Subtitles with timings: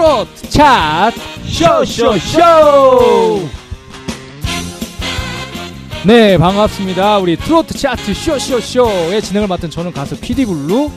[0.00, 1.20] 트로트 차트.
[1.46, 2.40] 쇼쇼쇼.
[6.06, 7.18] 네 반갑습니다.
[7.18, 10.90] 우리 트로트 차트 쇼쇼쇼의 진행을 맡은 저는 가수 피디블루.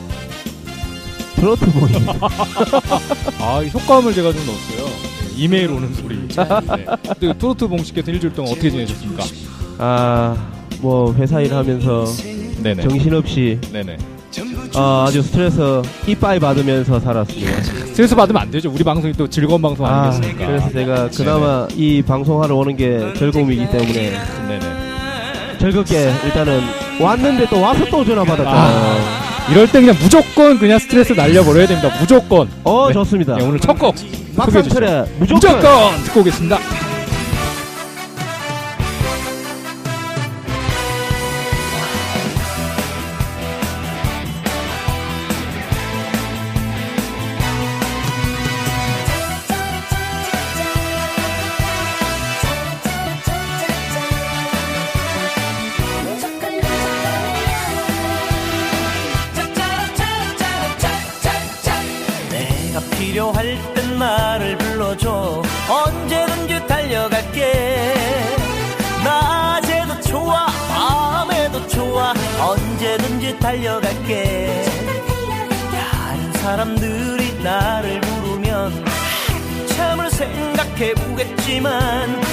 [1.36, 1.92] 트로트 보이.
[3.40, 4.86] 아 효과음을 제가 좀 넣었어요.
[4.86, 6.16] 네, 이메일 오는 소리.
[6.26, 6.86] 네.
[7.20, 9.22] 그 트로트 봉식께서 일주일 동안 어떻게 지내셨습니까?
[9.76, 10.34] 아,
[10.80, 12.06] 뭐 회사 일하면서
[12.62, 12.82] 네네.
[12.84, 13.98] 정신없이 네네
[14.76, 17.62] 어, 아주 스트레스 이빠이 받으면서 살았습니다.
[17.62, 20.46] 스트레스 받으면 안 되죠 우리 방송이 또 즐거운 방송 아, 아니겠습니까?
[20.46, 24.10] 그래서 제가 그나마 이 방송하러 오는 게 즐거움이기 때문에
[24.48, 26.60] 네네 즐겁게 일단은
[27.00, 29.24] 왔는데 또 와서 또 전화 받았잖아요.
[29.52, 32.94] 이럴 때 그냥 무조건 그냥 스트레스 날려버려야 됩니다 무조건 어, 네.
[32.94, 33.36] 좋습니다.
[33.36, 33.94] 네, 오늘 첫곡
[34.36, 35.36] 박상철의 무조건.
[35.58, 36.58] 무조건 듣고 오겠습니다.
[81.44, 82.23] 보겠지만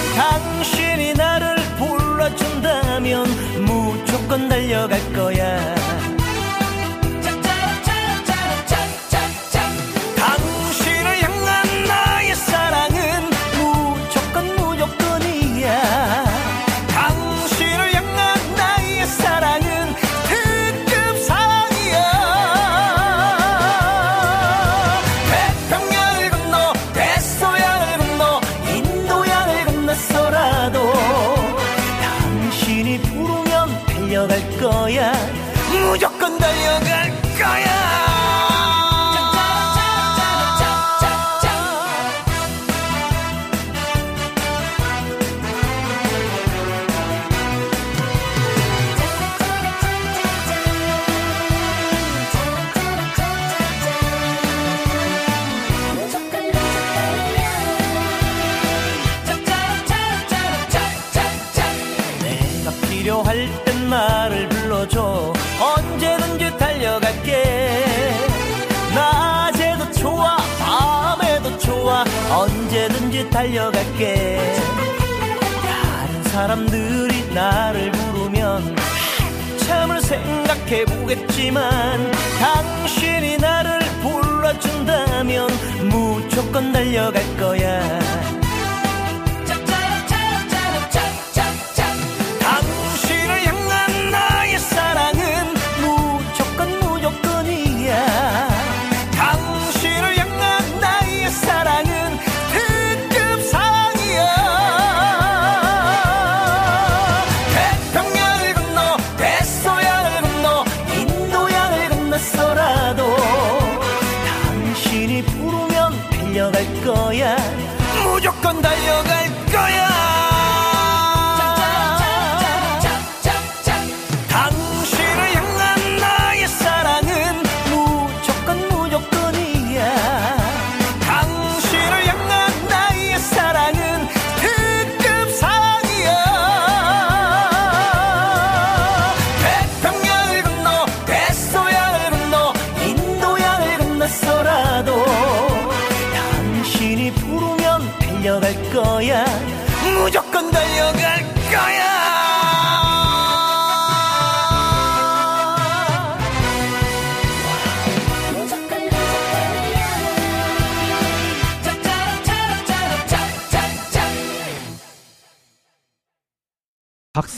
[86.91, 87.60] 달려갈 거야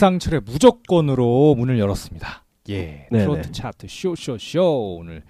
[0.03, 2.43] 박상철의 무조건으로 문을 열었습니다.
[2.67, 3.23] 예, 네네.
[3.23, 5.23] 트로트 차트 쇼쇼쇼 오늘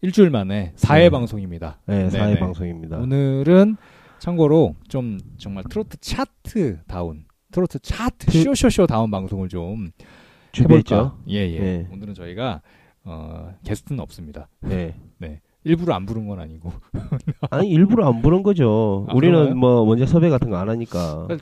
[0.00, 1.10] 일주일 만에 4회 네.
[1.10, 1.80] 방송입니다.
[1.84, 2.40] 네, 4회 네네.
[2.40, 2.96] 방송입니다.
[2.96, 3.76] 오늘은
[4.20, 9.90] 참고로 좀 정말 트로트 차트 다운 트로트 차트 그- 쇼쇼쇼 다운 방송을 좀.
[10.58, 11.18] 해볼까?
[11.28, 11.58] 예, 예.
[11.60, 11.88] 네.
[11.92, 12.62] 오늘은 저희가
[13.04, 14.48] 어, 게스트는 없습니다.
[14.62, 14.94] 네.
[15.66, 16.72] 일부러 안 부른 건 아니고
[17.50, 19.06] 아니 일부러 안 부른 거죠.
[19.08, 19.54] 아, 우리는 그런가요?
[19.56, 21.26] 뭐 먼저 섭외 같은 거 안 하니까.
[21.28, 21.38] 그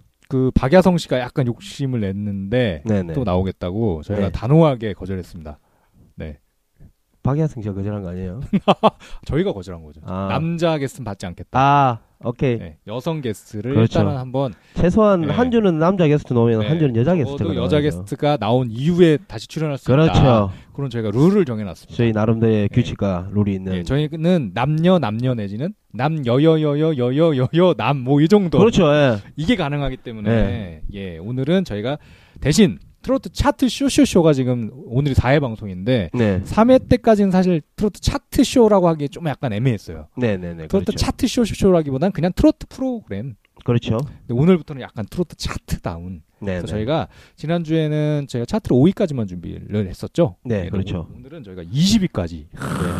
[0.54, 3.12] 박야성 씨가 약간 욕심을 냈는데 네네.
[3.12, 4.32] 또 나오겠다고 저희가 네.
[4.32, 5.58] 단호하게 거절했습니다.
[7.22, 7.30] 네.
[7.30, 8.40] 박야승 씨가 거절한 거 아니에요?
[9.26, 10.00] 저희가 거절한 거죠.
[10.04, 10.28] 아.
[10.28, 11.58] 남자 게스트는 받지 않겠다.
[11.60, 12.58] 아, 오케이.
[12.58, 14.00] 네, 여성 게스트를 그렇죠.
[14.00, 15.32] 일단은 한번 최소한 네.
[15.32, 17.62] 한 주는 남자 게스트 나오면 네, 한 주는 여자 게스트가 나와야죠.
[17.62, 19.92] 여자 게스트가 나온 이후에 다시 출연할 수 있다.
[19.92, 20.50] 그렇죠.
[20.72, 21.96] 그런 저희가 룰을 정해놨습니다.
[21.96, 22.74] 저희 나름대로의 네.
[22.74, 23.74] 규칙과 룰이 있는.
[23.74, 28.92] 예, 저희는 남녀 남녀 내지는 남여여여여여여여 남뭐 이 정도 그렇죠.
[28.94, 29.18] 예.
[29.36, 30.82] 이게 가능하기 때문에 네.
[30.92, 31.98] 예 오늘은 저희가
[32.40, 36.42] 대신 트로트 차트 쇼쇼쇼가 지금 오늘이 4회 방송인데 네.
[36.42, 40.08] 3회 때까지는 사실 트로트 차트 쇼라고 하기 좀 약간 애매했어요.
[40.16, 40.68] 네, 네, 네.
[40.68, 40.92] 트로트 그렇죠.
[40.92, 43.34] 차트 쇼쇼쇼라기보다는 그냥 트로트 프로그램.
[43.64, 43.98] 그렇죠.
[44.30, 46.22] 오늘부터는 약간 트로트 차트다운.
[46.42, 46.72] 네, 그래서 네.
[46.72, 50.36] 저희가 지난 주에는 저희가 차트를 5위까지만 준비를 했었죠.
[50.44, 51.08] 네, 그렇죠.
[51.16, 52.46] 오늘은 저희가 20위까지.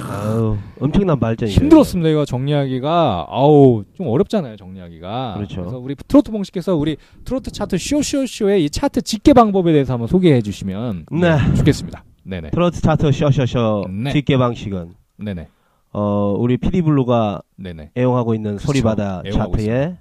[0.09, 1.61] 아우, 엄청난 발전이죠.
[1.61, 2.09] 힘들었습니다.
[2.11, 4.57] 이거 정리하기가 아우 좀 어렵잖아요.
[4.57, 5.35] 정리하기가.
[5.37, 5.63] 그렇죠.
[5.65, 10.41] 래서 우리 트로트 봉식께서 우리 트로트 차트 쇼쇼쇼의 이 차트 집계 방법에 대해서 한번 소개해
[10.43, 11.55] 주시면 네.
[11.57, 12.05] 좋겠습니다.
[12.25, 12.51] 네네.
[12.51, 14.13] 트로트 차트 쇼쇼쇼 네.
[14.13, 15.49] 집계 방식은 네네.
[15.95, 17.91] 어, 우리 피디블루가 네네.
[17.97, 18.67] 애용하고 있는 그렇죠.
[18.67, 19.97] 소리바다 차트에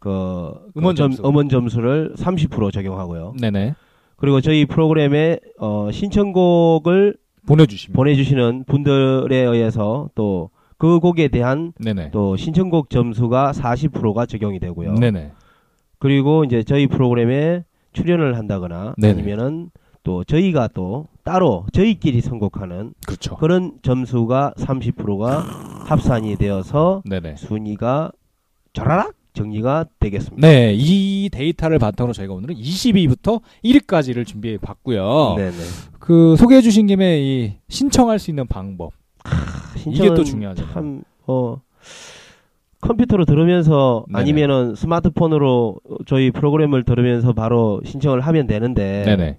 [0.00, 1.22] 그 음원 그 점- 점수.
[1.28, 3.34] 음원 점수를 30% 적용하고요.
[3.40, 3.74] 네네.
[4.16, 7.16] 그리고 저희 프로그램에 어, 신청곡을
[7.46, 7.94] 보내주시면.
[7.94, 10.50] 보내주시는 분들에 의해서 또
[10.80, 12.10] 그 곡에 대한 네네.
[12.10, 14.94] 또 신청곡 점수가 40%가 적용이 되고요.
[14.94, 15.30] 네네.
[15.98, 19.12] 그리고 이제 저희 프로그램에 출연을 한다거나 네네.
[19.12, 19.70] 아니면은
[20.04, 23.36] 또 저희가 또 따로 저희끼리 선곡하는 그렇죠.
[23.36, 25.40] 그런 점수가 30%가
[25.84, 27.36] 합산이 되어서 네네.
[27.36, 28.12] 순위가
[28.72, 30.46] 촤라락 정리가 되겠습니다.
[30.46, 35.34] 네, 이 데이터를 바탕으로 저희가 오늘은 22위부터 1위까지를 준비해 봤고요.
[35.36, 35.56] 네네.
[35.98, 38.92] 그 소개해 주신 김에 이 신청할 수 있는 방법.
[39.86, 40.72] 이게 또 중요하잖아요.
[40.72, 41.60] 참, 어,
[42.80, 44.20] 컴퓨터로 들으면서 네네.
[44.20, 49.36] 아니면은 스마트폰으로 저희 프로그램을 들으면서 바로 신청을 하면 되는데 네네.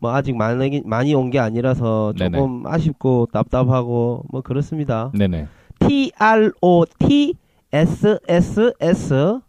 [0.00, 2.38] 뭐 아직 많이 많이 온 게 아니라서 네네.
[2.38, 5.12] 조금 아쉽고 답답하고 뭐 그렇습니다.
[5.14, 5.46] 네네.
[5.80, 7.34] T R O T
[7.72, 9.40] S S S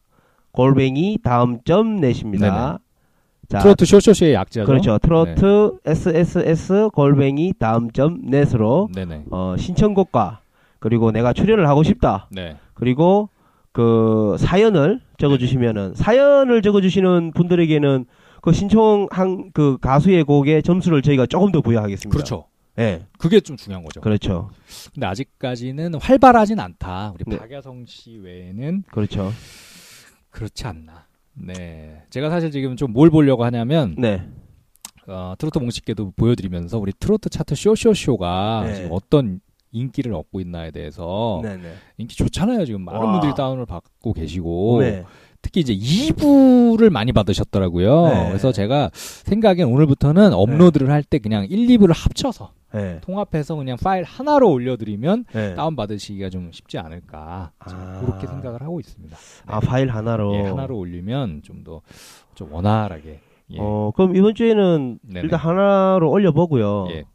[0.51, 2.79] 골뱅이 다음 점 넷입니다.
[3.47, 4.65] 자, 트로트 쇼쇼쇼의 약자죠.
[4.65, 4.97] 그렇죠.
[4.99, 9.25] 트로트 S S S 골뱅이 다음 점 넷으로 네네.
[9.31, 10.41] 어, 신청곡과
[10.79, 12.27] 그리고 내가 출연을 하고 싶다.
[12.31, 12.57] 네.
[12.73, 13.29] 그리고
[13.71, 18.05] 그 사연을 적어주시면은 사연을 적어주시는 분들에게는
[18.41, 22.09] 그 신청한 그 가수의 곡에 점수를 저희가 조금 더 부여하겠습니다.
[22.09, 22.45] 그렇죠.
[22.77, 23.99] 예, 그게 좀 중요한 거죠.
[24.01, 24.51] 그렇죠,
[24.93, 27.11] 근데 아직까지는 활발하진 않다.
[27.15, 27.37] 우리 네.
[27.37, 29.31] 박야성 씨 외에는 그렇죠.
[30.29, 31.05] 그렇지 않나.
[31.33, 32.03] 네.
[32.09, 34.27] 제가 사실 지금 좀 뭘 보려고 하냐면 네,
[35.07, 38.75] 어, 트로트 공식계도 보여드리면서 우리 트로트 차트 쇼쇼쇼가 네.
[38.75, 39.41] 지금 어떤
[39.71, 41.73] 인기를 얻고 있나에 대해서 네, 네.
[41.97, 42.65] 인기 좋잖아요.
[42.65, 43.11] 지금 많은 와.
[43.11, 45.05] 분들이 다운을 받고 계시고 네,
[45.41, 48.07] 특히 이제 2부를 많이 받으셨더라고요.
[48.07, 48.27] 네.
[48.29, 54.51] 그래서 제가 생각엔 오늘부터는 업로드를 할때 그냥 1, 2부를 합쳐서 네, 통합해서 그냥 파일 하나로
[54.51, 55.55] 올려드리면 네.
[55.55, 57.99] 다운 받으시기가 좀 쉽지 않을까 아.
[58.01, 59.15] 그렇게 생각을 하고 있습니다.
[59.15, 59.43] 네.
[59.47, 60.35] 아 파일 하나로.
[60.35, 63.21] 예, 하나로 올리면 좀더좀 원활하게
[63.51, 63.57] 예.
[63.59, 65.21] 어, 그럼 이번 주에는 네네.
[65.21, 66.87] 일단 하나로 올려보고요.
[66.91, 67.05] 예.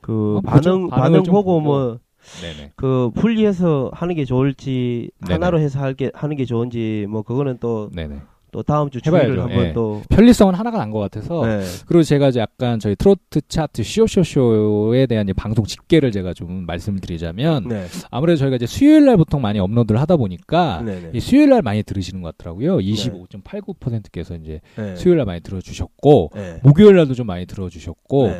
[0.00, 0.40] 그 어.
[0.40, 1.60] 반응 반응 보고.
[1.60, 1.98] 뭐
[2.40, 2.72] 네네.
[2.76, 5.34] 그 분리해서 하는 게 좋을지 네네.
[5.34, 8.20] 하나로 해서 할게 하는 게 좋은지 뭐 그거는 또또네
[8.52, 8.62] 네.
[8.66, 9.00] 다음 주.
[9.00, 9.72] 주의를 한번 예.
[9.72, 11.62] 또 편리성은 하나가 난 것 같아서 네.
[11.86, 17.00] 그리고 제가 이제 약간 저희 트로트 차트 쇼쇼쇼에 대한 이제 방송 집계를 제가 좀 말씀을
[17.00, 17.86] 드리자면 네.
[18.10, 21.00] 아무래도 저희가 이제 수요일 날 보통 많이 업로드를 하다 보니까 네.
[21.00, 21.10] 네.
[21.14, 22.78] 이 수요일 날 많이 들으시는 것 같더라고요.
[22.78, 24.96] 25.89%께서 이제 네.
[24.96, 26.60] 수요일 날 많이 들어주셨고 네.
[26.62, 28.30] 목요일 날도 좀 많이 들어주셨고.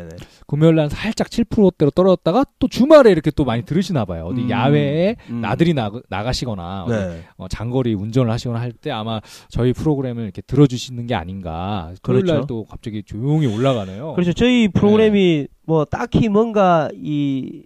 [0.47, 4.25] 금요일 날 살짝 7%대로 떨어졌다가 또 주말에 이렇게 또 많이 들으시나 봐요.
[4.26, 4.50] 어디 음.
[4.50, 5.40] 야외에 음.
[5.40, 7.21] 나들이 나, 나가시거나 네.
[7.37, 11.92] 어, 장거리 운전을 하시거나 할 때 아마 저희 프로그램 을 이렇게 들어주시는 게 아닌가.
[12.02, 12.38] 토요일 그렇죠.
[12.40, 14.14] 날또 갑자기 조용히 올라가네요.
[14.14, 14.33] 그렇죠.
[14.33, 17.64] 저희 프로그램이 뭐 딱히 뭔가 이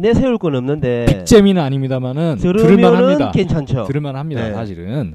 [0.00, 3.32] 내세울 건 없는데 빅재미는 아닙니다만은 들을만합니다.
[3.32, 3.84] 괜찮죠.
[3.84, 4.48] 들을만합니다.
[4.48, 4.54] 네.
[4.54, 5.14] 사실은.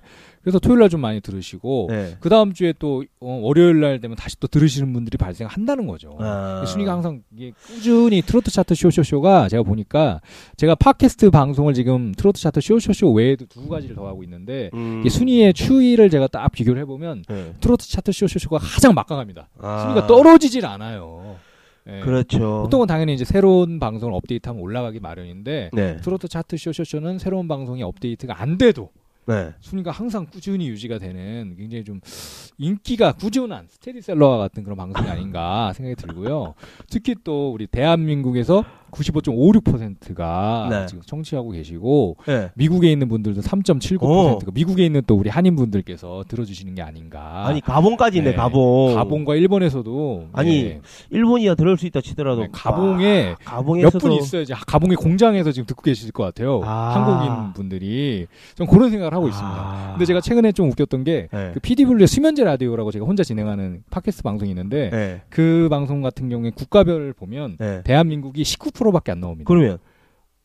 [0.51, 2.17] 그래서 토요일 날 좀 많이 들으시고 네.
[2.19, 6.15] 그 다음 주에 또 어, 월요일 날 되면 다시 또 들으시는 분들이 발생한다는 거죠.
[6.19, 6.63] 아.
[6.65, 10.19] 순위가 항상 이게 꾸준히 트로트 차트 쇼쇼쇼가 제가 보니까
[10.57, 15.03] 제가 팟캐스트 방송을 지금 트로트 차트 쇼쇼쇼 외에도 두 가지를 더 하고 있는데 음.
[15.05, 17.53] 이 순위의 추이를 제가 딱 비교를 해보면 네.
[17.61, 19.49] 트로트 차트 쇼쇼쇼가 가장 막강합니다.
[19.59, 19.81] 아.
[19.81, 21.35] 순위가 떨어지질 않아요.
[21.87, 22.01] 예.
[22.01, 22.63] 그렇죠.
[22.63, 25.97] 보통은 당연히 이제 새로운 방송을 업데이트하면 올라가기 마련인데 네.
[25.97, 28.89] 트로트 차트 쇼쇼쇼는 새로운 방송이 업데이트가 안 돼도
[29.29, 29.53] 네.
[29.59, 32.01] 순위가 항상 꾸준히 유지가 되는 굉장히 좀
[32.57, 36.55] 인기가 꾸준한 스테디셀러와 같은 그런 방송이 아닌가 생각이 들고요.
[36.89, 40.85] 특히 또 우리 대한민국에서 95.56%가 네.
[40.87, 42.51] 지금 청취하고 계시고 예.
[42.55, 47.47] 미국에 있는 분들도 3.79%가 미국에 있는 또 우리 한인 분들께서 들어주시는 게 아닌가.
[47.47, 48.35] 아니 가봉까지 있네 네.
[48.35, 48.95] 가봉.
[48.95, 50.81] 가봉과 일본에서도 아니, 네.
[51.09, 54.41] 일본이야 들을 수 있다 치더라도 네, 가봉에 와, 몇 가봉에서도 분 있어요.
[54.41, 56.61] 이제 가봉의 공장에서 지금 듣고 계실 것 같아요.
[56.63, 56.95] 아.
[56.95, 59.57] 한국인 분들이 좀 그런 생각을 하고 있습니다.
[59.57, 59.91] 아.
[59.93, 61.51] 근데 제가 최근에 좀 웃겼던 게 예.
[61.53, 65.21] 그 PD블루의 수면제 라디오라고 제가 혼자 진행하는 팟캐스트 방송이 있는데 예.
[65.29, 67.81] 그 방송 같은 경우에 국가별을 보면 예.
[67.83, 69.47] 대한민국이 19% 밖에 안 나옵니다.
[69.47, 69.77] 그러면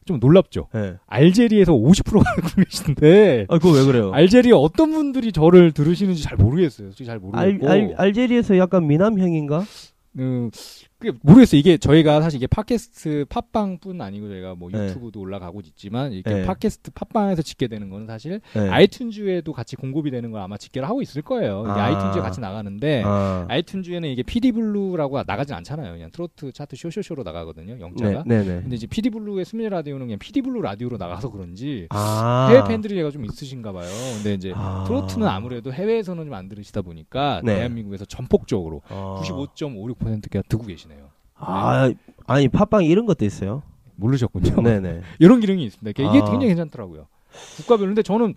[0.04, 0.68] 좀 놀랍죠.
[0.74, 0.96] 예.
[1.06, 4.12] 알제리에서 50%가 듣고 계신데 아 그거 왜 그래요?
[4.12, 6.88] 알제리에 어떤 분들이 저를 들으시는지 잘 모르겠어요.
[6.88, 7.68] 솔직히 잘 알, 모르겠고.
[7.70, 9.64] 알, 알제리에서 약간 미남형인가?
[10.18, 10.50] 음,
[10.98, 11.58] 그게 모르겠어요.
[11.58, 14.86] 이게 저희가 사실 이게 팟캐스트 팟빵뿐 아니고 저희가 뭐 네.
[14.88, 16.44] 유튜브도 올라가고 있지만 이렇게 네.
[16.44, 18.60] 팟캐스트 팟빵에서 집계되는 거는 사실 예.
[18.60, 21.62] 아이튠즈에도 같이 공급이 되는 걸 아마 집계를 하고 있을 거예요.
[21.62, 22.12] 이게 아.
[22.12, 23.46] 아이튠즈에 같이 나가는데 아.
[23.50, 25.92] 아이튠즈에는 이게 PD블루라고 나가진 않잖아요.
[25.92, 27.80] 그냥 트로트 차트 쇼쇼쇼로 나가거든요.
[27.80, 28.24] 영자가.
[28.26, 28.60] 네, 네, 네.
[28.60, 32.48] 근데 이제 PD블루의 스미레 라디오는 그냥 PD블루 라디오로 나가서 그런지 아.
[32.50, 33.88] 해외 팬들이 좀 있으신가 봐요.
[34.16, 34.84] 근데 이제 아.
[34.86, 37.56] 트로트는 아무래도 해외에서는 좀 안 들으시다 보니까 네.
[37.56, 39.20] 대한민국에서 전폭적으로 아.
[39.22, 40.93] 95.56%가 듣고 계시네요.
[41.36, 41.92] 아,
[42.26, 43.62] 아니 팟빵 이런 것도 있어요.
[43.96, 44.62] 모르셨군요.
[44.62, 45.00] 네, 네.
[45.18, 46.02] 이런 기능이 있습니다.
[46.02, 46.24] 이게 아.
[46.24, 47.06] 굉장히 괜찮더라고요.
[47.56, 47.88] 국가별로.
[47.88, 48.34] 근데 저는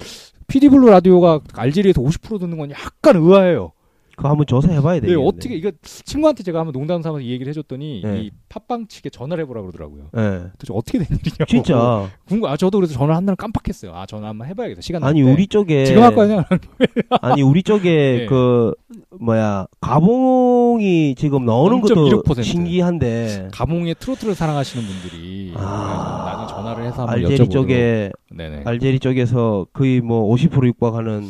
[0.47, 3.71] PD블루 라디오가 알제리에서 50% 듣는 건 약간 의아해요.
[4.17, 5.23] 그거 한번 조사해봐야 네, 되겠네.
[5.23, 8.21] 어떻게 이거 친구한테 제가 한번 농담 삼아서 이 얘기를 해줬더니 네.
[8.23, 10.05] 이 팟빵 측에 전화를 해보라 그러더라고요.
[10.17, 10.49] 예.
[10.57, 11.45] 도대체 어떻게 된 일이냐고.
[11.45, 12.09] 진짜.
[12.27, 12.49] 궁금.
[12.49, 13.93] 아 저도 그래서 전화 를 한다는 깜빡했어요.
[13.93, 14.81] 아 전화 한번 해봐야겠다.
[14.81, 15.31] 시간 날 아니 때.
[15.31, 16.45] 우리 쪽에 지금 할 거냐?
[17.21, 17.83] 아니 우리 쪽에
[18.21, 18.25] 네.
[18.25, 18.73] 그
[19.21, 22.43] 뭐야 가봉이 지금 나오는 것도 0.16%.
[22.43, 26.23] 신기한데 가몽의 트로트를 사랑하시는 분들이 아.
[26.25, 27.51] 나중에 전화를 해서 한번 알제리 여쭤보도록.
[27.51, 28.63] 쪽에 네네.
[28.65, 31.21] 알제리 쪽에서 거의 뭐 50% 육박하는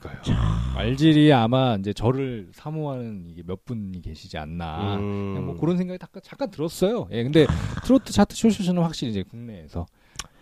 [0.00, 0.36] 그러니까요.
[0.76, 4.96] 알제리에 아마 이제 저를 사모하는 이게 몇 분이 계시지 않나.
[4.96, 5.32] 음.
[5.34, 7.08] 그냥 뭐 그런 생각이 잠깐, 잠깐 들었어요.
[7.12, 7.46] 예, 근데
[7.84, 9.86] 트로트 차트 쇼쇼쇼는 확실히 이제 국내에서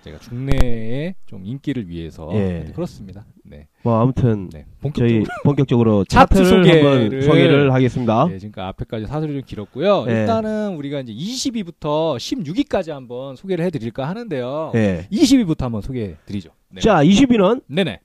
[0.02, 2.72] 제가 중내에 좀 인기를 위해서 예.
[2.74, 3.26] 그렇습니다.
[3.44, 4.64] 네, 뭐 아무튼 네.
[4.80, 8.26] 본격적으로 저희 본격적으로 차트 소개를- 한번 소개를 하겠습니다.
[8.28, 10.06] 네, 지금까지 앞에까지 사설이 좀 길었고요.
[10.08, 10.20] 예.
[10.20, 14.72] 일단은 우리가 이제 20위부터 16위까지 한번 소개를 해드릴까 하는데요.
[14.74, 15.06] 예.
[15.12, 16.50] 20위부터 한번 소개해드리죠.
[16.70, 16.80] 네.
[16.80, 18.00] 자, 20위는 네네,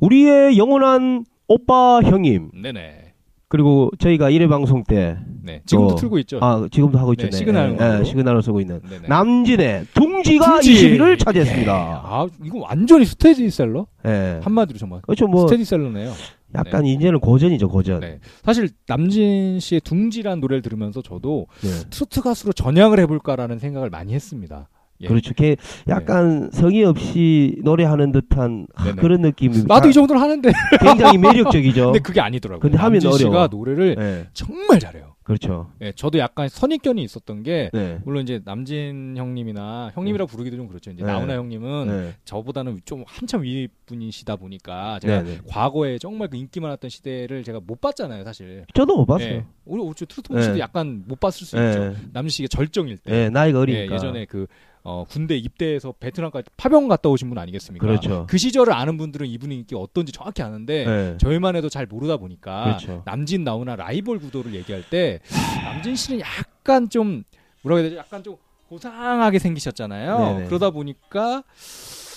[0.00, 3.12] 우리의 영원한 오빠 형님 네네,
[3.48, 5.62] 그리고 저희가 1회 방송 때 네.
[5.64, 6.38] 지금도 또- 틀고 있죠.
[6.42, 7.38] 아, 지금도 하고 네, 있잖아요.
[7.76, 8.00] 시그널로.
[8.00, 9.08] 예, 시그널을 쓰고 있는 네네.
[9.08, 10.72] 남진의 둥지가 둥지.
[10.98, 11.72] 20위를 차지했습니다.
[11.72, 13.86] 아, 이거 완전히 스테디셀러?
[14.06, 14.40] 예.
[14.42, 15.26] 한마디로 정말 그렇죠.
[15.28, 16.12] 뭐 스테디셀러네요.
[16.54, 18.00] 약간 이제는 고전이죠, 고전.
[18.00, 18.18] 네.
[18.42, 21.68] 사실 남진 씨의 둥지란 노래를 들으면서 저도 네.
[21.90, 24.68] 트로트 가수로 전향을 해볼까라는 생각을 많이 했습니다.
[25.00, 25.08] 예.
[25.08, 25.34] 그렇죠.
[25.34, 25.56] 걔
[25.88, 29.00] 약간 성의 없이 노래하는 듯한 하, 네네.
[29.00, 30.50] 그런 느낌이 나도 이 정도는 하는데.
[30.80, 31.86] 굉장히 매력적이죠.
[31.86, 32.60] 근데 그게 아니더라고요.
[32.60, 33.48] 근데 하면 남진 씨가 어려워.
[33.48, 34.28] 노래를 예.
[34.32, 35.16] 정말 잘해요.
[35.26, 35.72] 그렇죠.
[35.80, 37.98] 예, 저도 약간 선입견이 있었던 게 네.
[38.04, 40.92] 물론 이제 남진 형님이나 형님이라고 부르기도 좀 그렇죠.
[40.92, 41.12] 이제 네.
[41.12, 42.14] 나훈아 형님은 네.
[42.24, 45.40] 저보다는 좀 한참 위 분이시다 보니까 제가 네, 네.
[45.48, 48.66] 과거에 정말 그 인기 많았던 시대를 제가 못 봤잖아요, 사실.
[48.72, 49.28] 저도 못 봤어요.
[49.28, 49.44] 예.
[49.64, 50.58] 우리 우리 트로트 씨도 네.
[50.60, 51.70] 약간 못 봤을 수 예.
[51.70, 51.96] 있죠.
[52.12, 53.12] 남진 씨가 절정일 때.
[53.12, 53.94] 예, 나이가 예, 어리니까.
[53.96, 54.46] 예 전에 그
[54.88, 57.84] 어, 군대 입대해서 베트남까지 파병 갔다 오신 분 아니겠습니까?
[57.84, 58.24] 그렇죠.
[58.28, 61.18] 그 시절을 아는 분들은 인기 어떤지 정확히 아는데 예.
[61.18, 63.02] 저희만 해도 잘 모르다 보니까 그렇죠.
[63.04, 65.18] 남진 나오나 라이벌 구도를 얘기할 때
[65.64, 67.24] 남진 씨는 약간 좀
[67.62, 67.96] 뭐라고 해야 되지?
[67.96, 68.36] 약간 좀
[68.68, 70.18] 고상하게 생기셨잖아요.
[70.18, 70.46] 네네.
[70.46, 71.42] 그러다 보니까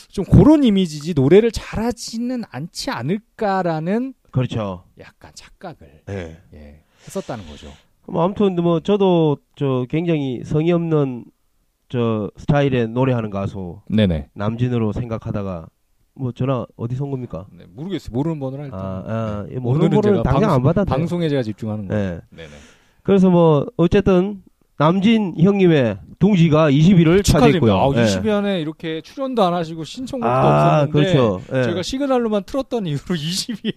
[0.09, 4.83] 좀 그런 이미지지 노래를 잘하지는 않지 않을까라는 그렇죠.
[4.99, 6.37] 약간 착각을 예.
[6.53, 7.73] 예, 했었다는 거죠.
[8.05, 11.25] 뭐 아무튼 뭐 저도 저 굉장히 성의 없는
[11.89, 14.29] 저 스타일의 노래하는 가수 네네.
[14.33, 15.67] 남진으로 생각하다가
[16.13, 17.47] 뭐 전화 어디서 온 겁니까?
[17.51, 18.13] 네, 모르겠어요.
[18.13, 19.57] 모르는 번호를 일단 아, 아 네.
[19.57, 20.97] 모르는 오늘은 번호를 제가 당장 안 받아도 돼요.
[20.97, 22.03] 방송에 제가 집중하는 거예요.
[22.03, 22.21] 예.
[22.29, 22.49] 네네.
[23.03, 24.43] 그래서 뭐 어쨌든
[24.77, 27.39] 남진 형님의 둥지가 20위를 축하드립니다.
[27.39, 27.73] 차지했고요.
[27.75, 28.05] 아, 예.
[28.05, 31.41] 20위 안에 이렇게 출연도 안 하시고 신청곡도 아, 없었는데 그렇죠.
[31.53, 31.63] 예.
[31.63, 33.73] 저희가 시그널로만 틀었던 이후로 20위에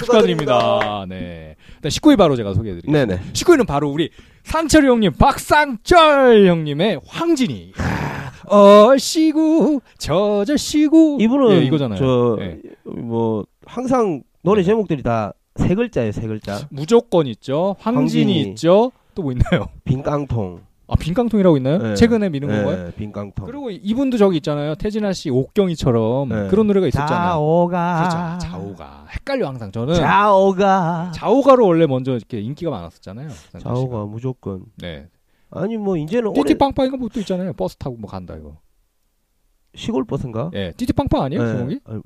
[0.00, 1.06] 축하드립니다.
[1.08, 1.55] 네.
[1.86, 3.06] 일단 19위 바로 제가 소개해드리겠습니다.
[3.16, 3.32] 네네.
[3.32, 4.10] 19위는 바로 우리
[4.44, 7.72] 상철이 형님, 박상철 형님의 황진이.
[8.48, 11.98] 어시구 저저시구 이분은 예, 이거잖아요.
[11.98, 12.60] 저 예.
[12.84, 14.66] 뭐 항상 노래 네.
[14.66, 16.68] 제목들이 다 세 글자예요, 세 글자.
[16.70, 17.76] 무조건 있죠.
[17.80, 18.40] 황진이, 황진이.
[18.50, 18.92] 있죠.
[19.14, 19.68] 또 뭐 있나요?
[19.84, 20.60] 빈깡통.
[20.88, 21.78] 아 빈깡통이라고 있나요?
[21.78, 21.94] 네.
[21.94, 22.86] 최근에 미는 건가요?
[22.86, 23.44] 예, 빈깡통.
[23.44, 24.76] 그리고 이분도 저기 있잖아요.
[24.76, 26.48] 태진아 씨 옥경이처럼 네.
[26.48, 27.30] 그런 노래가 있었잖아요.
[27.30, 28.38] 자오가.
[28.38, 28.50] 그렇죠.
[28.50, 31.10] 자오가 헷갈려 항상 저는 자오가.
[31.14, 33.28] 자오가로 원래 먼저 이렇게 인기가 많았었잖아요.
[33.58, 34.64] 자오가 무조건.
[34.76, 35.08] 네.
[35.50, 37.52] 아니 뭐 이제는 띠띠빵빵인가 뭐또 있잖아요.
[37.54, 38.58] 버스 타고 뭐 간다 이거.
[39.74, 40.50] 시골 버스인가?
[40.54, 41.42] 예, 띠띠빵빵 아니에요?
[41.42, 41.46] 예.
[41.48, 41.80] 제목이?
[41.84, 42.00] 아니,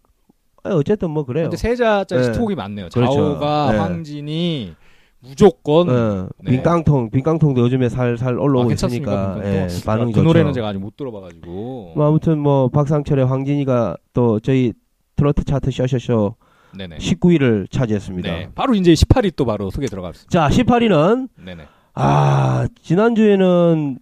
[0.65, 1.45] 아니, 어쨌든 뭐 그래요.
[1.45, 2.33] 근데 세 자짜리 네.
[2.33, 2.89] 스톡이 많네요.
[2.93, 3.13] 그렇죠.
[3.15, 3.79] 자오가, 네.
[3.79, 4.75] 황진이,
[5.23, 6.53] 무조건 어, 네.
[6.53, 8.73] 빈 깡통, 빈 깡통도 요즘에 살살 올라오고 아?
[8.73, 9.39] 있으니까?
[9.45, 10.25] 예, 반응이 그 좋죠.
[10.25, 11.93] 노래는 제가 아직 못 들어봐가지고.
[11.97, 14.73] 뭐 아무튼 뭐 박상철의 황진이가 또 저희
[15.17, 16.37] 트로트 차트 쇼쇼쇼
[16.77, 16.99] 네네.
[16.99, 18.31] 19위를 차지했습니다.
[18.31, 18.49] 네.
[18.55, 20.49] 바로 이제 18위 또 바로 소개 들어갔습니다.
[20.49, 21.65] 자, 18위는 네네.
[21.95, 23.99] 아, 지난 주에는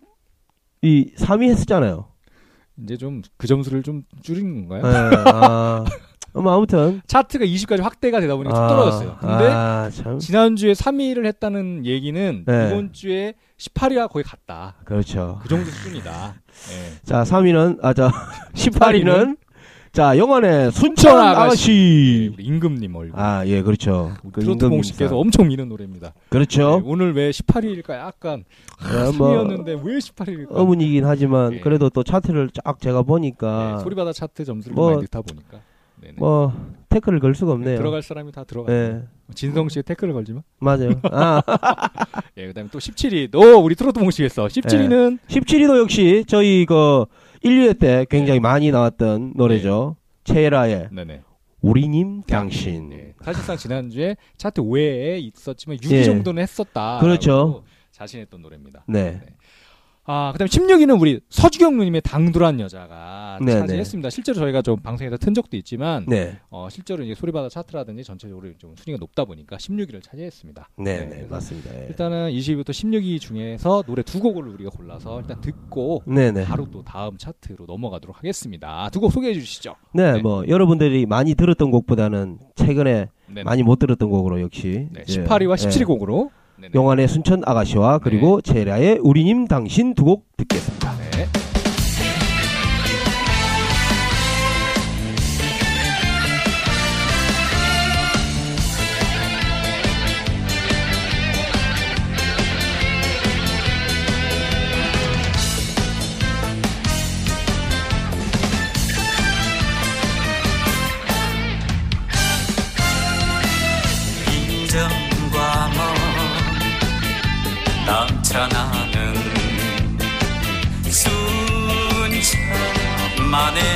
[0.82, 2.06] 이 3위 했었잖아요.
[2.84, 4.82] 이제 좀 그 점수를 좀 줄인 건가요?
[4.84, 5.84] 예, 아,
[6.42, 9.16] 뭐 아무튼 차트가 20까지 확대가 되다 보니까 쭉 아, 떨어졌어요.
[9.20, 12.66] 근데 아, 참 지난주에 3위를 했다는 얘기는 네.
[12.68, 14.76] 이번 주에 18위와 거의 같다.
[14.84, 15.38] 그렇죠.
[15.42, 16.34] 그 정도 수준이다.
[16.68, 16.92] 네.
[17.04, 18.10] 자, 3위는 아, 자,
[18.54, 19.36] 18위는
[19.90, 22.34] 자, 영화의 순천 아가씨.
[22.36, 23.18] 네, 임금님 얼굴.
[23.18, 24.12] 아, 예, 그렇죠.
[24.32, 25.18] 그 트로트 임금님 공식께서 상.
[25.18, 26.12] 엄청 미는 노래입니다.
[26.28, 26.80] 그렇죠.
[26.80, 27.94] 네, 오늘 왜 18위일까?
[27.94, 28.44] 약간
[28.80, 30.48] 어, 뭐 3위였는데 왜 18위일까?
[30.50, 31.60] 어문이긴 하지만 예.
[31.60, 35.62] 그래도 또 차트를 쫙 제가 보니까 네, 소리바다 차트 점수를 뭐, 많이 듣다 보니까
[36.08, 36.16] 네네.
[36.18, 36.52] 뭐
[36.88, 37.76] 태클을 걸 수가 없네요.
[37.76, 38.74] 들어갈 사람이 다 들어가요.
[38.74, 39.02] 예.
[39.34, 40.42] 진성 씨의 태클을 걸지만.
[40.58, 40.90] 맞아요.
[41.12, 41.42] 아,
[42.36, 43.30] 예, 그다음에 또 17위.
[43.30, 47.04] 또 우리 트로트 공식에서 17위는 17위도 역시 저희 그
[47.42, 49.96] 1, 2회 때 굉장히 많이 나왔던 노래죠.
[50.24, 51.22] 체라의 네네.
[51.60, 52.88] 우리님 당신.
[52.90, 53.14] 네.
[53.22, 56.04] 사실상 지난주에 차트 5회에 있었지만 6위 예.
[56.04, 56.98] 정도는 했었다.
[57.00, 57.64] 그렇죠.
[57.92, 58.84] 자신했던 노래입니다.
[58.86, 59.20] 네.
[60.10, 64.08] 아, 그다음에 16위는 우리 서주경 누님의 당돌한 여자가 네, 차지했습니다.
[64.08, 66.38] 실제로 저희가 좀 방송에서 튼 적도 있지만 네.
[66.48, 70.70] 어, 실제로 이제 소리바다 차트라든지 전체적으로 좀 순위가 높다 보니까 16위를 차지했습니다.
[70.78, 71.74] 네, 네, 네, 맞습니다.
[71.74, 71.88] 예.
[71.90, 76.44] 일단은 20위부터 16위 중에서 노래 두 곡을 우리가 골라서 일단 듣고 네, 네.
[76.44, 78.88] 바로 또 다음 차트로 넘어가도록 하겠습니다.
[78.90, 79.74] 두 곡 소개해 주시죠.
[79.92, 80.22] 네, 네.
[80.22, 83.42] 뭐 여러분들이 많이 들었던 곡보다는 최근에 네.
[83.42, 85.24] 많이 못 들었던 곡으로 역시 네, 예.
[85.24, 85.68] 18위와 예.
[85.68, 86.72] 17위 곡으로 네네.
[86.74, 90.92] 용안의 순천 아가씨와 그리고 체라의 우리님 당신 두 곡 듣겠습니다.
[91.12, 91.57] 네.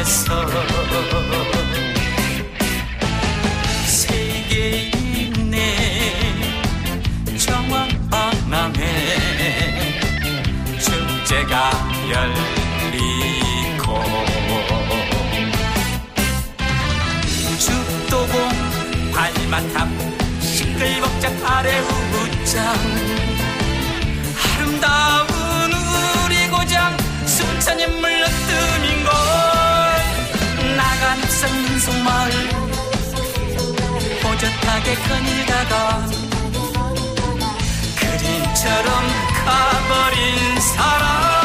[0.04, 1.22] 순천만에서
[3.86, 5.56] 세계인의
[7.38, 8.80] 정원박람회
[10.80, 11.70] 축제가
[12.10, 13.86] 열리고
[17.58, 18.34] 죽도공
[19.12, 19.88] 발마탑
[20.40, 22.74] 시끌벅적 아래 우장
[24.56, 25.72] 아름다운
[26.24, 29.01] 우리 고장 순천이 물러뜸인
[31.02, 32.30] 산 민속마을
[34.22, 36.06] 호젓하게 거닐다가
[37.98, 38.88] 그림처럼
[39.44, 41.41] 가버린 사람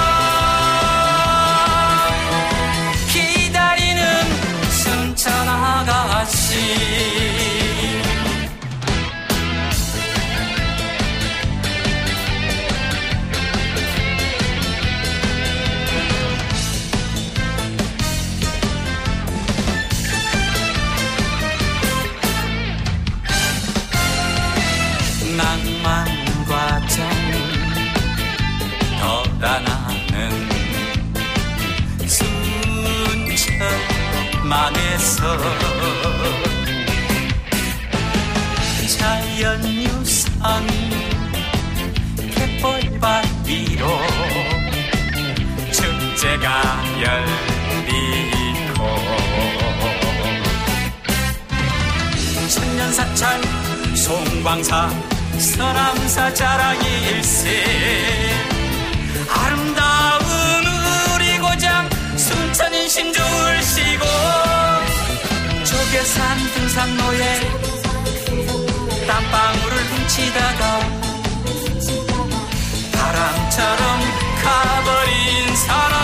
[34.48, 35.38] 순천만에서
[38.98, 40.72] 자연유산이
[42.34, 43.86] 갯벌밭 위로
[45.72, 46.48] 축제가
[47.02, 48.80] 열리고.
[52.50, 53.42] 천년사찰
[53.96, 54.90] 송광사
[55.38, 57.64] 서남사 자랑일세.
[59.30, 60.17] 아름다운
[70.18, 70.80] 훔치다가
[72.92, 74.00] 바람처럼
[74.44, 75.96] 가버린 사람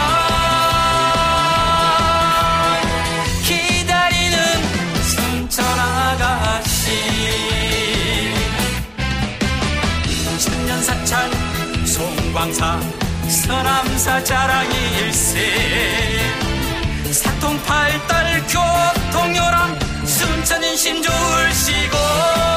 [3.43, 4.38] 기다리는
[5.04, 6.91] 순천 아가씨.
[10.38, 11.32] 천년사찰
[11.88, 12.80] 송광사
[13.28, 15.34] 서남사 자랑일세.
[17.12, 22.53] 사통팔달 교통요랑 순천인 심주를 쉬고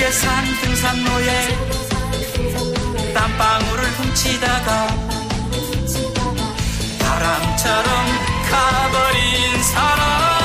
[0.00, 1.48] 조개산 등산로에
[3.12, 4.86] 땀방울을 훔치다가
[6.98, 7.84] 바람처럼
[8.50, 10.39] 가버린 사람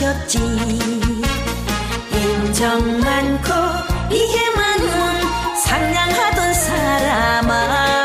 [0.00, 0.38] 있지.
[2.12, 3.52] 인정 많고
[4.10, 7.99] 이해 많은 상냥하던 사람아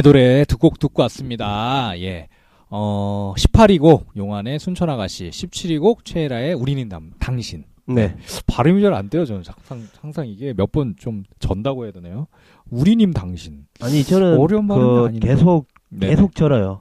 [0.00, 1.92] 네, 노래 두 곡 듣고 왔습니다.
[1.98, 2.28] 예.
[2.70, 7.64] 어, 18위곡 용환의 순천 아가씨, 17위곡 최애라의 우리는 남, 당신.
[7.86, 8.16] 네.
[8.46, 12.28] 발음이 잘 안 돼요, 저는 항상, 항상 이게 몇 번 좀 전다고 해야 되나요?
[12.70, 13.66] 우리님 당신.
[13.82, 15.28] 아니 저는 어려운 그 아닌데.
[15.28, 16.06] 계속 네.
[16.08, 16.80] 계속 절어요.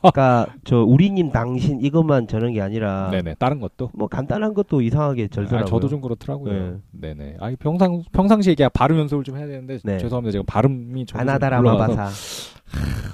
[0.00, 3.90] 그러니까 저 우리님 당신 이것만 저는 게 아니라 네네, 다른 것도.
[3.94, 5.62] 뭐 간단한 것도 이상하게 절더라고요.
[5.62, 6.80] 아, 저도 좀 그렇더라고요.
[6.92, 7.14] 네.
[7.14, 9.98] 네 아, 평상, 평상시에 이게 발음 연습을 좀 해야 되는데, 네.
[9.98, 10.32] 죄송합니다.
[10.32, 12.46] 제가 발음이 좀 아나다라 올라가서 마바사.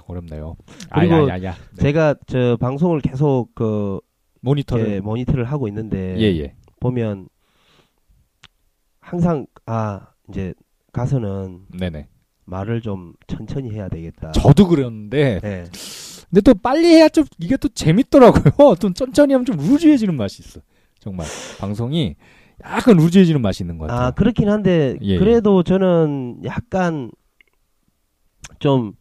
[0.06, 0.56] 어렵네요.
[0.94, 1.52] 그리고 아야야야.
[1.52, 1.82] 네.
[1.82, 4.00] 제가 저 방송을 계속 그
[4.40, 4.84] 모니터를.
[4.84, 6.54] 이렇게 모니터를 하고 있는데 예, 예.
[6.80, 7.28] 보면
[9.00, 10.54] 항상 아 이제
[10.92, 12.08] 가서는 네네.
[12.52, 14.32] 말을 좀 천천히 해야 되겠다.
[14.32, 15.64] 저도 그랬는데, 네.
[16.28, 18.76] 근데 또 빨리 해야 좀 이게 또 재밌더라고요.
[18.78, 20.60] 좀 천천히 하면 좀 루즈해지는 맛이 있어.
[21.00, 21.26] 정말
[21.58, 22.14] 방송이
[22.62, 24.06] 약간 루즈해지는 맛이 있는 것 같아요.
[24.06, 25.18] 아 그렇긴 한데 예, 예.
[25.18, 27.10] 그래도 저는 약간
[28.60, 28.92] 좀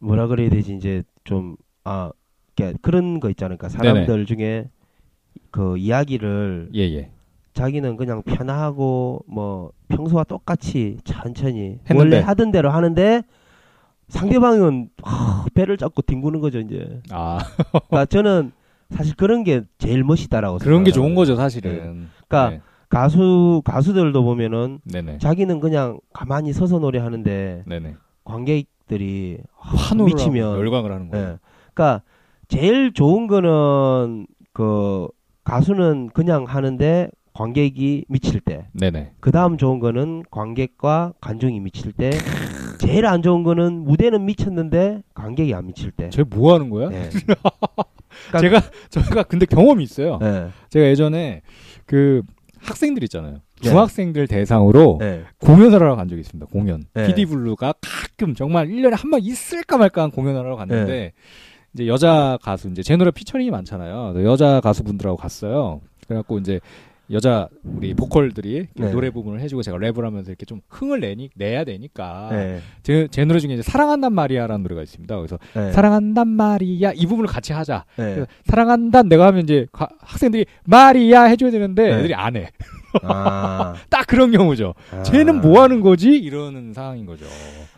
[0.00, 2.10] 뭐라 그래야 되지 이제 좀아
[2.82, 3.56] 그런 거 있잖아요.
[3.56, 4.68] 그러니까 사람들 중에
[5.50, 7.10] 그 이야기를 예, 예.
[7.56, 11.94] 자기는 그냥 편하고 뭐 평소와 똑같이 천천히 했는데.
[11.94, 13.22] 원래 하던 대로 하는데
[14.08, 17.00] 상대방은 하, 배를 잡고 뒹구는 거죠 이제.
[17.10, 17.38] 아,
[17.70, 18.52] 그러니까 저는
[18.90, 21.14] 사실 그런 게 제일 멋있다라고 그런 게 좋은.
[21.14, 22.08] 거죠, 사실은.
[22.28, 22.60] 그러니까 네.
[22.90, 25.18] 가수 가수들도 보면은 네네.
[25.18, 27.96] 자기는 그냥 가만히 서서 노래하는데 네네.
[28.22, 31.26] 관객들이 환호를 미치면 열광을 하는 거예요.
[31.26, 31.38] 예.
[31.72, 32.02] 그러니까
[32.48, 35.08] 제일 좋은 거는 그
[35.42, 38.66] 가수는 그냥 하는데 관객이 미칠 때.
[38.72, 39.12] 네네.
[39.20, 42.10] 그 다음 좋은 거는 관객과 관중이 미칠 때.
[42.78, 46.08] 제일 안 좋은 거는 무대는 미쳤는데 관객이 안 미칠 때.
[46.08, 46.88] 쟤 뭐 하는 거야?
[46.92, 47.10] 예.
[48.40, 50.18] 제가 제가 근데 경험이 있어요.
[50.22, 50.48] 예.
[50.70, 51.42] 제가 예전에
[51.84, 52.22] 그
[52.58, 53.34] 학생들 있잖아요.
[53.62, 53.68] 네.
[53.68, 55.24] 중학생들 대상으로 예.
[55.40, 56.46] 공연을 하러 간 적이 있습니다.
[56.46, 56.84] 공연.
[56.94, 57.06] 네.
[57.06, 61.12] 피디블루가 가끔 정말 1년에 한 번 있을까 말까 한 공연을 하러 갔는데 네.
[61.74, 64.14] 이제 여자 가수 이제 제 노래 피처링이 많잖아요.
[64.24, 65.82] 여자 가수분들하고 갔어요.
[66.06, 66.60] 그래갖고 이제
[67.12, 68.90] 여자 우리 보컬들이 네.
[68.90, 72.60] 노래 부분을 해주고 제가 랩을 하면서 이렇게 좀 흥을 내니 내야 되니까 예.
[72.82, 75.16] 제, 제 노래 중에 이제 사랑한단 말이야라는 노래가 있습니다.
[75.16, 75.70] 그래서 예.
[75.72, 77.84] 사랑한단 말이야 이 부분을 같이 하자.
[77.98, 78.02] 예.
[78.02, 81.98] 그래서 사랑한단 내가 하면 이제 가- 학생들이 말이야 해줘야 되는데 네.
[82.00, 82.50] 애들이 안 해.
[83.02, 83.74] 아.
[83.88, 84.74] 딱 그런 경우죠.
[84.92, 85.02] 아.
[85.04, 86.08] 쟤는 뭐 하는 거지?
[86.10, 87.24] 이러는 상황인 거죠.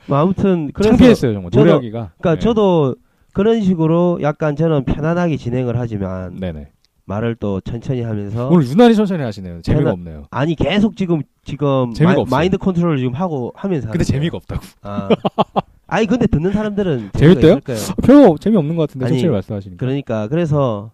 [0.07, 2.12] 뭐 아무튼 그래서 창피했어요 정말 저도- 노래하기가.
[2.19, 2.38] 그러니까 네.
[2.41, 2.97] 저도
[3.35, 6.69] 그런 식으로 약간 저는 편안하게 진행을 하지만 네네.
[7.09, 9.62] 말을 또 천천히 하면서 오늘 유난히 천천히 하시네요.
[9.62, 10.23] 재미가 저는- 없네요.
[10.31, 12.14] 아니 계속 지금 지금 마.
[12.29, 14.37] 마인드 컨트롤을 지금 하고 하면서 근데 재미가.
[14.37, 14.61] 없다고.
[14.83, 15.09] 아.
[15.87, 17.61] 아니 근데 듣는 사람들은 재밌대요?
[17.61, 17.81] 거예요.
[18.05, 19.81] 별로 재미없는 것 같은데 아니, 말씀하시니까.
[19.81, 20.90] 그러니까 그래서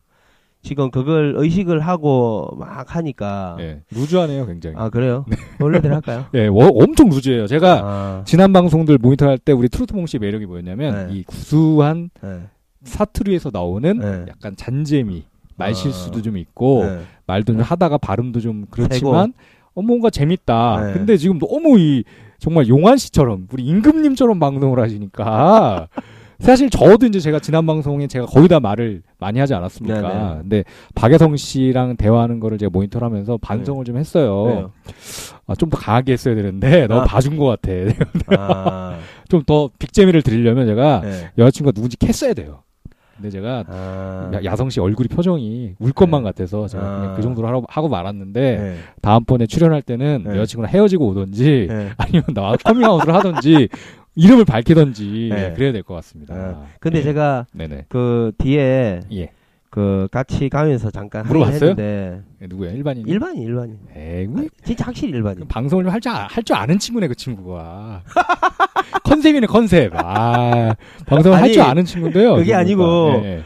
[0.63, 4.77] 지금 그걸 의식을 하고 막 하니까 예, 루즈하네요 굉장히.
[4.79, 5.27] 아 그래요?
[5.61, 6.27] 원래대로 할까요?
[6.35, 7.47] 예, 워- 엄청 루즈해요.
[7.49, 11.15] 제가 아, 지난 방송들 모니터할 때 우리 트로트몽 씨의 매력이 뭐였냐면 네.
[11.17, 12.45] 이 구수한 네.
[12.85, 14.25] 사투리에서 나오는 네.
[14.29, 15.25] 약간 잔재미,
[15.57, 15.73] 말 아.
[15.73, 17.01] 실수도 좀 있고 네.
[17.27, 19.33] 말도 좀 하다가 발음도 좀 그렇지만
[19.75, 20.87] 어, 뭔가 재밌다.
[20.87, 20.93] 네.
[20.95, 22.05] 근데 지금 너무 이
[22.39, 25.89] 정말 용환 씨처럼 우리 임금님처럼 방송을 하시니까
[26.41, 30.01] 사실 저도 이제 제가 지난 방송에 제가 거의 다 말을 많이 하지 않았습니까?
[30.03, 30.41] 네네.
[30.43, 30.65] 근데
[30.95, 34.73] 박혜성 씨랑 대화하는 거를 제가 모니터를 하면서 반성을 좀 했어요.
[35.47, 37.05] 아, 좀 더 강하게 했어야 되는데 너무 아.
[37.05, 37.71] 봐준 것 같아.
[38.37, 38.99] 아,
[39.31, 41.31] 좀더 빅재미를 드리려면 제가 네.
[41.39, 42.63] 여자친구가 누군지 캤어야 돼요.
[43.17, 46.31] 근데 제가 아, 야, 혜성 씨 얼굴이 표정이 울 것만 네.
[46.31, 47.01] 같아서 제가 아.
[47.01, 48.77] 그냥 그 정도로 하고, 하고 말았는데 네.
[49.03, 50.31] 다음번에 출연할 때는 네.
[50.31, 51.91] 여자친구랑 헤어지고 오던지 네.
[51.97, 53.69] 아니면 나 커밍아웃을 하던지
[54.17, 55.53] 이름을 밝히던지 네.
[55.55, 56.35] 그래야 될 것 같습니다.
[56.35, 56.55] 네.
[56.81, 57.03] 근데 예.
[57.03, 59.31] 제가 네네 그 뒤에 예
[59.75, 61.71] 그 같이 가면서 잠깐 물어봤어요?
[61.71, 63.09] 했는데 예, 누구야 일반인?
[63.09, 68.05] 일반인 일반인 에이 뭐 진짜 확실히 일반인 방송을 좀할줄 할줄 아는 친구네 그 친구가
[69.03, 69.91] 컨셉이네 컨셉.
[69.97, 72.37] 아 방송을 할 줄 아는 친구인데요.
[72.37, 72.83] 그게 그 아니고
[73.15, 73.27] 친구가.
[73.29, 73.45] 예,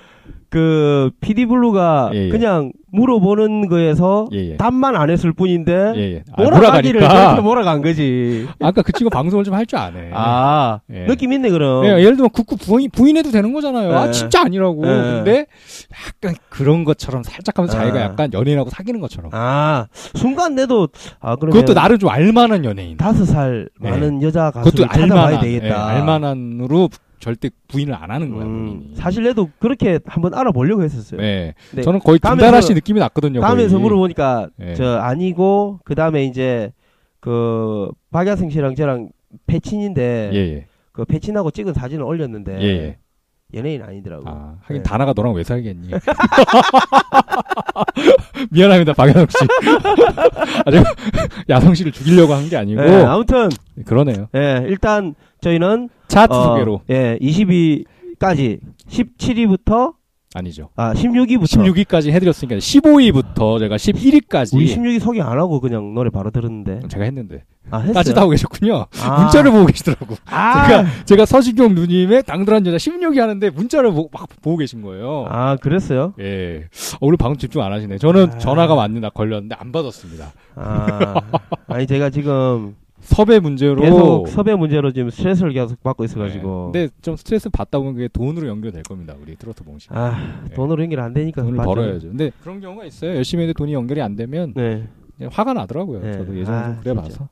[0.50, 2.28] 그 PD 블루가 예, 예.
[2.30, 4.56] 그냥 물어보는 거에서 예, 예.
[4.56, 6.22] 답만 안 했을 뿐인데 예, 예.
[6.32, 7.00] 아, 몰아가기를.
[7.00, 8.46] 그렇게 몰아간 거지.
[8.60, 10.10] 아까 그 친구 방송을 좀 할 줄 아네.
[10.14, 11.04] 아 예.
[11.04, 11.84] 느낌 있네 그럼.
[11.84, 13.94] 예, 예를 들면 국구 부인, 부인해도 되는 거잖아요.
[13.94, 14.12] 아 예.
[14.12, 14.86] 진짜 아니라고.
[14.86, 14.90] 예.
[14.90, 15.46] 근데
[15.92, 18.02] 약간 그런 것처럼 살짝 하면서 자기가 아.
[18.02, 19.30] 약간 연예인하고 사귀는 것처럼.
[19.34, 20.88] 아 순간 내도
[21.20, 22.96] 아 그러면 그것도 나를 좀 알만한 연예인.
[22.96, 23.90] 다섯 살 네.
[23.90, 25.40] 많은 여자 그것도 가수를 찾아봐야 알만한.
[25.42, 25.66] 되겠다.
[25.66, 28.44] 예, 알만한으로 절대 부인을 안 하는 거야.
[28.44, 28.92] 음.
[28.94, 31.20] 사실 내도 그렇게 한번 알아보려고 했었어요.
[31.20, 31.54] 네.
[31.74, 31.82] 네.
[31.82, 33.40] 저는 거의 김다라 씨 느낌이 났거든요.
[33.40, 33.78] 다음에서.
[33.78, 34.74] 물어보니까 예.
[34.74, 36.72] 저 아니고 그 다음에 이제
[37.20, 39.10] 그 박야승 씨랑 저랑
[39.46, 40.66] 패친인데 예, 예.
[40.92, 42.96] 그 패친하고 찍은 사진을 올렸는데 예, 예.
[43.54, 44.24] 연예인 아니더라고.
[44.28, 44.82] 아, 하긴 네.
[44.82, 45.88] 다나가 너랑 왜 살겠니?
[48.50, 49.38] 미안합니다, 박연옥 씨.
[50.64, 50.82] 아주
[51.48, 53.48] 야성 씨를 죽이려고 한 게 아니고 예, 아무튼
[53.84, 54.28] 그러네요.
[54.34, 59.94] 예, 일단 저희는 차트 어, 소개로 예, 20위까지 17위부터
[60.34, 60.68] 아니죠.
[60.76, 66.30] 아 16위부터 16위까지 해드렸으니까 15위부터 제가 11위까지 우리 16위 소개 안 하고 그냥 노래 바로
[66.30, 67.94] 들었는데 제가 했는데 아 했어요.
[67.94, 68.86] 따지다 하고 계셨군요.
[69.02, 69.22] 아.
[69.22, 70.16] 문자를 보고 계시더라고.
[70.26, 75.26] 아, 제가 제가 서진경 누님의 당돌한 여자 16위 하는데 문자를 보, 막 보고 계신 거예요.
[75.28, 76.12] 아 그랬어요?
[76.20, 76.64] 예.
[76.94, 77.96] 어, 오늘 방송 집중 안 하시네.
[77.98, 78.38] 저는 아.
[78.38, 80.32] 전화가 왔는데 걸렸는데 안 받았습니다.
[80.56, 81.14] 아
[81.68, 86.80] 아니 제가 지금 섭외 문제로 계속 섭외 문제로 지금 스트레스를 계속 받고 있어가지고 네.
[86.80, 89.14] 근데 좀 스트레스 받다 보면 그게 돈으로 연결될 겁니다.
[89.20, 89.92] 우리 트로트 봉식.
[89.92, 90.54] 아 네.
[90.54, 91.66] 돈으로 연결 안 되니까 돈을 맞죠.
[91.70, 92.08] 벌어야죠.
[92.08, 93.14] 근데 그런 경우가 있어요.
[93.14, 94.88] 열심히 해도 돈이 연결이 안 되면 네.
[95.16, 96.00] 그냥 화가 나더라고요.
[96.00, 96.12] 네.
[96.12, 97.02] 저도 예전에 아, 좀 그래 진짜.
[97.02, 97.28] 봐서.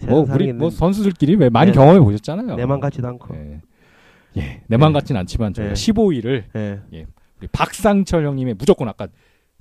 [0.00, 1.76] 세상 뭐 우리 뭐 선수들끼리 왜 많이 네.
[1.76, 2.56] 경험해 보셨잖아요.
[2.56, 3.34] 내만 같지도 않고.
[3.36, 3.60] 예.
[4.36, 4.62] 예.
[4.66, 5.92] 내만 같진 않지만 저희가 네.
[5.92, 6.80] 15위를 예.
[7.40, 9.06] 우리 박상철 형님의 무조건 아까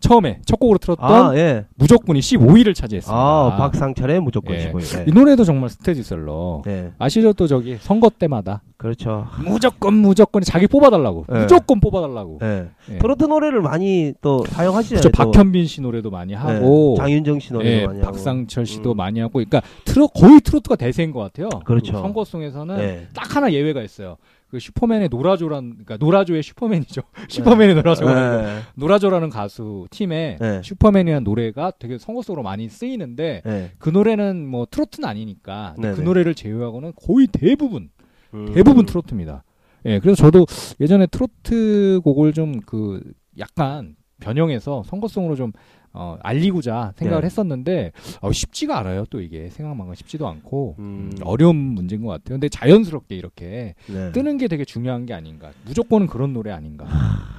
[0.03, 1.65] 처음에 첫 곡으로 틀었던 아 예.
[1.75, 3.17] 무조건이 15위를 차지했습니다.
[3.17, 4.59] 아 박상철의 무조건 예.
[4.59, 5.05] 시고 예.
[5.07, 6.63] 이 노래도 정말 스테디셀러.
[6.65, 6.91] 네.
[6.99, 7.31] 아시죠?
[7.33, 9.27] 또 저기 선거 때마다 그렇죠.
[9.45, 11.39] 무조건 무조건 자기 뽑아달라고 네.
[11.39, 12.39] 무조건 뽑아달라고.
[12.43, 12.67] 예.
[12.91, 12.97] 예.
[12.97, 15.01] 트로트 노래를 많이 또 사용하시잖아요.
[15.03, 15.31] 그쵸, 또.
[15.31, 16.37] 박현빈 씨 노래도 많이 예.
[16.37, 18.11] 하고 장윤정 씨 노래도 예, 많이 하고.
[18.11, 18.97] 박상철 씨도 음.
[18.97, 21.47] 많이 하고 그러니까 트로 거의 트로트가 대세인 것 같아요.
[21.63, 21.93] 그렇죠.
[21.93, 23.07] 그 선거송에서는 예.
[23.15, 24.17] 딱 하나 예외가 있어요.
[24.53, 27.01] 그 슈퍼맨의 노라조란 그러니까 노라조의 슈퍼맨이죠.
[27.27, 28.59] 슈퍼맨의 아니고 예.
[28.75, 30.61] 노라조라는 가수 팀의 네.
[30.63, 33.71] 슈퍼맨이라는 노래가 되게 선거송으로 많이 쓰이는데 예.
[33.79, 35.95] 그 노래는 뭐 트로트는 아니니까 네네.
[35.95, 37.89] 그 노래를 제외하고는 거의 대부분
[38.35, 38.53] 음.
[38.53, 39.43] 대부분 트로트입니다.
[39.85, 40.45] 예, 그래서 저도
[40.79, 43.01] 예전에 트로트 곡을 좀 그
[43.39, 45.51] 약간 변형해서 선거송으로 좀
[45.93, 47.25] 어, 알리고자 생각을 네.
[47.27, 49.05] 했었는데 어, 쉽지가 않아요.
[49.09, 51.11] 또 이게 생각만큼 쉽지도 않고 음.
[51.23, 52.35] 어려운 문제인 것 같아요.
[52.35, 54.11] 근데 자연스럽게 이렇게 네.
[54.11, 55.51] 뜨는 게 되게 중요한 게 아닌가.
[55.65, 56.85] 무조건은 그런 노래 아닌가.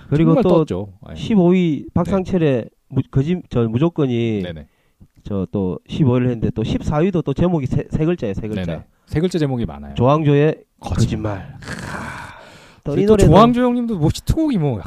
[0.08, 0.92] 그리고 정말 또 떴죠.
[1.10, 1.14] 예.
[1.14, 4.42] 15위 박상철의 무, 거짓 저 무조건이.
[5.24, 8.34] 저 또 15위를 했는데 또 14위도 또 제목이 세, 세 글자예요.
[8.34, 8.62] 세 글자.
[8.64, 8.84] 네네.
[9.06, 9.94] 세 글자 제목이 많아요.
[9.94, 11.56] 조항조의 거짓말.
[11.58, 12.23] 거짓말.
[12.84, 14.80] 또 이 노래도 조항조 형님도 뭐 히트곡이 뭐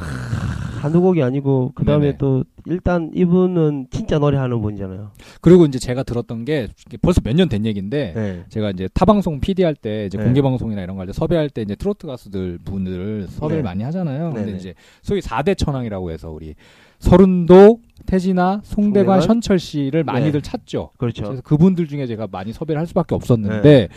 [0.82, 2.16] 한두 곡이 아니고 그 다음에.
[2.18, 5.12] 또 일단 이분은 진짜 노래하는 분이잖아요.
[5.42, 6.68] 그리고 이제 제가 들었던 게
[7.02, 8.44] 벌써 몇 년 된 얘기인데 네.
[8.50, 10.24] 제가 이제 타방송 PD 할 때 이제 네.
[10.24, 13.64] 공개 방송이나 이런 거할때 섭외할 때 이제 트로트 가수들 분들 섭외를 네.
[13.64, 14.32] 많이 하잖아요.
[14.34, 14.52] 근데.
[14.56, 16.56] 이제 소위 4대 천왕이라고 해서 우리
[17.00, 19.22] 서른도, 태진아, 송대관, 송대관?
[19.24, 20.50] 현철 씨를 많이들 네.
[20.50, 20.92] 찾죠.
[20.98, 21.24] 그렇죠.
[21.24, 23.88] 그래서 그분들 중에 제가 많이 섭외를 할 수밖에 없었는데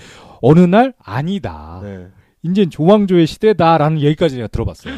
[0.42, 1.82] 어느 날 아니다.
[2.42, 2.50] 네.
[2.50, 4.94] 이젠 조왕조의 시대다라는 얘기까지 제가 들어봤어요.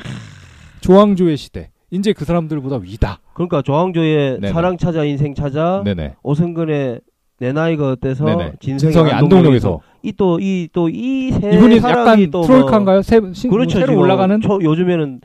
[0.80, 1.70] 조왕조의 시대.
[1.90, 3.20] 이제 그 사람들보다 위다.
[3.34, 4.52] 그러니까 조항조의 네네.
[4.52, 6.14] 사랑 찾아 인생 찾아 네네.
[6.22, 7.00] 오승근의
[7.38, 8.52] 내 나이가 어때서 네네.
[8.60, 13.02] 진성의, 안동역에서 이 또 이 또 이세 이분이 사람이 약간 또 뭐- 트롤카인가요?
[13.02, 13.78] 새, 신, 그렇죠.
[13.80, 15.20] 새로 올라가는 초, 요즘에는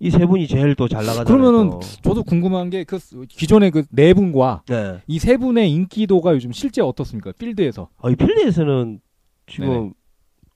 [0.00, 1.24] 이 세 분이 제일 또 잘 나가잖아요.
[1.26, 1.80] 그러면은 또.
[2.02, 4.98] 저도 궁금한 게 그 기존의 그 네 분과 네.
[5.06, 7.32] 이세 분의 인기도가 요즘 실제 어떻습니까?
[7.38, 7.88] 필드에서.
[8.02, 9.00] 아, 이 필드에서는
[9.46, 9.92] 지금.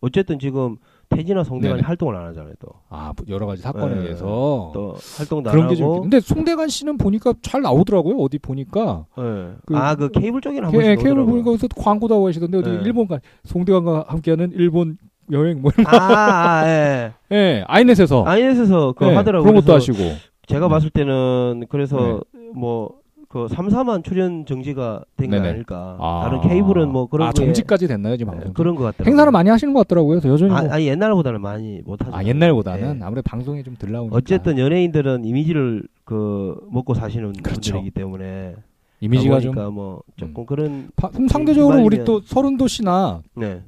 [0.00, 0.76] 어쨌든 지금
[1.14, 1.86] 태진아 성대관이 네네.
[1.86, 2.52] 활동을 안 하잖아요.
[2.60, 2.68] 또.
[2.88, 4.00] 아, 여러 가지 사건에 네.
[4.02, 5.84] 의해서 또 활동도 안 그런 게 좀.
[5.86, 5.96] 하고.
[5.96, 8.16] 있- 근데 송대관 씨는 보니까 잘 나오더라고요.
[8.16, 9.06] 어디 보니까.
[9.18, 9.22] 예.
[9.66, 11.24] 그- 아, 그 케이블 쪽에는 한 케, 번씩 케이블.
[11.24, 12.80] 보니까 광고도 하고 계시던데 어디 네.
[12.84, 14.96] 일본 가 송대관과 함께하는 일본
[15.30, 17.12] 여행 뭐 이런 아, 아, 예.
[17.32, 19.48] 예, 아이넷에서 아이넷에서 그거 예, 하더라고요.
[19.50, 19.98] 그런 것도 하시고.
[20.46, 20.70] 제가 네.
[20.70, 22.20] 봤을 때는 그래서
[22.54, 22.90] 뭐
[23.32, 25.48] 그 3, 4만 출연 정지가 된 게 네네.
[25.48, 25.96] 아닐까.
[25.98, 26.20] 아.
[26.24, 28.52] 다른 케이블은 뭐 그런 아, 정지까지 됐나요, 지금 예, 방송?
[28.52, 29.10] 그런 것 같더라고요.
[29.10, 30.20] 행사를 많이 하시는 것 같더라고요.
[30.20, 32.14] 그래서 여전히 아, 뭐- 아니 옛날보다는 많이 못 하죠.
[32.14, 33.04] 아, 옛날보다는 예.
[33.04, 34.16] 아무래도 방송에 좀덜 나오니까.
[34.16, 37.72] 어쨌든 연예인들은 이미지를 그 먹고 사시는 그렇죠.
[37.72, 38.54] 분들이기 때문에
[39.00, 43.62] 이미지가 좀 그러니까 뭐 조금 그런 바- 그럼 상대적으로 우리 또 서른도 씨나 네.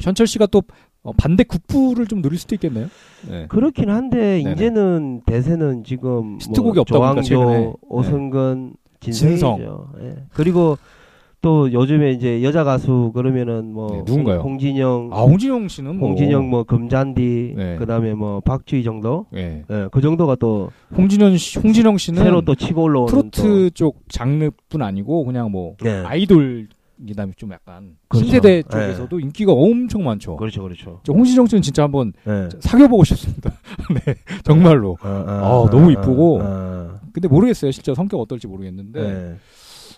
[0.00, 0.62] 현철 씨가 또
[1.02, 2.86] 어, 반대 국부를 좀 누릴 수도 있겠네요.
[3.28, 3.46] 네.
[3.48, 4.52] 그렇긴 한데 네네.
[4.52, 7.46] 이제는 대세는 지금 히트곡이 뭐 없다 보니까 최근에.
[7.46, 9.56] 조항조, 오승근, 진성이죠.
[9.58, 9.86] 진성.
[10.02, 10.16] 예.
[10.32, 10.78] 그리고
[11.40, 14.40] 또 요즘에 이제 여자 가수 그러면은 뭐 네, 누군가요?
[14.40, 17.76] 홍, 진영 아 홍진영 씨는 뭐 홍진영 뭐 금잔디 네.
[17.76, 19.64] 그다음에 뭐 박주희 정도 예.
[19.70, 24.82] 예, 그 정도가 또 홍진영 씨, 홍진영 씨는 새로 또 치고 올라오는 트로트 쪽 장르뿐
[24.82, 26.02] 아니고 그냥 뭐 또, 예.
[26.04, 26.66] 아이돌
[27.06, 28.24] 그다음에 좀 약간 그렇죠.
[28.24, 28.62] 신세대 예.
[28.62, 30.34] 쪽에서도 인기가 엄청 많죠.
[30.36, 32.48] 그렇죠 그렇죠 저 홍진영 씨는 진짜 한번 예.
[32.58, 33.52] 사귀어보고 싶습니다.
[34.04, 34.96] 네, 정말로.
[35.02, 36.42] 아, 아, 아, 아, 너무 아, 이쁘고.
[37.18, 37.70] 아, 근데 모르겠어요.
[37.70, 39.36] 실제 성격 어떨지 모르겠는데 예.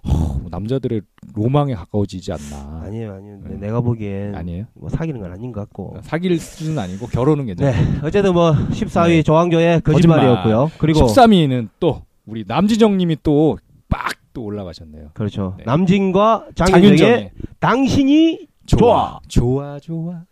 [0.09, 1.03] 어, 남자들의
[1.35, 2.83] 로망에 가까워지지 않나.
[2.85, 3.57] 아니에요 아니에요 네.
[3.57, 4.65] 내가 보기엔 아니에요?
[4.75, 8.01] 뭐 사귀는 건 아닌 것 같고 사귈 수는 아니고 결혼은 네 괜찮아요.
[8.05, 9.23] 어쨌든 뭐 14위 네.
[9.23, 13.57] 조항조의 거짓말이었고요 그리고 13위는 또 우리 남지정 님이 또
[13.89, 15.11] 빡 또 올라가셨네요.
[15.15, 15.65] 그렇죠 네.
[15.67, 20.23] 남진과 장윤정의 장윤정의 당신이 좋아 좋아 좋아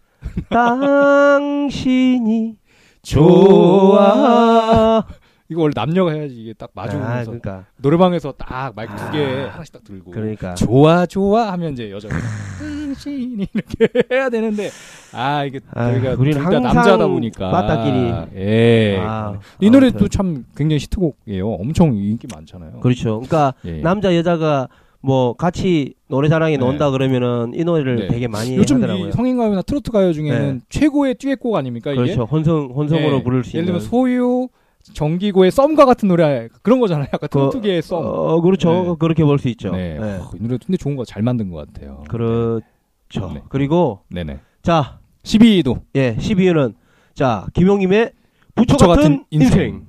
[0.51, 2.55] 당신이
[3.03, 5.05] 좋아.
[5.51, 9.55] 이거 원래 남녀가 해야지 이게 딱 아, 마주보면서 그러니까 노래방에서 딱 마이크 두개 아.
[9.55, 12.15] 하나씩 딱 들고 그러니까 좋아 좋아 하면 이제 여자가
[12.59, 14.71] 당신이 이렇게 해야 되는데
[15.13, 18.13] 아 이게 아, 저희가 우리는 항상 남자다 보니까 빠따끼리.
[18.37, 20.09] 예 아, 이 노래도 아무튼.
[20.11, 23.81] 참 굉장히 히트곡이에요 엄청 인기 많잖아요 그렇죠 그러니까 예.
[23.81, 24.69] 남자 여자가
[25.01, 26.65] 뭐 같이 노래자랑에 네.
[26.65, 28.09] 논다 그러면은 이 노래를 네.
[28.09, 30.61] 되게 많이 요즘 하더라고요 이 성인 가요나 트로트 가요 중에는 네.
[30.69, 33.23] 최고의 듀엣곡 아닙니까 이게 그렇죠 혼성 혼성으로 예.
[33.23, 34.49] 부를 수 예를 있는 들면 소유
[34.93, 38.95] 정기고의 썸과 같은 노래 그런 거잖아요 약간 그, 트로트계의 썸 어 그렇죠 네.
[38.99, 39.99] 그렇게 볼 수 있죠 네.
[39.99, 40.17] 네.
[40.19, 43.43] 어, 이 노래 근데 좋은 거 잘 만든 것 같아요 그렇죠 네.
[43.49, 46.75] 그리고 네네 자 12위도 예, 12위는
[47.15, 48.13] 자 김용임의
[48.55, 49.63] 부처, 부처 같은, 같은 인생.
[49.63, 49.87] 인생.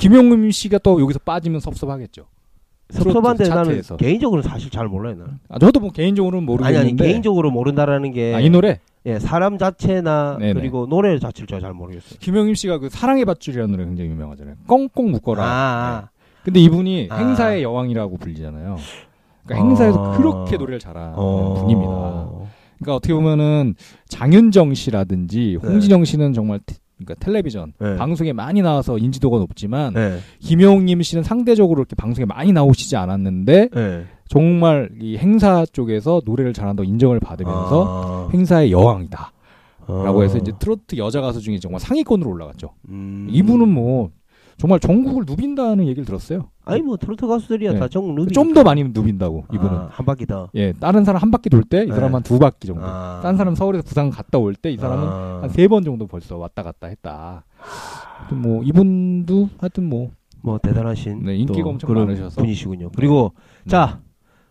[0.00, 2.26] 김용임 씨가 또 여기서 빠지면 섭섭하겠죠.
[2.90, 3.96] 섭섭한데 나는 차트에서.
[3.96, 5.16] 개인적으로는 사실 잘 몰라요.
[5.16, 5.38] 나는.
[5.48, 6.80] 아, 저도 뭐 개인적으로는 아니 모르겠는데.
[6.80, 10.52] 아니 개인적으로 모른다라는 게 아, 이 노래 예, 사람 자체나 네네.
[10.52, 12.18] 그리고 노래 자체를 제가 잘 모르겠어요.
[12.20, 14.56] 김용임 씨가 그 사랑의 밧줄이라는 노래 굉장히 유명하잖아요.
[14.66, 15.42] 꽁꽁 묶어라.
[15.42, 16.18] 아, 네.
[16.44, 17.16] 근데 이분이 아.
[17.16, 18.76] 행사의 여왕이라고 불리잖아요.
[19.44, 20.16] 그러니까 행사에서 어.
[20.18, 21.54] 그렇게 노래를 잘하는 어.
[21.54, 22.48] 분입니다.
[22.78, 23.74] 그러니까 어떻게 보면은
[24.08, 25.68] 장윤정 씨라든지 네.
[25.68, 27.96] 홍진영 씨는 정말 테, 그러니까 텔레비전 네.
[27.96, 30.18] 방송에 많이 나와서 인지도가 높지만 네.
[30.40, 34.04] 김용임 씨는 상대적으로 이렇게 방송에 많이 나오시지 않았는데 네.
[34.28, 38.30] 정말 이 행사 쪽에서 노래를 잘한다고 인정을 받으면서 아.
[38.32, 39.32] 행사의 여왕이다.
[39.86, 40.22] 라고 어.
[40.22, 42.70] 해서 이제 트로트 여자 가수 중에 정말 상위권으로 올라갔죠.
[42.90, 43.26] 음.
[43.30, 44.10] 이분은 뭐
[44.58, 46.50] 정말 전국을 누빈다는 얘기를 들었어요.
[46.66, 47.78] 아니 뭐 트로트 가수들이야 네.
[47.78, 49.72] 다 전국 누비 좀더 많이 누빈다고 이분은.
[49.72, 50.50] 아, 한 바퀴 더.
[50.56, 51.94] 예, 다른 사람 한 바퀴 돌 때이 네.
[51.94, 52.82] 사람 한두 바퀴 정도.
[52.84, 53.20] 아.
[53.22, 55.38] 딴 사람 서울에서 부산 갔다 올 때 이 사람은 아.
[55.42, 57.44] 한세 번 정도 벌써 왔다 갔다 했다.
[57.56, 60.10] 하여튼 뭐 이분도 하여튼 뭐
[60.40, 62.40] 뭐 대단하신 네, 인기가 또 엄청 많으셔서.
[62.40, 62.90] 분이시군요.
[62.94, 63.32] 그리고
[63.64, 63.70] 네.
[63.70, 64.00] 자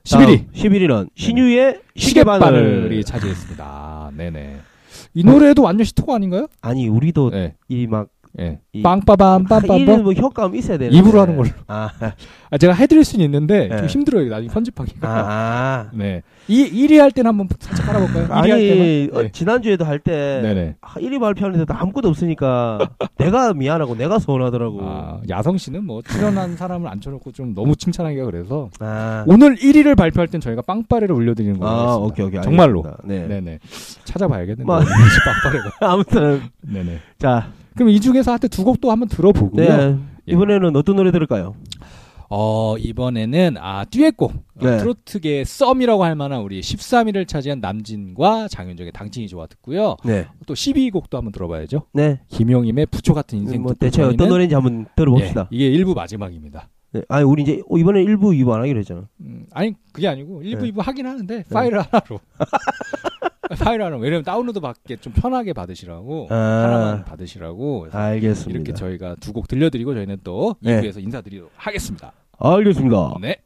[0.07, 3.03] 11위 11위는 신유의 시계바늘이 시계바늘.
[3.03, 4.11] 차지했습니다.
[4.15, 4.57] 네네.
[5.13, 6.47] 이 노래도 완전 히트곡 아닌가요?
[6.61, 7.55] 아니 우리도 네.
[7.67, 8.07] 이막
[8.39, 8.59] 예.
[8.73, 10.01] 이- 빵빠밤 이는 빰빰빰.
[10.03, 11.49] 뭐 효과음 있어야 되는데 입으로 하는 걸로.
[11.67, 11.89] 아,
[12.51, 13.77] 아, 제가 해드릴 수는 있는데 네.
[13.77, 14.29] 좀 힘들어요.
[14.29, 15.07] 나중에 편집하기가.
[15.09, 15.89] 아, 아.
[15.95, 16.21] 네.
[16.47, 18.27] 이 1위 할 때는 한번 살짝 깔아볼까요?
[18.27, 19.09] 1위 할 아니.
[19.13, 19.31] 어, 네.
[19.31, 20.75] 지난주에도 할때 네네.
[20.81, 22.77] 1위 발표하는데도 아무것도 없으니까
[23.17, 24.79] 내가 미안하고 내가 서운하더라고.
[24.83, 30.27] 아, 야성 씨는 뭐 출연한 사람을 앉혀놓고 좀 너무 칭찬하기가 그래서 아, 오늘 1위를 발표할
[30.27, 31.75] 땐 저희가 빵빠레를 올려드리는 거예요.
[31.75, 32.41] 아, 오케이 오케이.
[32.41, 32.83] 정말로.
[32.85, 33.03] 알겠습니다.
[33.07, 33.27] 네.
[33.41, 33.59] 네네.
[34.05, 34.63] 찾아봐야겠는데.
[34.63, 34.77] 뭐-
[35.25, 35.71] 빵빠레가.
[35.93, 36.99] 아무튼 네네.
[37.19, 37.47] 자,
[37.77, 39.77] 그럼 이 중에서 하여튼 두 곡도 한번 들어보고요.
[39.77, 39.97] 네.
[40.27, 40.31] 예.
[40.33, 41.55] 이번에는 어떤 노래 들을까요?
[42.29, 44.31] 어, 이번에는, 아, 듀엣곡.
[44.31, 44.77] 어, 네.
[44.79, 49.95] 트로트계의 썸이라고 할 만한 우리 13위를 차지한 남진과 장윤정의 당진이 좋아 듣고요.
[50.03, 50.25] 네.
[50.45, 51.83] 또 12위 곡도 한번 들어봐야죠.
[51.93, 52.19] 네.
[52.27, 53.61] 김용임의 부초 같은 인생.
[53.61, 55.47] 뭐 대체 어떤 노래인지 한번 들어봅시다.
[55.53, 56.67] 예, 이게 일부 마지막입니다.
[56.93, 57.01] 네.
[57.09, 59.07] 아니 우리 이제 어, 이번에 1부 2부 안 하기로 했잖아.
[59.21, 60.67] 음, 아니 그게 아니고 일부 네.
[60.69, 62.19] 이부 하긴 하는데 파일 하나로
[63.59, 66.35] 파일 하나 왜냐면 다운로드 받기 좀 편하게 받으시라고 아.
[66.35, 68.55] 하나만 받으시라고 알겠습니다.
[68.55, 70.81] 이렇게 저희가 두 곡 들려드리고 저희는 또 네.
[70.81, 72.11] 2부에서 인사드리도록 하겠습니다.
[72.39, 73.15] 알겠습니다.
[73.21, 73.37] 네.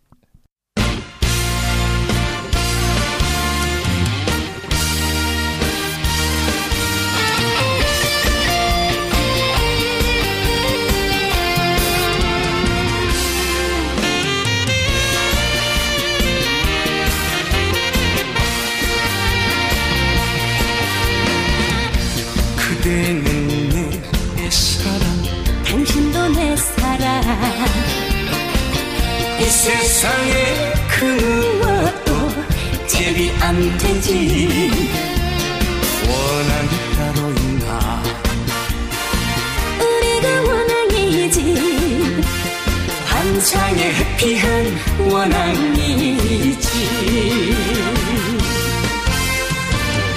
[43.52, 44.80] 세상에 해피한
[45.12, 46.70] 원앙이지.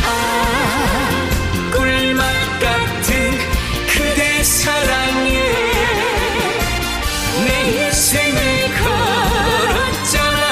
[0.04, 0.08] 아
[1.72, 2.22] 꿀맛
[2.60, 3.32] 같은
[3.88, 5.30] 그대 사랑에
[7.44, 7.48] 내
[7.86, 8.38] 인생을
[9.64, 10.42] 걸었잖아.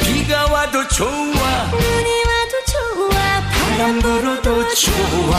[0.00, 1.70] 비가 와도 좋아.
[1.70, 3.14] 눈이 와도 좋아.
[3.50, 5.32] 바람 불어도 좋아.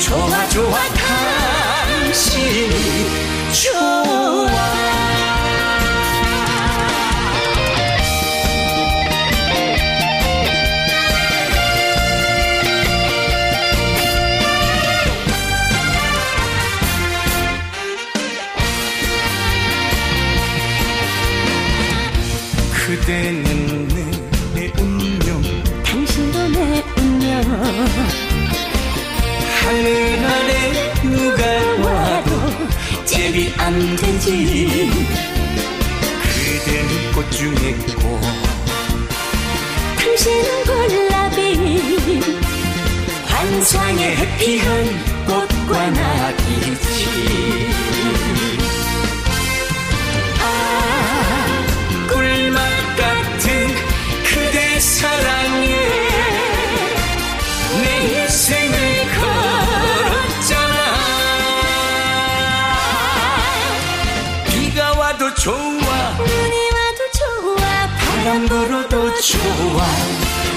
[0.00, 0.78] 좋아 좋아
[2.02, 2.91] 당신
[22.92, 23.88] 그대는
[24.54, 25.40] 내, 운명
[25.82, 27.42] 당신도 내 운명.
[29.60, 31.71] 하늘 아래 누가
[33.32, 34.90] 대비 안 되지.
[36.22, 38.20] 그대는 꽃 중에 꽃
[39.96, 42.20] 당신은 골라비
[43.26, 47.06] 환상의 해피한 꽃과 나비지.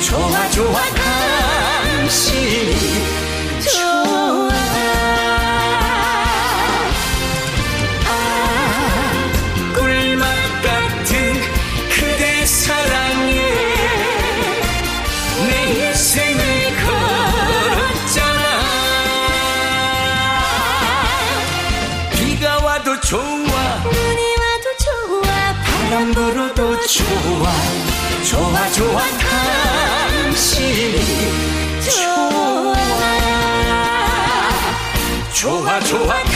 [0.06, 0.95] 좋아 좋아.
[35.86, 36.35] 出洛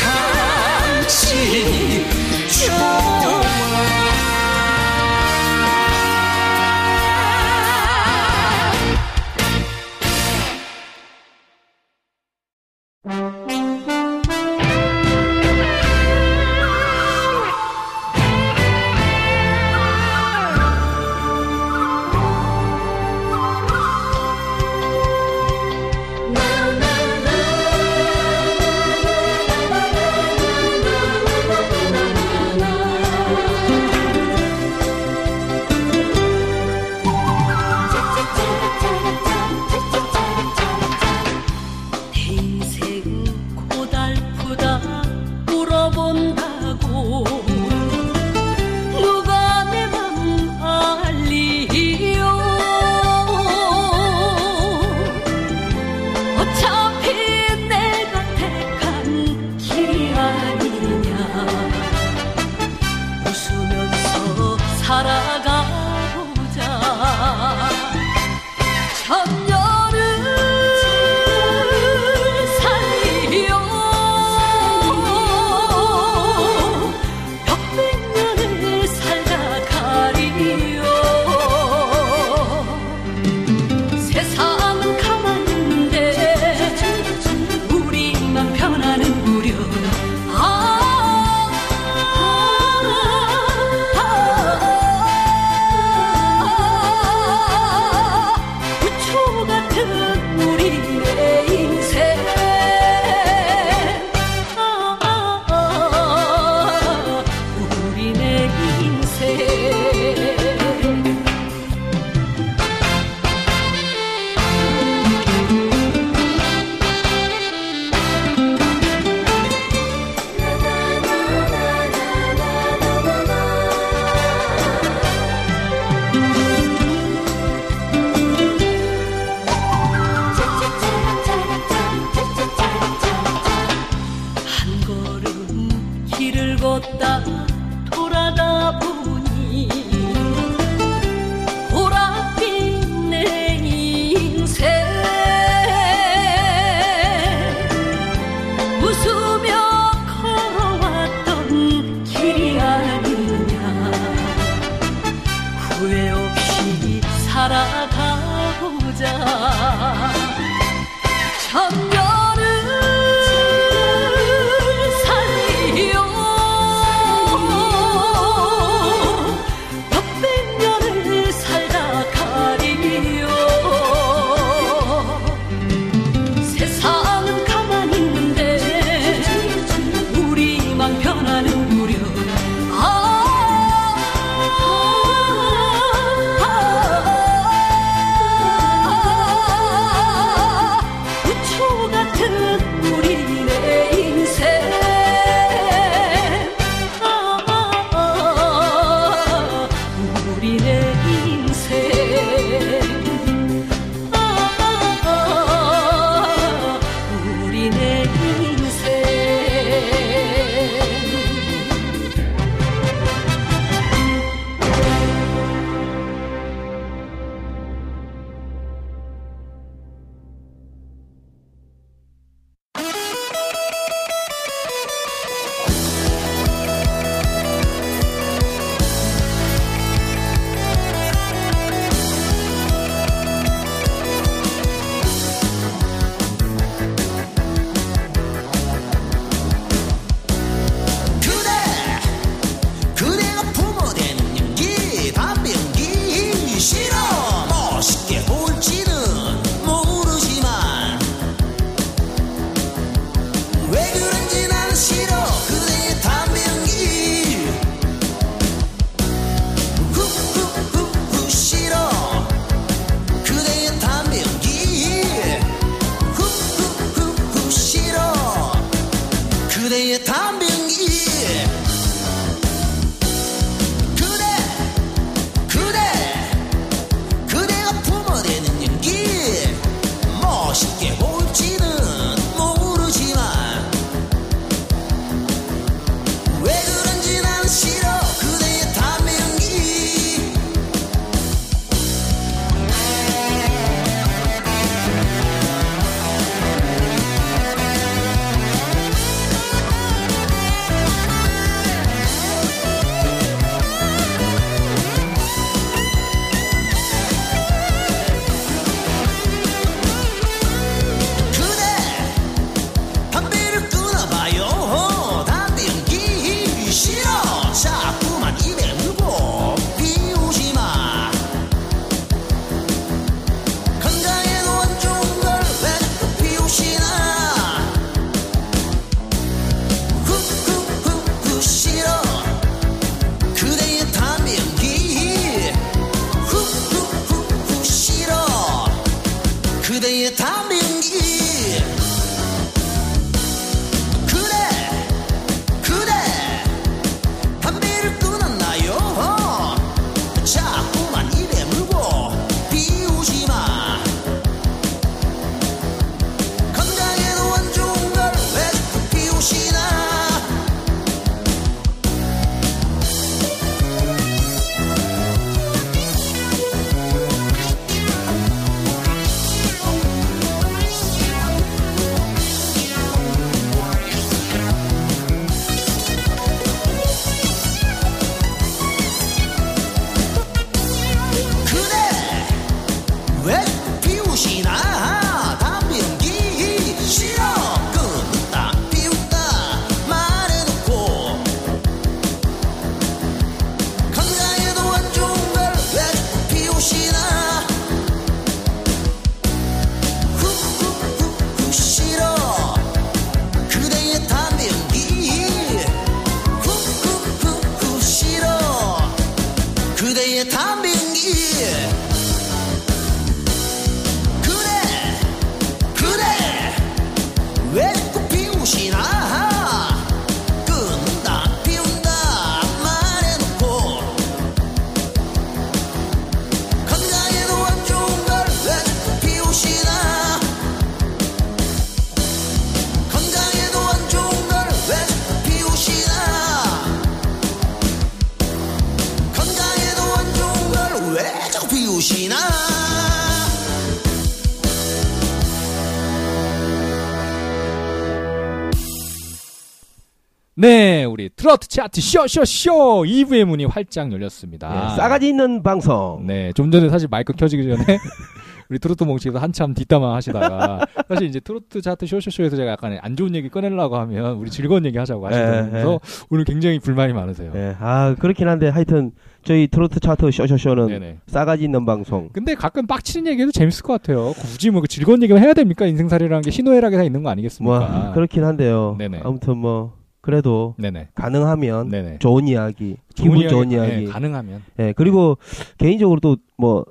[450.40, 454.72] 네, 우리 트로트 차트 쇼쇼쇼 2부의 문이 활짝 열렸습니다.
[454.72, 456.06] 예, 싸가지 있는 방송.
[456.08, 457.58] 네, 좀 전에 사실 마이크 켜지기 전에
[458.48, 463.16] 우리 트로트 몽치에서 한참 뒷담화 하시다가 사실 이제 트로트 차트 쇼쇼쇼에서 제가 약간 안 좋은
[463.16, 467.34] 얘기 꺼내려고 하면 우리 즐거운 얘기 하자고 하시면서 오늘 굉장히 불만이 많으세요.
[467.36, 468.92] 예, 아 그렇긴 한데 하여튼
[469.26, 470.98] 저희 트로트 차트 쇼쇼쇼는 네네.
[471.08, 472.08] 싸가지 있는 방송.
[472.14, 474.14] 근데 가끔 빡치는 얘기도 재밌을 것 같아요.
[474.14, 475.66] 굳이 뭐그 즐거운 얘기만 해야 됩니까?
[475.66, 477.92] 인생살이라는 게 희노애락에 다 있는 거뭐 아니겠습니까?
[477.94, 478.78] 그렇긴 한데요.
[478.80, 479.02] 네네.
[479.04, 479.79] 아무튼 뭐
[480.10, 480.90] 그래도 네네.
[480.96, 482.00] 가능하면 네네.
[482.00, 483.86] 좋은 이야기, 기분 좋은 이야기.
[483.86, 485.18] 네, 가능하면 예, 그리고
[485.60, 486.66] 개인적으로 또 뭐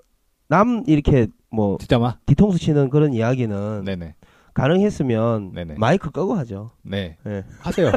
[0.51, 2.19] 남 이렇게 뭐 뒷담화.
[2.27, 4.15] 뒤통수 치는 그런 이야기는 네네.
[4.55, 5.75] 가능했으면 네네.
[5.77, 6.71] 마이크 끄고 하죠.
[6.83, 7.17] 네.
[7.27, 7.45] 예.
[7.61, 7.93] 하세요.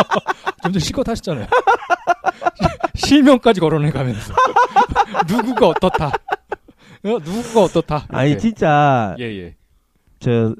[0.62, 1.46] 점점 실컷 하시잖아요.
[2.94, 4.34] 실명까지 거론해 가면서
[5.28, 6.06] 누구가 어떻다.
[6.08, 7.18] 어?
[7.24, 8.04] 누구가 어떻다.
[8.10, 8.40] 아니 이렇게.
[8.42, 9.56] 진짜 예 예.
[10.20, 10.54] 저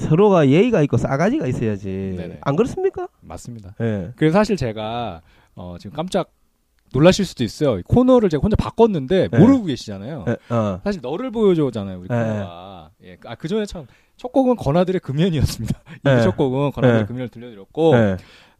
[0.00, 2.14] 서로가 예의가 있고 싸가지가 있어야지.
[2.16, 2.38] 네네.
[2.40, 3.08] 안 그렇습니까?
[3.20, 3.74] 맞습니다.
[3.80, 4.12] 예.
[4.16, 5.20] 그래서 사실 제가
[5.54, 6.32] 어, 지금 깜짝
[6.92, 7.78] 놀라실 수도 있어요.
[7.78, 9.38] 이 코너를 제가 혼자 바꿨는데 네.
[9.38, 10.24] 모르고 계시잖아요.
[10.28, 10.80] 예, 어.
[10.82, 12.14] 사실 너를 보여줘잖아요, 우리 네.
[12.14, 12.90] 코너가.
[13.04, 13.16] 예.
[13.24, 13.86] 아, 그 전에 참,
[14.16, 15.80] 첫 곡은 건아들의 금연이었습니다.
[16.02, 16.18] 네.
[16.18, 17.06] 이첫 곡은 건아들의 네.
[17.06, 18.16] 금연을 들려드렸고, 예.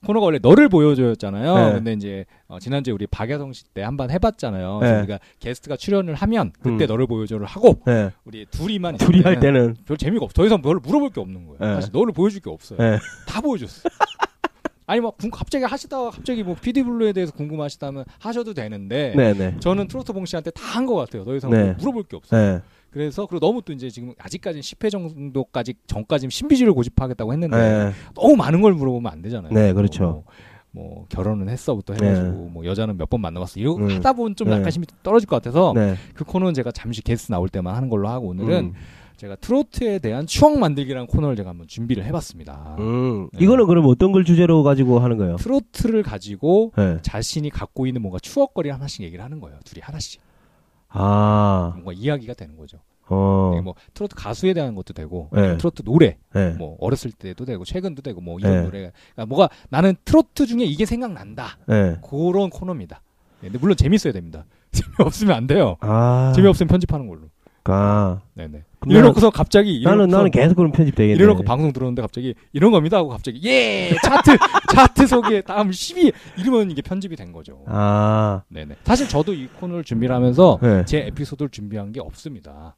[0.06, 1.54] 코너가 원래 너를 보여줘였잖아요.
[1.54, 1.72] 네.
[1.74, 4.78] 근데 이제, 어, 지난주에 우리 박야성 씨 때 한번 해봤잖아요.
[4.80, 4.98] 네.
[5.00, 6.88] 우리가 게스트가 출연을 하면, 그때 음.
[6.88, 8.10] 너를 보여줘를 하고, 예.
[8.24, 8.96] 우리 둘이만.
[8.96, 10.32] 둘이 할 때는 별 재미가 없어.
[10.34, 11.58] 더 이상 뭘 물어볼 게 없는 거예요.
[11.60, 11.74] 네.
[11.74, 12.78] 사실 너를 보여줄 게 없어요.
[12.80, 12.98] 예.
[13.26, 13.82] 다 보여줬어.
[14.86, 19.54] 아니, 막, 궁- 갑자기 하시다가 갑자기 뭐, PD블루에 대해서 궁금하시다면 하셔도 되는데, 네, 네.
[19.60, 21.24] 저는 트로트 봉 씨한테 다 한 것 같아요.
[21.24, 21.62] 더 이상 네.
[21.64, 22.62] 뭐 물어볼 게 없어요.
[22.90, 22.92] 예.
[22.92, 27.92] 그래서 그리고 너무 또 이제 지금 아직까지는 10회 정도까지 전까지 신비주의를 고집하겠다고 했는데 예.
[28.14, 29.52] 너무 많은 걸 물어보면 안 되잖아요.
[29.52, 30.02] 네, 그렇죠.
[30.02, 30.24] 뭐,
[30.72, 32.50] 뭐 결혼은 했어부터 해가지고 네.
[32.52, 33.90] 뭐 여자는 몇 번 만나봤어 이러고 음.
[33.90, 34.54] 하다 보면 좀 네.
[34.56, 35.94] 약간 힘이 떨어질 것 같아서 네.
[36.14, 38.72] 그 코너는 제가 잠시 게스트 나올 때만 하는 걸로 하고 오늘은 음.
[39.16, 42.76] 제가 트로트에 대한 추억 만들기라는 코너를 제가 한번 준비를 해봤습니다.
[42.78, 43.28] 음.
[43.34, 43.44] 네.
[43.44, 45.36] 이거는 그럼 어떤 걸 주제로 가지고 하는 거예요?
[45.36, 46.98] 트로트를 가지고 예.
[47.02, 49.58] 자신이 갖고 있는 뭔가 추억거리 하나씩 얘기를 하는 거예요.
[49.66, 50.22] 둘이 하나씩
[50.90, 51.72] 아.
[51.74, 52.78] 뭔가 이야기가 되는 거죠.
[53.08, 53.60] 어.
[53.62, 55.40] 뭐 트로트 가수에 대한 것도 되고 네.
[55.40, 56.50] 아니면 트로트 노래 예.
[56.50, 58.62] 뭐 어렸을 때도 되고 최근도 되고 뭐 이런 네.
[58.62, 61.98] 노래가 그러니까 뭐가 나는 트로트 중에 이게 생각난다 예.
[62.08, 63.02] 그런 코너입니다.
[63.42, 64.44] 예, 근데 물론 재밌어야 됩니다.
[64.70, 65.76] 재미없으면 안 돼요.
[65.80, 66.32] 아.
[66.36, 67.22] 재미없으면 편집하는 걸로.
[67.64, 68.20] 아.
[68.34, 68.64] 네네.
[68.88, 71.16] 이래놓고서 갑자기 나는 이래놓고서 나는 계속 그럼 편집 되겠네.
[71.16, 74.36] 이래놓고 방송 들었는데 갑자기 이런 겁니다 하고 갑자기 예 차트
[74.72, 77.62] 차트 소개 다음 10위 이러면 이게 편집이 된 거죠.
[77.66, 78.42] 아.
[78.48, 78.76] 네네.
[78.84, 80.84] 사실 저도 이 코너를 준비를 하면서 예.
[80.86, 82.76] 제 에피소드를 준비한 게 없습니다.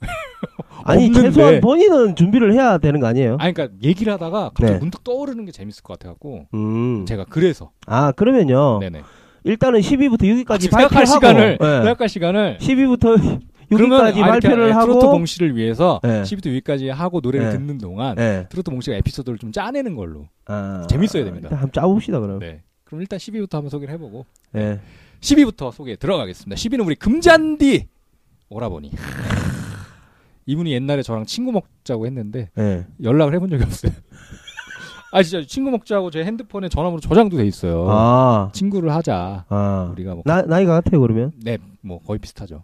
[0.84, 1.30] 아니 없는데.
[1.30, 3.36] 최소한 본인은 준비를 해야 되는 거 아니에요?
[3.40, 4.78] 아니 그러니까 얘기를 하다가 갑자기 네.
[4.78, 7.06] 문득 떠오르는 게 재밌을 것 같아갖고 음.
[7.06, 8.78] 제가 그래서 아 그러면요.
[8.80, 9.02] 네네.
[9.44, 11.66] 일단은 10위부터 6위까지 생각할 발표하고 시간을 예.
[11.66, 16.22] 생각할 시간을 10위부터 그러면 6위까지 아, 발표를 예, 하고 트로트 봉씨를 위해서 네.
[16.22, 17.52] 10위부터 6위까지 하고 노래를 네.
[17.58, 18.46] 듣는 동안 예.
[18.48, 21.46] 트로트 봉씨가 에피소드를 좀 짜내는 걸로 아, 재밌어야 됩니다.
[21.48, 22.38] 일단 한번 짜봅시다 그럼.
[22.38, 22.62] 네.
[22.84, 24.24] 그럼 일단 10위부터 한번 소개를 해보고
[24.56, 24.80] 예.
[25.20, 26.54] 10위부터 소개 들어가겠습니다.
[26.56, 27.86] 10위는 우리 금잔디
[28.48, 28.92] 오라버니.
[30.46, 32.86] 이분이 옛날에 저랑 친구 먹자고 했는데 예.
[33.02, 33.90] 연락을 해본 적이 없어요.
[35.12, 37.86] 아 진짜 친구 먹자고 제 핸드폰에 전화번호 저장도 돼 있어요.
[37.88, 38.50] 아.
[38.52, 39.44] 친구를 하자.
[39.48, 39.88] 아.
[39.92, 41.32] 우리가 뭐 나 나이가 같아요 그러면?
[41.42, 42.62] 네, 뭐 거의 비슷하죠.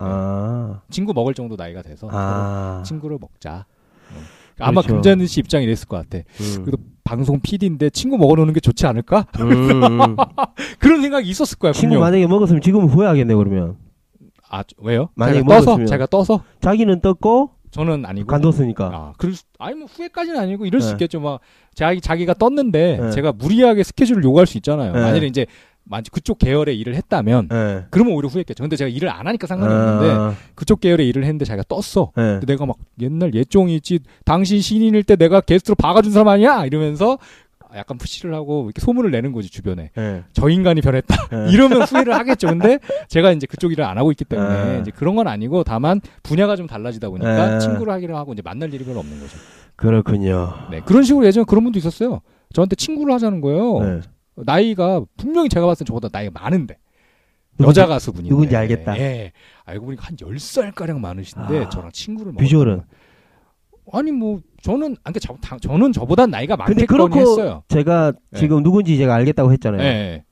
[0.00, 0.80] 아.
[0.90, 2.82] 친구 먹을 정도 나이가 돼서 아.
[2.84, 3.66] 친구를 먹자.
[4.12, 4.40] 어.
[4.58, 4.96] 아마 그렇죠.
[4.96, 6.18] 금잔디 씨 입장이 이랬을 것 같아.
[6.40, 6.64] 음.
[6.64, 9.26] 그래도 방송 PD인데 친구 먹어놓는 게 좋지 않을까?
[9.40, 10.16] 음, 음.
[10.78, 11.72] 그런 생각이 있었을 거야.
[11.72, 12.02] 친구 분명.
[12.02, 13.76] 만약에 먹었으면 지금 후회하겠네 그러면.
[14.50, 15.08] 아 왜요?
[15.14, 15.84] 만약에 제가 떠서.
[15.84, 18.84] 제가 떠서 자기는 떴고 저는 아니고 간뒀으니까.
[18.92, 20.92] 아, 그럴 수, 아니 뭐 후회까지는 아니고 이럴 수 네.
[20.94, 21.20] 있겠죠.
[21.20, 21.40] 막
[21.74, 23.10] 자기 자기가 떴는데 네.
[23.10, 24.92] 제가 무리하게 스케줄을 요구할 수 있잖아요.
[24.92, 25.00] 네.
[25.00, 25.46] 만약에 이제
[25.90, 27.84] 만- 그쪽 계열의 일을 했다면 예.
[27.90, 28.62] 그러면 오히려 후회했겠죠.
[28.62, 32.12] 근데 제가 일을 안 하니까 상관이 없는데 아, 그쪽 계열의 일을 했는데 자기가 떴어.
[32.16, 32.22] 예.
[32.38, 36.64] 근데 내가 막 옛날 예종이 있지 당신 신인일 때 내가 게스트로 박아준 사람 아니야?
[36.64, 37.18] 이러면서
[37.76, 40.22] 약간 푸시를 하고 이렇게 소문을 내는 거지 주변에 예.
[40.32, 41.50] 저 인간이 변했다 예.
[41.54, 42.78] 이러면 후회를 하겠죠 근데
[43.08, 44.80] 제가 이제 그쪽 일을 안 하고 있기 때문에 예.
[44.80, 47.58] 이제 그런 건 아니고 다만 분야가 좀 달라지다 보니까 예.
[47.60, 49.36] 친구를 하기로 하고 이제 만날 일이 별로 없는 거죠
[49.76, 50.52] 그렇군요.
[50.70, 52.20] 네 그런 식으로 예전에 그런 분도 있었어요
[52.52, 54.00] 저한테 친구를 하자는 거예요 네.
[54.36, 56.78] 나이가 분명히 제가 봤을 때 저보다 나이가 많은데
[57.60, 58.98] 여자 가수분인데 누군지 알겠다.
[58.98, 59.32] 예
[59.66, 61.68] 알고 보니까 한 10살 가량 많으신데 아.
[61.68, 62.82] 저랑 친구를 비주얼은?
[63.92, 67.62] 아니 뭐 저는 아니 저, 당- 저는 저보다 나이가 많겠거니 했어요.
[67.68, 68.38] 제가 네.
[68.38, 69.82] 지금 누군지 제가 알겠다고 했잖아요.
[69.82, 70.24] 예.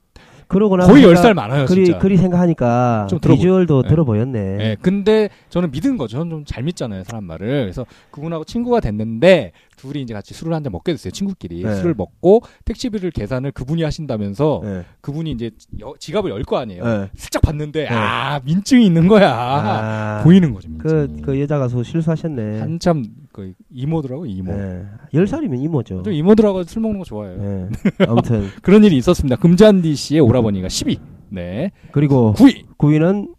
[0.47, 1.99] 그러고 나서 거의 제가 10살 많아요, 그리 진짜.
[1.99, 3.89] 그리 생각하니까 좀 들어보- 비주얼도 네.
[3.89, 4.39] 들어 보였네.
[4.61, 4.77] 예.
[4.81, 6.17] 근데 저는 믿은 거죠.
[6.17, 7.47] 저는 좀 잘 믿잖아요, 사람 말을.
[7.65, 11.11] 그래서 그분하고 친구가 됐는데 둘이 이제 같이 술을 한 잔 먹게 됐어요.
[11.11, 11.75] 친구끼리 네.
[11.75, 14.83] 술을 먹고 택시비를 계산을 그분이 하신다면서 네.
[15.01, 15.51] 그분이 이제
[15.81, 16.83] 여- 지갑을 열 거 아니에요.
[16.83, 17.09] 네.
[17.15, 19.33] 슬쩍 봤는데 아 민증이 있는 거야.
[19.33, 20.67] 아, 보이는 거죠.
[20.69, 21.21] 민증이.
[21.21, 22.59] 그, 그 여자 가수 실수하셨네.
[22.59, 24.51] 한참 그 이모더라고 이모.
[24.53, 24.83] 네.
[25.13, 26.01] 10살이면 이모죠.
[26.03, 27.37] 저 이모들하고 술 먹는 거 좋아해요.
[27.41, 27.69] 네.
[28.07, 29.35] 아무튼 그런 일이 있었습니다.
[29.37, 30.99] 금잔디 씨의 오라버니가 10위.
[31.29, 31.71] 네.
[31.91, 32.65] 그리고 9위.
[32.77, 33.29] 9위는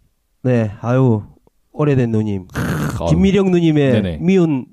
[0.45, 1.23] 네 아유
[1.73, 2.47] 오래된 누님
[3.09, 4.19] 김미령 누님의 네네.
[4.21, 4.67] 미운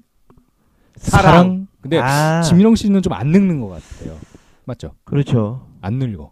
[0.98, 1.34] 사랑.
[1.34, 1.68] 사랑.
[1.82, 4.18] 근데 아 지민영 씨는 좀 안 늙는 것 같아요.
[4.66, 4.92] 맞죠?
[5.06, 5.66] 그렇죠.
[5.80, 6.32] 안 늙어.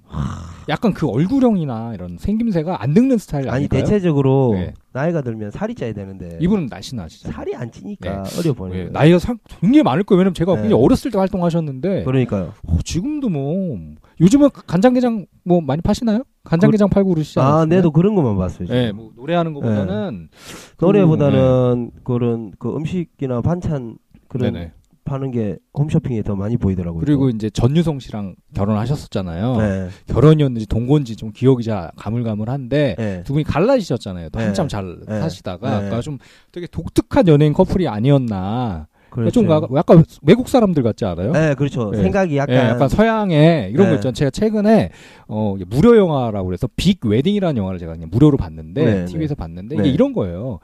[0.68, 3.82] 약간 그 얼굴형이나 이런 생김새가 안 늙는 스타일 아니 아닐까요?
[3.82, 4.74] 대체적으로 네.
[4.92, 7.32] 나이가 들면 살이 쪄야 되는데 이분은 날씬하시죠.
[7.32, 8.78] 살이 안 찌니까 어려 보여요.
[8.78, 10.20] 예, 나이가 상, 굉장히 많을 거예요.
[10.20, 10.62] 왜냐면 제가 네.
[10.64, 12.54] 굉장히 어렸을 때 활동하셨는데 그러니까요.
[12.68, 13.78] 어, 지금도 뭐
[14.20, 16.24] 요즘은 간장게장 뭐 많이 파시나요?
[16.44, 17.62] 간장게장 팔고 그러시지 않았어요?
[17.62, 18.66] 아, 내도 그런 것만 봤어요.
[18.68, 18.76] 지금.
[18.76, 20.30] 예, 뭐 노래하는 것보다는
[20.78, 23.98] 그, 노래보다는 그런 그 음식이나 반찬
[24.28, 24.72] 그런 네네.
[25.04, 27.00] 파는 게 홈쇼핑에 더 많이 보이더라고요.
[27.00, 29.58] 그리고 이제 전유성 씨랑 결혼하셨었잖아요.
[29.58, 29.88] 네.
[30.08, 33.24] 결혼이었는지 동거인지 좀 기억이 잘 가물가물한데 네.
[33.24, 34.30] 두 분이 갈라지셨잖아요.
[34.30, 34.46] 또 네.
[34.46, 35.20] 한참 잘 네.
[35.20, 35.76] 사시다가 네.
[35.78, 36.18] 그러니까 좀
[36.52, 38.88] 되게 독특한 연예인 커플이 아니었나.
[39.12, 39.32] 그렇죠.
[39.32, 41.32] 좀 가- 약간 외국 사람들 같지 않아요?
[41.32, 41.92] 네, 그렇죠.
[41.92, 42.02] 네.
[42.02, 43.90] 생각이 약간, 예, 약간 서양의 이런 네.
[43.92, 44.12] 거 있잖아요.
[44.12, 44.90] 제가 최근에
[45.28, 49.82] 어, 무료 영화라고 그래서 빅 웨딩이라는 영화를 제가 그냥 무료로 봤는데 네, TV에서 봤는데 네.
[49.84, 50.60] 이게 이런 거예요.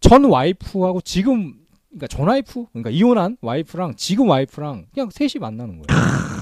[0.00, 1.52] 전 와이프하고 지금
[1.92, 5.86] 그러니까 전 와이프 그러니까 이혼한 와이프랑 지금 와이프랑 그냥 셋이 만나는 거예요.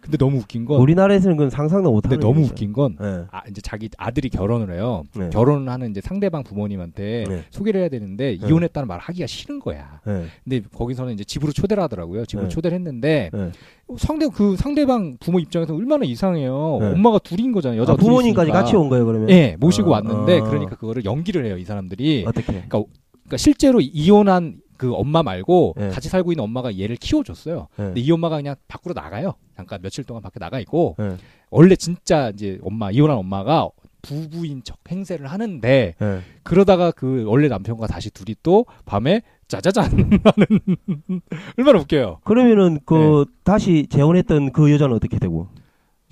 [0.00, 2.40] 근데 너무 웃긴 건 우리나라에서는 그건 상상도 못 근데 너무.
[2.44, 3.24] 웃긴 건 네.
[3.30, 5.04] 아, 이제 자기 아들이 결혼을 해요.
[5.14, 5.28] 네.
[5.30, 7.44] 결혼을 하는 이제 상대방 부모님한테 네.
[7.50, 8.46] 소개를 해야 되는데 네.
[8.48, 10.00] 이혼했다는 말을 하기가 싫은 거야.
[10.06, 10.24] 네.
[10.42, 12.24] 근데 거기서는 이제 집으로 초대를 하더라고요.
[12.24, 12.48] 집으로 네.
[12.48, 13.52] 초대를 했는데 네.
[13.98, 16.78] 상대 그 상대방 부모 입장에서 얼마나 이상해요.
[16.80, 16.86] 네.
[16.92, 17.80] 엄마가 둘인 거잖아요.
[17.82, 19.28] 여자 아, 부모님까지 같이 온 거예요, 그러면?
[19.28, 20.44] 예, 모시고 아, 왔는데 아.
[20.44, 21.58] 그러니까 그거를 연기를 해요.
[21.58, 22.24] 이 사람들이.
[22.26, 22.64] 어떻게?
[22.68, 22.82] 그러니까
[23.36, 25.90] 실제로 이혼한 그 엄마 말고 네.
[25.90, 27.68] 같이 살고 있는 엄마가 얘를 키워줬어요.
[27.76, 27.84] 네.
[27.84, 29.34] 근데 이 엄마가 그냥 밖으로 나가요.
[29.56, 31.16] 잠깐 며칠 동안 밖에 나가 있고 네.
[31.50, 33.68] 원래 진짜 이제 엄마 이혼한 엄마가
[34.02, 36.20] 부부인 척 행세를 하는데 네.
[36.42, 39.84] 그러다가 그 원래 남편과 다시 둘이 또 밤에 짜자잔
[40.24, 40.60] 하는
[41.58, 42.20] 얼마나 웃겨요.
[42.24, 43.34] 그러면은 그 네.
[43.44, 45.48] 다시 재혼했던 그 여자는 어떻게 되고?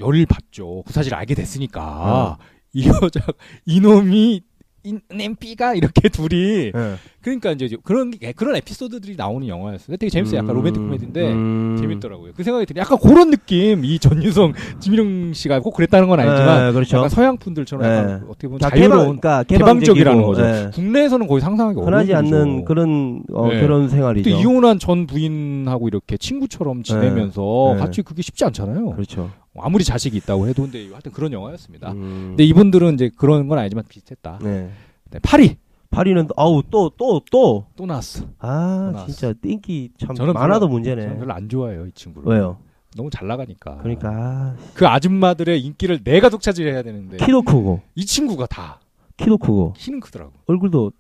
[0.01, 0.83] 열을 받죠.
[0.87, 2.37] 그 사실을 알게 됐으니까 어.
[2.75, 3.21] 이 여자
[3.65, 4.43] 이놈이
[4.85, 6.95] 인엠삐가 이렇게 둘이 네.
[7.21, 9.97] 그러니까 이제 그런 게- 그런 에피소드들이 나오는 영화였어요.
[9.97, 10.39] 되게 재밌어요.
[10.39, 11.77] 약간 로맨틱 코미디인데 음.
[11.79, 12.33] 재밌더라고요.
[12.35, 12.81] 그 생각이 드네.
[12.81, 13.85] 약간 그런 느낌.
[13.85, 16.97] 이 전유성, 지민영 씨가 꼭 그랬다는 건 아니지만 네, 그렇죠.
[16.99, 18.27] 약간 서양 분들처럼 약간 네.
[18.29, 20.43] 어떻게 보면 자, 자유로운 개방, 그러니까 개방적이라는 거죠.
[20.45, 20.71] 예.
[20.73, 22.65] 국내에서는 거의 상상하기 어려운 않는.
[22.65, 23.61] 그런 어, 네.
[23.61, 24.31] 결혼 또 생활이죠.
[24.31, 27.81] 이혼한 전 부인하고 이렇게 친구처럼 지내면서 네.
[27.81, 28.91] 같이 그게 쉽지 않잖아요.
[28.93, 29.31] 그렇죠.
[29.57, 31.93] 아무리 자식이 있다고 해도 근데 하여튼 그런 영화였습니다.
[31.93, 32.27] 음.
[32.31, 34.39] 근데 이분들은 이제 그런 건 아니지만 비슷했다.
[34.43, 34.71] 네.
[35.11, 35.57] 네, 파리
[35.91, 37.67] 파리는 아우 또 또 또.
[37.77, 38.27] 또 나왔어.
[38.39, 39.07] 아 나왔어.
[39.13, 41.03] 진짜 띵기 참 저는 많아도 별로- 문제네.
[41.03, 42.29] 저는 별로 안 좋아해요 이 친구를.
[42.31, 42.59] 왜요?
[42.97, 43.79] 너무 잘 나가니까.
[43.79, 48.81] 그러니까 아, 그 아줌마들의 인기를 내가 독차지해야 되는데 키도 크고 이 친구가 다
[49.17, 50.33] 키도 크고 키는 크더라고.
[50.47, 50.93] 얼굴도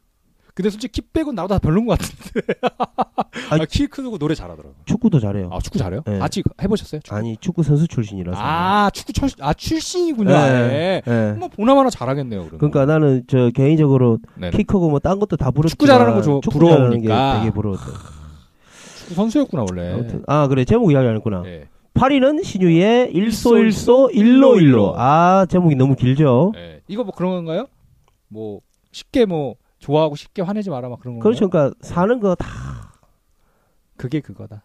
[0.58, 2.40] 근데 솔직히 키 빼고 나보다 별론 것 같은데.
[3.48, 4.74] 아니, 아, 키 크고 노래 잘하더라고.
[4.86, 5.50] 축구도 잘해요.
[5.52, 6.02] 아 축구 잘해요?
[6.04, 6.18] 네.
[6.20, 7.00] 아직 해보셨어요?
[7.04, 7.14] 축구?
[7.16, 8.40] 아니 축구 선수 출신이라서.
[8.42, 10.30] 아 축구 출, 아 출신이군요.
[10.30, 11.00] 네.
[11.06, 11.32] 예.
[11.38, 12.46] 뭐 보나마나 잘하겠네요.
[12.46, 12.58] 그럼.
[12.58, 14.56] 그러니까 나는 저 개인적으로 네네.
[14.56, 17.38] 키 크고 뭐 딴 것도 다 부럽지만 축구 잘하는 거게 부러우니까.
[17.38, 17.84] 되게 부러웠어.
[18.98, 19.92] 축구 선수였구나 원래.
[19.92, 21.42] 아무튼 아 그래 제목 이야기 안 했구나.
[21.42, 21.68] 네.
[21.94, 24.94] 파리는 신유의 일소일소 일로 일로.
[24.96, 26.50] 아 제목이 너무 길죠.
[26.56, 26.80] 네.
[26.88, 27.68] 이거 뭐 그런 건가요?
[28.26, 28.58] 뭐
[28.90, 31.22] 쉽게 뭐 좋아하고 쉽게 화내지 마라 막 그런 건가요?
[31.22, 31.48] 그렇죠.
[31.48, 32.46] 그러니까 사는 거 다
[33.96, 34.62] 그게 그거다.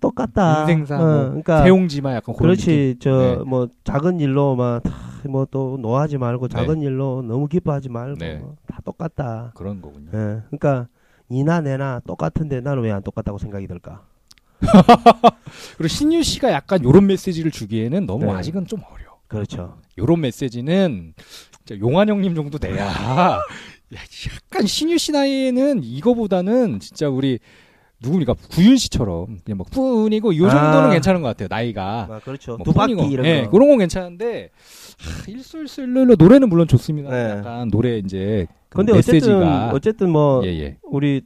[0.00, 0.62] 똑같다.
[0.62, 2.54] 인생사 어, 뭐 그러니까 세옹지마 약간 그런.
[2.54, 2.96] 그렇지.
[3.00, 3.44] 저 네.
[3.44, 4.82] 뭐 작은 일로 막
[5.24, 8.38] 뭐 또 노하지 말고 작은 일로 너무 기뻐하지 말고 네.
[8.38, 9.52] 뭐다 똑같다.
[9.54, 10.06] 그런 거군요.
[10.12, 10.42] 예.
[10.50, 10.88] 그러니까
[11.30, 14.02] 니나 내나 똑같은데 나는 왜 안 똑같다고 생각이 들까?
[15.76, 18.32] 그리고 신유 씨가 약간 요런 메시지를 주기에는 너무 네.
[18.32, 19.12] 아직은 좀 어려.
[19.28, 19.78] 그렇죠.
[19.96, 21.14] 요런 메시지는
[21.80, 22.90] 용환 형님 정도 돼야
[23.94, 27.38] 약간 신유 씨 나이에는 이거보다는 진짜 우리
[28.02, 30.90] 누굽니까 구윤 씨처럼 그냥 뭐 뿐이고 요 정도는 아.
[30.90, 32.56] 괜찮은 것 같아요 나이가 아, 그렇죠.
[32.56, 33.12] 뭐 두 바퀴 뿐이고.
[33.12, 33.50] 이런 예, 거.
[33.50, 34.50] 그런 건 괜찮은데
[34.98, 37.30] 하, 일술일로 노래는 물론 좋습니다 네.
[37.38, 41.22] 약간 노래 이제 그 근데 어쨌든 메시지가 어쨌든 뭐 예 예 우리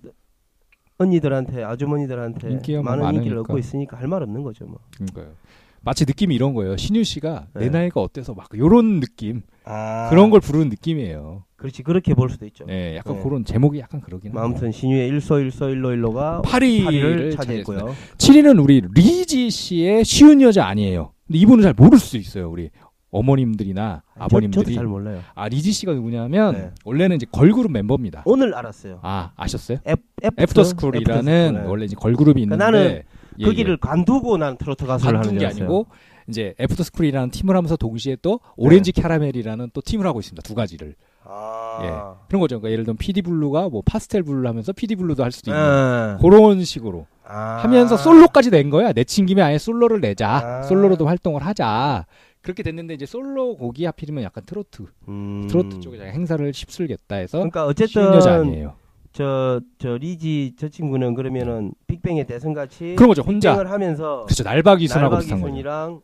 [0.98, 3.40] 언니들한테 아주머니들한테 인기가 뭐 많은 인기를 많으니까.
[3.52, 4.78] 얻고 있으니까 할 말 없는 거죠 뭐.
[4.96, 5.34] 그러니까요
[5.80, 7.70] 마치 느낌이 이런 거예요 신유 씨가 내 네.
[7.70, 12.64] 나이가 어때서 막 요런 느낌 아 그런 걸 부르는 느낌이에요 그렇지 그렇게 볼 수도 있죠.
[12.68, 13.22] 예 약간 네.
[13.22, 17.78] 그런 제목이 약간 그러긴 뭐 해요 아무튼 신유의 일소일소 일로일로가 8위를, 8위를 차지했고요.
[17.78, 17.94] 차지했고요.
[18.18, 21.12] 7위는 우리 리지 씨의 쉬운 여자 아니에요.
[21.26, 22.50] 근데 이분은 잘 모를 수 있어요.
[22.50, 22.70] 우리
[23.11, 24.64] 어머님들이나 저, 아버님들이.
[24.64, 25.20] 저도 잘 몰라요.
[25.34, 26.70] 아 리지 씨가 누구냐면 네.
[26.84, 28.22] 원래는 이제 걸그룹 멤버입니다.
[28.26, 29.00] 오늘 알았어요.
[29.02, 29.78] 아 아셨어요?
[29.88, 31.66] 애, 애프터, 스쿨이라는 스쿨.
[31.70, 33.02] 원래 이제 걸그룹이 있는데 그러니까 나는
[33.38, 35.46] 예, 그 길을 관두고 난 트로트 가수를 하는 게.
[35.46, 35.86] 아니고
[36.28, 39.00] 이제 애프터 스쿨이라는 팀을 하면서 동시에 또 오렌지 네.
[39.00, 40.42] 캐러멜이라는 또 팀을 하고 있습니다.
[40.42, 40.94] 두 가지를.
[41.28, 41.78] 아.
[41.82, 42.26] 예.
[42.28, 42.60] 그런 거죠.
[42.60, 46.22] 그러니까 예를 들면 PD 블루가 뭐 파스텔 블루를 하면서 PD 블루도 할 수도 있는 예.
[46.22, 47.58] 그런 식으로 아.
[47.62, 48.92] 하면서 솔로까지 낸 거야.
[48.92, 50.28] 내친 김에 아예 솔로를 내자.
[50.28, 50.62] 아.
[50.62, 52.06] 솔로로도 활동을 하자.
[52.42, 55.48] 그렇게 됐는데 이제 솔로 곡이 하필이면 약간 트로트, 음.
[55.48, 58.74] 트로트 쪽에 행사를 휩쓸겠다 해서 그러니까 쉬운 여자 어쨌든 아니에요.
[59.12, 63.22] 저, 저 리지 저 친구는 그러면은 빅뱅의 대성 같이 그런 거죠.
[63.22, 63.56] 혼자.
[63.56, 64.44] 하면서 그렇죠.
[64.44, 65.46] 날 봐 귀순하고 비슷한 거죠.
[65.46, 66.00] 날 봐 귀순이랑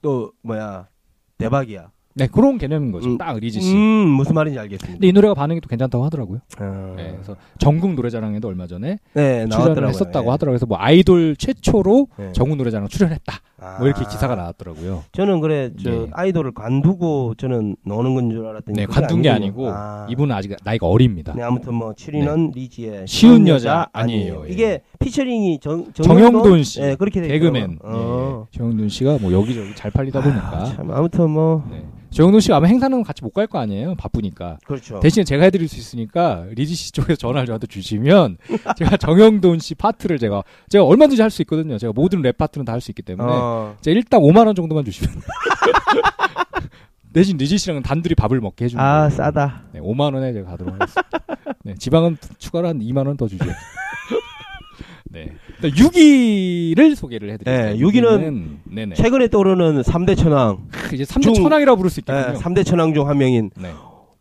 [0.00, 0.88] 또 뭐야
[1.36, 1.90] 대박이야.
[2.14, 3.10] 네, 그런 개념인 거죠.
[3.10, 3.18] 음.
[3.18, 3.74] 딱 리지 씨.
[3.74, 4.94] 음, 무슨 말인지 알겠습니다.
[4.94, 6.40] 근데 이 노래가 반응이 또 괜찮다고 하더라고요.
[6.60, 6.94] 어.
[6.96, 9.88] 네, 그래서 전국 노래자랑에도 얼마 전에 네, 출연을.
[9.88, 10.30] 했었다고 예.
[10.30, 10.52] 하더라고요.
[10.52, 12.32] 그래서 뭐 아이돌 최초로 네.
[12.32, 13.34] 전국 노래자랑 출연했다.
[13.78, 14.08] 뭐 이렇게 아.
[14.08, 15.04] 기사가 나왔더라고요.
[15.12, 16.06] 저는 그래 저 네.
[16.12, 19.28] 아이돌을 관두고 저는 노는 건 줄 알았더니 네, 관둔 게.
[19.30, 20.06] 아니고 아.
[20.08, 21.32] 이분은 아직 나이가 어립니다.
[21.36, 24.44] 네, 아무튼 뭐 7위는 리지의 쉬운 여자 아니에요.
[24.48, 24.52] 예.
[24.52, 27.72] 이게 피처링이 정, 정형돈 씨, 네, 그렇게 돼 개그맨.
[27.72, 28.02] 있더라고요.
[28.02, 28.46] 어.
[28.52, 28.56] 예.
[28.58, 30.62] 정형돈 씨가 뭐 여기저기 잘 팔리다 보니까.
[30.62, 31.84] 아, 참 아무튼 뭐 네.
[32.10, 33.94] 정형돈 씨가 아마 행사는 같이 못 갈 거 아니에요.
[33.94, 34.58] 바쁘니까.
[34.66, 35.00] 그렇죠.
[35.00, 38.36] 대신에 제가 해드릴 수 있으니까 리지 씨 쪽에서 전화를 저한테 주시면
[38.76, 41.78] 제가 정형돈 씨 파트를 제가 제가 얼마든지 할 수 있거든요.
[41.78, 43.51] 제가 모든 랩 파트는 다 할 수 있기 때문에 어.
[43.80, 45.14] 제가 일단 5만 원 정도만 주시면
[47.12, 49.10] 대신 리지 씨랑 단둘이 밥을 먹게 해주는 아 거예요.
[49.10, 49.64] 싸다.
[49.72, 51.18] 네, 5만 원에 제가 가도록 하겠습니다.
[51.64, 53.44] 네, 지방은 추가로 한 2만 원 더 주죠.
[55.10, 55.28] 네.
[55.60, 57.72] 6위를 소개를 해드릴게요.
[57.74, 58.94] 네, 육위는 네네.
[58.94, 60.68] 최근에 떠오르는 3대 천왕.
[60.94, 62.38] 이제 3대 중- 천왕이라고 부를 수 네, 있겠군요.
[62.38, 63.72] 3대 천왕 중 한 명인 네.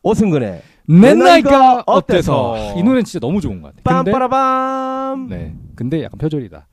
[0.03, 2.51] 오승근의 내 나이가 어때서?
[2.51, 2.77] 어때서?
[2.77, 4.03] 이 노래는 진짜 너무 좋은 것 같아요.
[4.03, 5.29] 빰빠라밤.
[5.29, 5.53] 네.
[5.75, 6.67] 근데 약간 표절이다.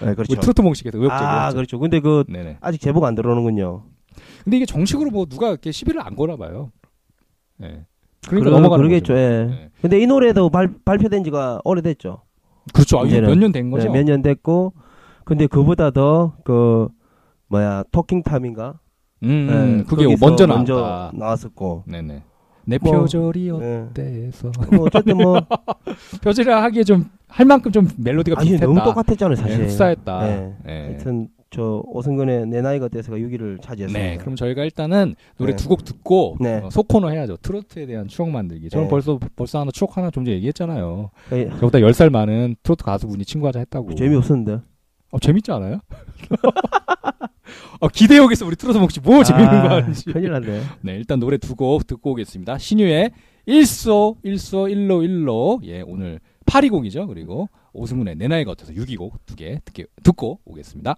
[0.00, 0.32] 네, 그렇죠.
[0.32, 1.26] 우리 트로트 몽식에서 의혹적이었죠.
[1.26, 1.78] 아, 그렇죠.
[1.78, 2.58] 근데 그 네네.
[2.60, 3.84] 아직 제보가 안 들어오는군요.
[4.44, 6.70] 근데 이게 정식으로 뭐 누가 이렇게 시비를 안 거나 봐요.
[7.58, 7.84] 네.
[8.28, 9.12] 그러니까 그러- 그러겠죠.
[9.14, 9.16] 거죠.
[9.16, 9.44] 예.
[9.46, 9.70] 네.
[9.80, 12.22] 근데 이 노래도 발, 발표된 지가 오래됐죠.
[12.74, 12.98] 그렇죠.
[12.98, 13.28] 아, 이게 이제는.
[13.30, 13.90] 몇년 된 거죠?
[13.90, 14.74] 몇년 됐고
[15.24, 16.88] 근데 그보다 더 그
[17.48, 18.78] 뭐야 토킹 탐인가?
[19.22, 19.46] 음,
[19.78, 21.10] 네, 그게 먼저 나왔다.
[21.14, 21.84] 나왔었고.
[21.86, 22.22] 네네.
[22.68, 23.50] 내 뭐, 표절이 예.
[23.50, 24.52] 어때서?
[24.72, 25.40] 뭐 어쨌든 뭐
[26.22, 28.66] 표절이라 하기에 좀 할 만큼 좀 멜로디가 아니 비슷했다.
[28.66, 29.58] 너무 똑같았잖아요 사실.
[29.58, 30.26] 네, 흡사했다.
[30.26, 30.54] 네.
[30.64, 30.72] 네.
[30.86, 33.98] 하여튼 저 오승근의 내 나이가 돼서가 6위를 차지했습니다.
[34.06, 35.56] 네, 그럼 저희가 일단은 노래 네.
[35.56, 36.60] 두곡 듣고 네.
[36.64, 37.36] 어, 소코너 해야죠.
[37.38, 38.68] 트로트에 대한 추억 만들기.
[38.70, 38.90] 저는 네.
[38.90, 41.10] 벌써 벌써 하나 추억 하나 좀 전에 얘기했잖아요.
[41.32, 43.94] 예, 저보다 10살 많은 트로트 가수분이 친구 하자 했다고.
[43.94, 44.60] 재미없었는데.
[45.10, 45.80] 어, 재밌지 않아요?
[47.80, 50.04] 어, 기대역에서 우리 트로트 혹시 뭐 재밌는 거 아, 하는지.
[50.06, 50.62] 큰일 났네.
[50.82, 52.58] 네, 일단 노래 두 곡 듣고 오겠습니다.
[52.58, 53.10] 신유의
[53.46, 55.60] 일소, 일소, 일로, 일로.
[55.64, 57.06] 예, 오늘 8위곡이죠.
[57.08, 59.60] 그리고 오승훈의 내 나이가 어때서 6위곡 두개
[60.02, 60.96] 듣고 오겠습니다.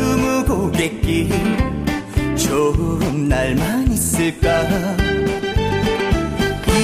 [0.00, 1.28] 스무고개길
[2.34, 4.48] 좋은 날만 있을까?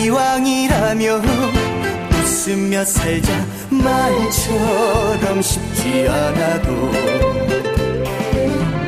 [0.05, 1.23] 이왕이라면
[2.13, 3.33] 웃으며 살자
[3.71, 6.93] 말처럼 쉽지 않아도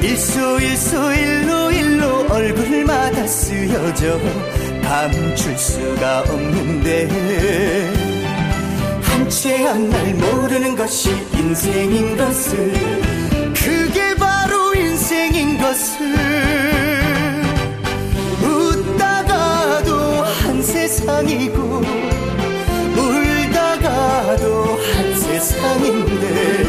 [0.03, 4.19] 일소 일소 일로 일로 얼굴마다 쓰여져
[4.83, 7.09] 감출 수가 없는데
[9.03, 13.19] 한채 한날 모르는 것이 인생인 것을
[13.55, 14.08] 그게
[15.69, 16.01] 것을
[18.43, 19.95] 웃다가도
[20.25, 21.83] 한 세상이고
[22.97, 26.65] 울다가도 한 세상인데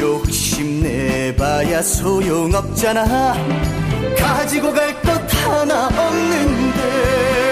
[0.00, 3.34] 욕심내봐야 소용없잖아.
[4.16, 5.10] 가지고 갈 것
[5.44, 7.45] 하나 없는데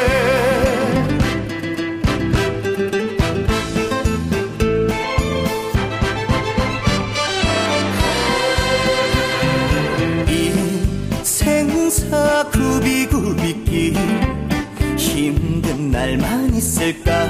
[16.64, 17.28] 있을까?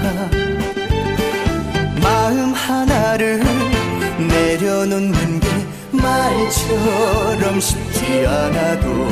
[2.00, 3.42] 마음 하나를
[4.28, 5.48] 내려놓는 게
[5.90, 9.08] 말처럼 쉽지 않아도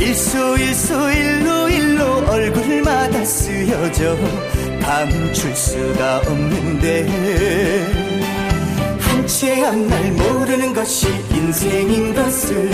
[0.00, 4.16] 일소 일소 일로 일로 얼굴마다 쓰여져
[4.82, 7.06] 감출 수가 없는데
[9.00, 12.70] 한채 한날 모르는 것이 인생인 것을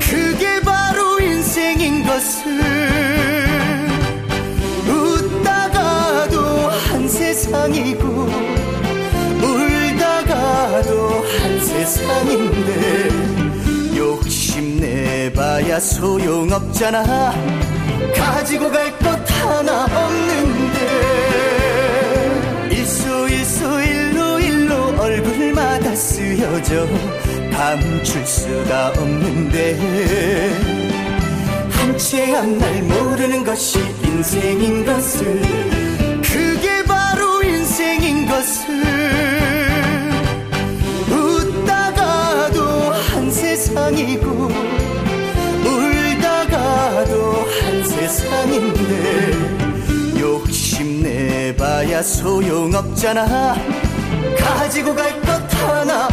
[0.00, 2.63] 그게 바로 인생인 것을
[7.64, 8.06] 세상이고
[9.42, 11.08] 울다가도
[11.40, 13.08] 한 세상인데
[13.96, 17.32] 욕심내봐야 소용없잖아.
[18.14, 20.78] 가지고 갈 것 하나 없는데
[22.70, 26.86] 일소 일소 일로 일로 얼굴마다 쓰여져
[27.50, 29.78] 감출 수가 없는데
[31.70, 35.83] 한채한날 모르는 것이 인생인 것을
[52.02, 53.54] 소용없잖아.
[54.38, 56.08] 가지고 갈 것 하나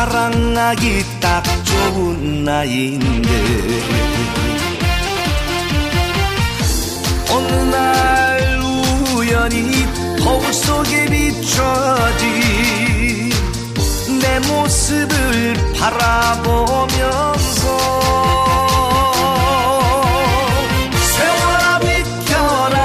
[0.00, 3.28] 사랑하기 딱 좋은 나이인데.
[7.30, 8.58] 어느 날
[9.14, 9.84] 우연히
[10.24, 12.30] 거울 속에 비춰진
[14.22, 17.60] 내 모습을 바라보면서
[21.12, 22.78] 세월아 비켜라.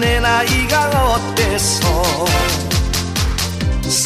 [0.00, 2.31] 내 나이가 어때서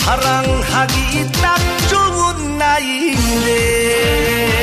[0.06, 4.55] 사랑하기 딱 좋은 나이인데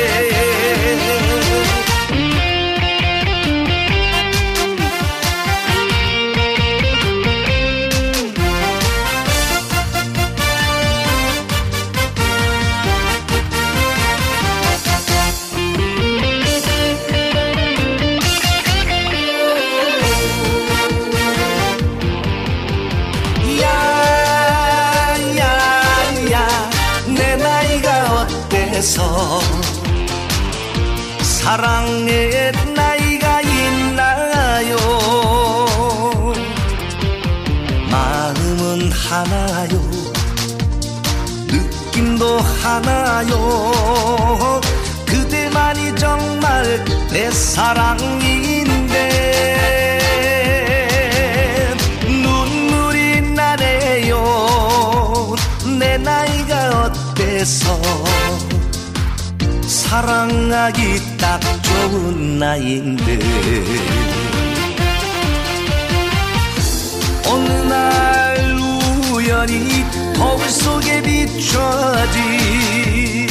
[42.74, 44.60] 하나요.
[45.06, 48.98] 그대만이 정말 내 사랑인데
[52.04, 54.16] 눈물이 나네요.
[55.78, 57.80] 내 나이가 어때서?
[59.68, 63.20] 사랑하기 딱 좋은 나이인데.
[67.26, 68.56] 어느 날
[69.12, 69.84] 우연히
[70.16, 70.48] 거울
[71.36, 73.26] 비춰진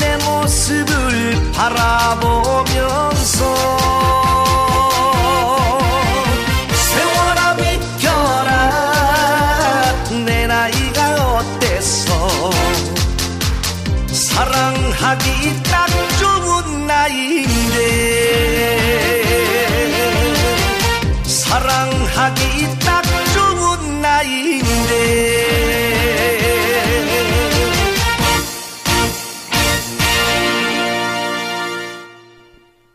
[0.00, 3.38] 내 모습을 바라보면서
[6.72, 8.50] 세월아 비켜라
[10.26, 12.50] 내 나이가 어때서
[14.12, 15.86] 사랑하기 딱
[16.18, 17.78] 좋은 나이인데
[21.24, 23.04] 사랑하기 딱
[23.34, 24.63] 좋은 나이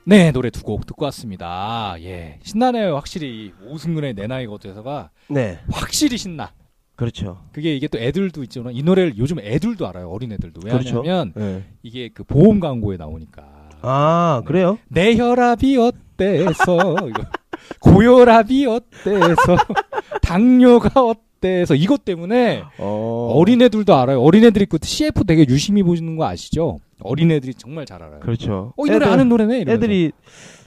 [0.09, 1.95] 네, 노래 두 곡 듣고 왔습니다.
[2.01, 2.39] 예.
[2.43, 2.95] 신나네요.
[2.95, 6.51] 확실히 오승근의 내 나이가 어때서가 네, 확실히 신나.
[6.95, 7.37] 그렇죠.
[7.53, 10.09] 그게 이게 또 애들도 있지만 이 노래를 요즘 애들도 알아요.
[10.09, 10.61] 어린 애들도.
[10.61, 11.01] 그렇죠.
[11.01, 11.63] 왜냐하면 네.
[11.83, 13.43] 이게 그 보험 광고에 나오니까.
[13.81, 14.79] 아, 그래요?
[14.89, 16.95] 내 혈압이 어때서
[17.79, 19.57] 고혈압이 어때서
[20.23, 23.31] 당뇨가 어때서 이것 때문에 어.
[23.35, 24.21] 어린애들도 알아요.
[24.21, 26.79] 어린애들이 그 CF 되게 유심히 보시는 거 아시죠?
[27.01, 28.19] 어린애들이 정말 잘 알아요.
[28.19, 28.73] 그렇죠.
[28.77, 29.59] 어, 이 노래 애들- 아는 노래네.
[29.59, 29.71] 이러면서.
[29.85, 30.11] 애들이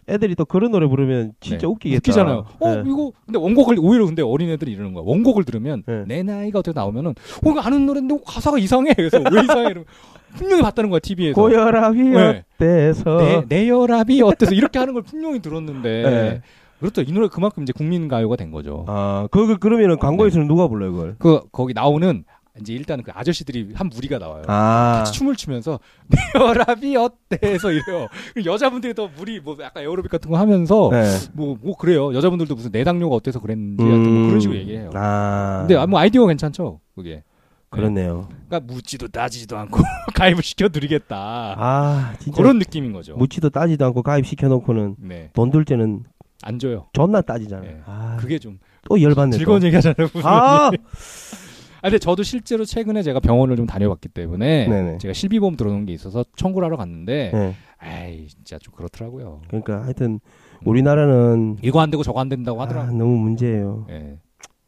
[0.08, 1.66] 애들이 또 그런 노래 부르면 진짜 네.
[1.66, 1.98] 웃기겠다.
[1.98, 2.44] 웃기잖아요.
[2.58, 2.82] 어, 네.
[2.86, 5.04] 이거 근데 원곡을 오히려 근데 어린애들이 이러는 거야.
[5.06, 6.04] 원곡을 들으면 네.
[6.08, 8.94] 내 나이가 어떻게 나오면은 어, 이거 아는 노래인데 가사가 이상해.
[8.94, 9.62] 그래서 왜 이상해?
[9.66, 9.84] 이러면
[10.34, 11.40] 분명히 봤다는 거야 TV에서.
[11.40, 12.44] 고혈압이 네.
[12.56, 13.16] 어때서?
[13.18, 16.40] 내, 내 혈압이 어때서 이렇게 하는 걸 분명히 들었는데 네.
[16.80, 17.02] 그렇죠.
[17.02, 18.84] 이 노래 그만큼 이제 국민 가요가 된 거죠.
[18.88, 21.14] 아, 그, 그 그러면은 광고에서는 누가 불러요, 그걸?
[21.20, 22.24] 그 거기 나오는
[22.60, 24.42] 이제 일단은 그 아저씨들이 한 무리가 나와요.
[24.46, 24.96] 아.
[24.98, 28.08] 같이 춤을 추면서 내 혈압이 어때 해서 이래요.
[28.34, 31.04] 그리고 여자분들이 더 무리 뭐 약간 에어로빅 같은 거 하면서 네.
[31.32, 32.14] 뭐뭐 그래요.
[32.14, 34.90] 여자분들도 무슨 내당뇨가 어때서 그랬는지 하여튼 뭐 그런 식으로 얘기해요.
[34.92, 34.96] 음.
[34.96, 35.58] 아.
[35.60, 36.80] 근데 아, 뭐 아이디어가 괜찮죠.
[36.94, 37.22] 그게.
[37.70, 38.28] 그렇네요.
[38.48, 39.80] 그러니까 묻지도 따지지도 않고
[40.14, 41.54] 가입을 시켜드리겠다.
[41.56, 43.16] 아, 진짜 그런 느낌인 거죠.
[43.16, 45.30] 묻지도 따지도 않고 가입 시켜 놓고는 네.
[45.32, 46.04] 돈들 때는
[46.42, 46.88] 안 줘요.
[46.92, 47.70] 존나 따지잖아요.
[47.70, 47.80] 네.
[47.86, 49.36] 아, 그게 좀 또 열받네.
[49.36, 49.66] 즐거운 또.
[49.66, 50.08] 얘기 하잖아요.
[50.12, 50.70] 무슨 아, 아,
[51.82, 54.98] 근데 저도 실제로 최근에 제가 병원을 좀 다녀봤기 때문에 네네.
[54.98, 57.54] 제가 실비보험 들어놓은 게 있어서 청구를 하러 갔는데 네.
[57.78, 59.42] 아이 진짜 좀 그렇더라고요.
[59.48, 60.20] 그러니까 하여튼
[60.64, 62.96] 우리나라는 이거 안 되고 저거 안 된다고 아, 하더라고요.
[62.96, 63.86] 너무 문제예요.
[63.90, 64.18] 예.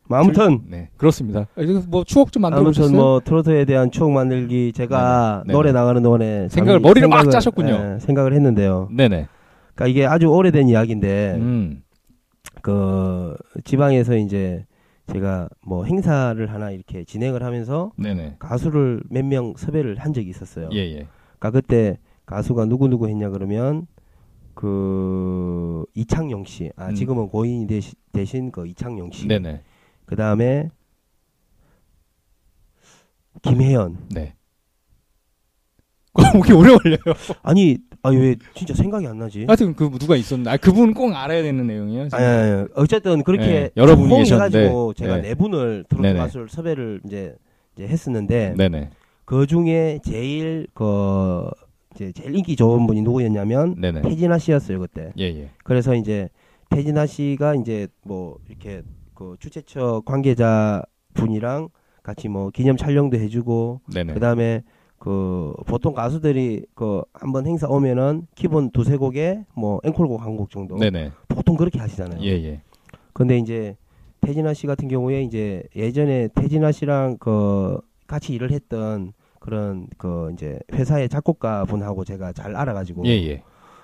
[0.09, 1.47] 뭐 아무튼 네 그렇습니다.
[1.55, 3.01] 아, 뭐 추억 좀 만들어 아무튼 보셨어요?
[3.01, 5.57] 뭐 트로트에 대한 추억 만들기 제가 네네.
[5.57, 7.95] 노래 나가는 동안에 생각을, 머리를 막 짜셨군요.
[7.95, 8.89] 예, 생각을 했는데요.
[8.91, 9.29] 네네.
[9.77, 11.83] 그러니까 이게 아주 오래된 이야기인데 음.
[12.61, 14.67] 그 지방에서 이제
[15.07, 18.37] 제가 뭐 행사를 하나 이렇게 진행을 하면서 네네.
[18.39, 20.71] 가수를 몇 명 섭외를 한 적이 있었어요.
[20.73, 21.07] 예 예.
[21.39, 23.87] 그러니까 그때 가수가 누구 누구 했냐 그러면
[24.55, 26.95] 그 이창용 씨, 아 음.
[26.95, 29.63] 지금은 고인이 되시, 되신 그 이창용 씨, 네네.
[30.07, 30.71] 그 다음에
[33.43, 33.99] 김혜연.
[34.11, 34.35] 네.
[36.33, 36.99] 그게 오래 걸려요.
[37.43, 39.47] 아니, 아니 왜 진짜 생각이 안 나지?
[39.47, 42.09] 하여튼 그 누가 있었는데, 아 그분 꼭 알아야 되는 내용이에요.
[42.13, 42.69] 아니, 아니, 아니.
[42.75, 45.29] 어쨌든 그렇게 네, 여러 분이 해가지고 계셨는데, 제가 네.
[45.29, 46.15] 네 분을 트로트.
[46.15, 47.35] 가수를 섭외를 이제,
[47.75, 48.91] 이제 했었는데 네네.
[49.25, 51.49] 그 중에 제일 그
[51.95, 54.03] 이제 제일 인기 좋은 분이 누구였냐면 네네.
[54.03, 55.13] 태진아 씨였어요 그때.
[55.17, 55.49] 예예.
[55.65, 56.29] 그래서 이제
[56.69, 58.83] 태진아 씨가 이제 뭐 이렇게
[59.15, 60.83] 그 주최처 관계자
[61.15, 61.71] 분이랑
[62.03, 64.13] 같이 뭐 기념 촬영도 해주고 네네.
[64.13, 64.63] 그다음에
[65.05, 70.79] 그 보통 가수들이 그 한번 행사 오면은 기본 두세 곡에 뭐 앵콜곡 한 곡 정도
[70.79, 71.13] 네네.
[71.29, 72.23] 보통 그렇게 하시잖아요.
[72.23, 72.63] 예예.
[73.13, 73.77] 근데 이제
[74.23, 80.59] 태진아 씨 같은 경우에 이제 예전에 태진아 씨랑 그 같이 일을 했던 그런 그 이제
[80.73, 83.43] 회사의 작곡가 분하고 제가 잘 알아가지고 예예.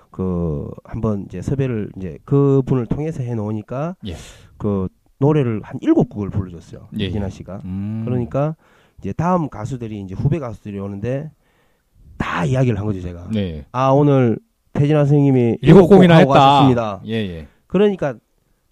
[0.09, 4.15] 그 한번 이제 섭외를 이제 그 분을 통해서 해 놓으니까 예.
[4.57, 4.87] 그
[5.19, 6.87] 노래를 한 일곱 곡을 불러줬어요.
[6.97, 7.29] 예, 태진아 예.
[7.29, 7.61] 씨가.
[7.63, 8.01] 음.
[8.05, 8.55] 그러니까
[9.01, 11.31] 이제 다음 가수들이 이제 후배 가수들이 오는데
[12.17, 13.29] 다 이야기를 한 거죠 제가.
[13.33, 13.65] 네.
[13.71, 14.37] 아 오늘
[14.73, 16.39] 태진아 선생님이 일곱 곡이나 하고 했다.
[16.39, 17.01] 가셨습니다.
[17.07, 17.47] 예 예.
[17.67, 18.15] 그러니까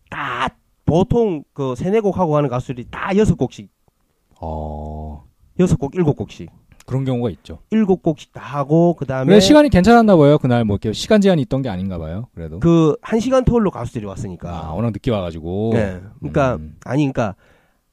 [0.10, 0.49] 다
[0.85, 3.69] 보통 그 세네 곡 하고 가는 가수들이 다 여섯 곡씩
[4.39, 5.23] 어
[5.60, 6.49] 여섯 곡 일곱 곡씩
[6.85, 7.60] 그런 경우가 있죠.
[7.69, 10.38] 일곱 곡씩 다 하고 그다음에 시간이 괜찮았나 봐요.
[10.39, 12.27] 그날 뭐 이렇게 시간 제한이 있던 게 아닌가 봐요.
[12.34, 12.60] 그래도.
[12.60, 14.49] 그 한 시간 토울로 가수들이 왔으니까.
[14.49, 15.72] 아 워낙 늦게 와가지고.
[15.73, 16.01] 네.
[16.19, 16.76] 그러니까 음.
[16.85, 17.35] 아니 그러니까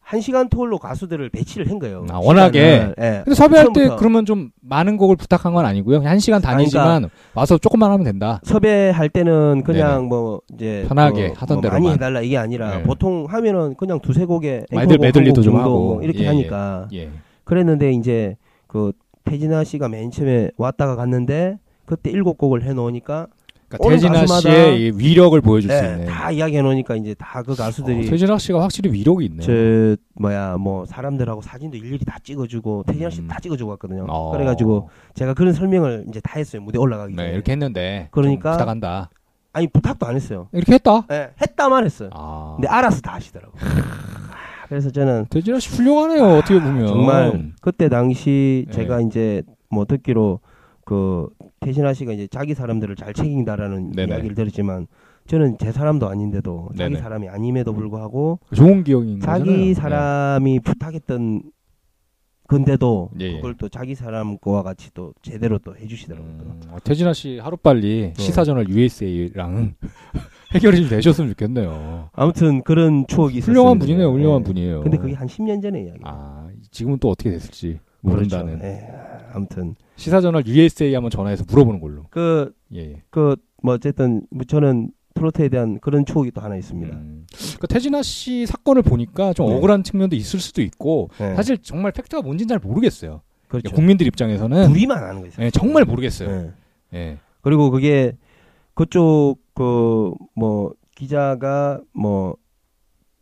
[0.06, 2.06] 한 시간 토울로 가수들을 배치를 한 거예요.
[2.10, 2.60] 아, 워낙에.
[2.96, 3.22] 예.
[3.24, 3.88] 근데 섭외할 때.
[3.98, 5.98] 그러면 좀 많은 곡을 부탁한 건 아니고요.
[6.06, 8.40] 한 시간 다니지만 그러니까 와서 조금만 하면 된다.
[8.44, 10.06] 섭외할 때는 그냥 네네.
[10.08, 11.82] 뭐 이제 편하게 뭐 하던 뭐 대로만.
[11.82, 12.82] 많이 해달라 이게 아니라 네.
[12.84, 15.94] 보통 하면은 그냥 두세 곡에 앵콜곡 메들리도 좀 정도 하고.
[15.94, 17.10] 뭐 이렇게 예, 하니까 예.
[17.42, 18.36] 그랬는데 이제
[18.68, 18.92] 그
[19.24, 23.26] 태진아 씨가 맨 처음에 왔다가 갔는데 그때 일곱 곡을 해놓으니까
[23.68, 26.06] 그러니까 가수마다- 씨의 이 위력을 보여줄 수 예, 있는.
[26.06, 29.42] 다 이야기해 놓으니까 이제 다그 어, 가수들이 태진아 씨가 확실히 위력이 있네요.
[29.42, 33.28] 저 뭐야 뭐 사람들하고 사진도 일일이 다 찍어주고 태진아 씨 음.
[33.28, 34.06] 다 찍어주고 갔거든요.
[34.08, 34.30] 어.
[34.32, 37.28] 그래가지고 제가 그런 설명을 이제 다 했어요 무대 올라가기 전에.
[37.28, 38.08] 네, 이렇게 했는데.
[38.12, 39.10] 그러니까- 좀 부탁한다.
[39.52, 40.48] 아니 부탁도 안 했어요.
[40.52, 41.06] 이렇게 했다.
[41.10, 42.10] 예, 했다만 했어요.
[42.12, 42.52] 아.
[42.56, 43.52] 근데 알아서 다 하시더라고.
[44.68, 46.24] 그래서 저는 태진아 씨 훌륭하네요.
[46.38, 46.86] 어떻게 보면.
[46.86, 48.72] 정말 그때 당시 네.
[48.72, 50.40] 제가 이제 뭐 듣기로
[50.86, 54.12] 그 태진아 씨가 이제 자기 사람들을 잘 챙긴다라는 네네.
[54.12, 54.86] 이야기를 들었지만
[55.26, 57.02] 저는 제 사람도 아닌데도 자기 네네.
[57.02, 59.38] 사람이 아님에도 불구하고 좋은 기억인 거잖아요.
[59.44, 59.74] 자기 네.
[59.74, 61.42] 사람이 부탁했던
[62.46, 63.32] 건데도 예, 예.
[63.34, 66.30] 그걸 또 자기 사람 거와 같이 또 제대로 또 해주시더라고요.
[66.30, 68.22] 음, 어, 태진아 씨 하루 빨리 네.
[68.22, 69.74] 시사저널 USA랑
[70.54, 72.10] 해결이 좀 되셨으면 좋겠네요.
[72.12, 73.54] 아무튼 그런 추억이 있었어요.
[73.56, 74.12] 훌륭한 분이네요.
[74.12, 74.82] 훌륭한 분이에요.
[74.82, 75.98] 근데 그게 한 10년 전의 이야기.
[76.04, 78.36] 아 지금은 또 어떻게 됐을지 그렇죠.
[78.38, 78.60] 모른다는.
[78.62, 78.88] 예,
[79.32, 82.04] 아무튼 시사저널 USA 한번 전화해서 물어보는 걸로.
[82.10, 82.80] 그 예.
[82.92, 83.02] 예.
[83.10, 83.36] 그뭐
[83.74, 86.94] 어쨌든 뭐 저는 트로트에 대한 그런 추억이 또 하나 있습니다.
[86.94, 87.26] 음.
[87.58, 89.54] 그 태진아 씨 사건을 보니까 좀 네.
[89.54, 91.34] 억울한 측면도 있을 수도 있고 네.
[91.34, 93.22] 사실 정말 팩트가 뭔지는 잘 모르겠어요.
[93.48, 93.74] 그렇죠.
[93.74, 95.46] 국민들 입장에서는 둘이만 아는 거 있어요.
[95.46, 96.52] 예, 정말 모르겠어요.
[96.92, 96.98] 예.
[96.98, 97.18] 예.
[97.40, 98.16] 그리고 그게
[98.74, 102.36] 그쪽 그 뭐 기자가 뭐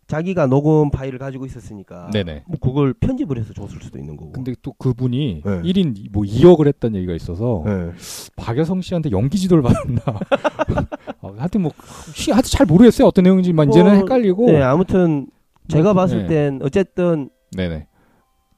[0.06, 2.44] 자기가 녹음 파일을 가지고 있었으니까 네네.
[2.46, 4.32] 뭐 그걸 편집을 해서 줬을 수도 있는 거고.
[4.32, 5.62] 근데 또 그분이 네.
[5.62, 7.90] 1인 뭐 2억을 했다는 얘기가 있어서 예.
[8.36, 10.00] 박여성 씨한테 연기 지도를 받았나.
[11.22, 11.72] 어, 하여튼 뭐
[12.14, 13.08] 시- 하여튼 잘 모르겠어요.
[13.08, 14.46] 어떤 내용인지만 이제는 뭐, 헷갈리고.
[14.46, 15.26] 네, 아무튼
[15.68, 16.26] 제가 뭐, 봤을 네.
[16.26, 17.86] 땐 어쨌든 네네.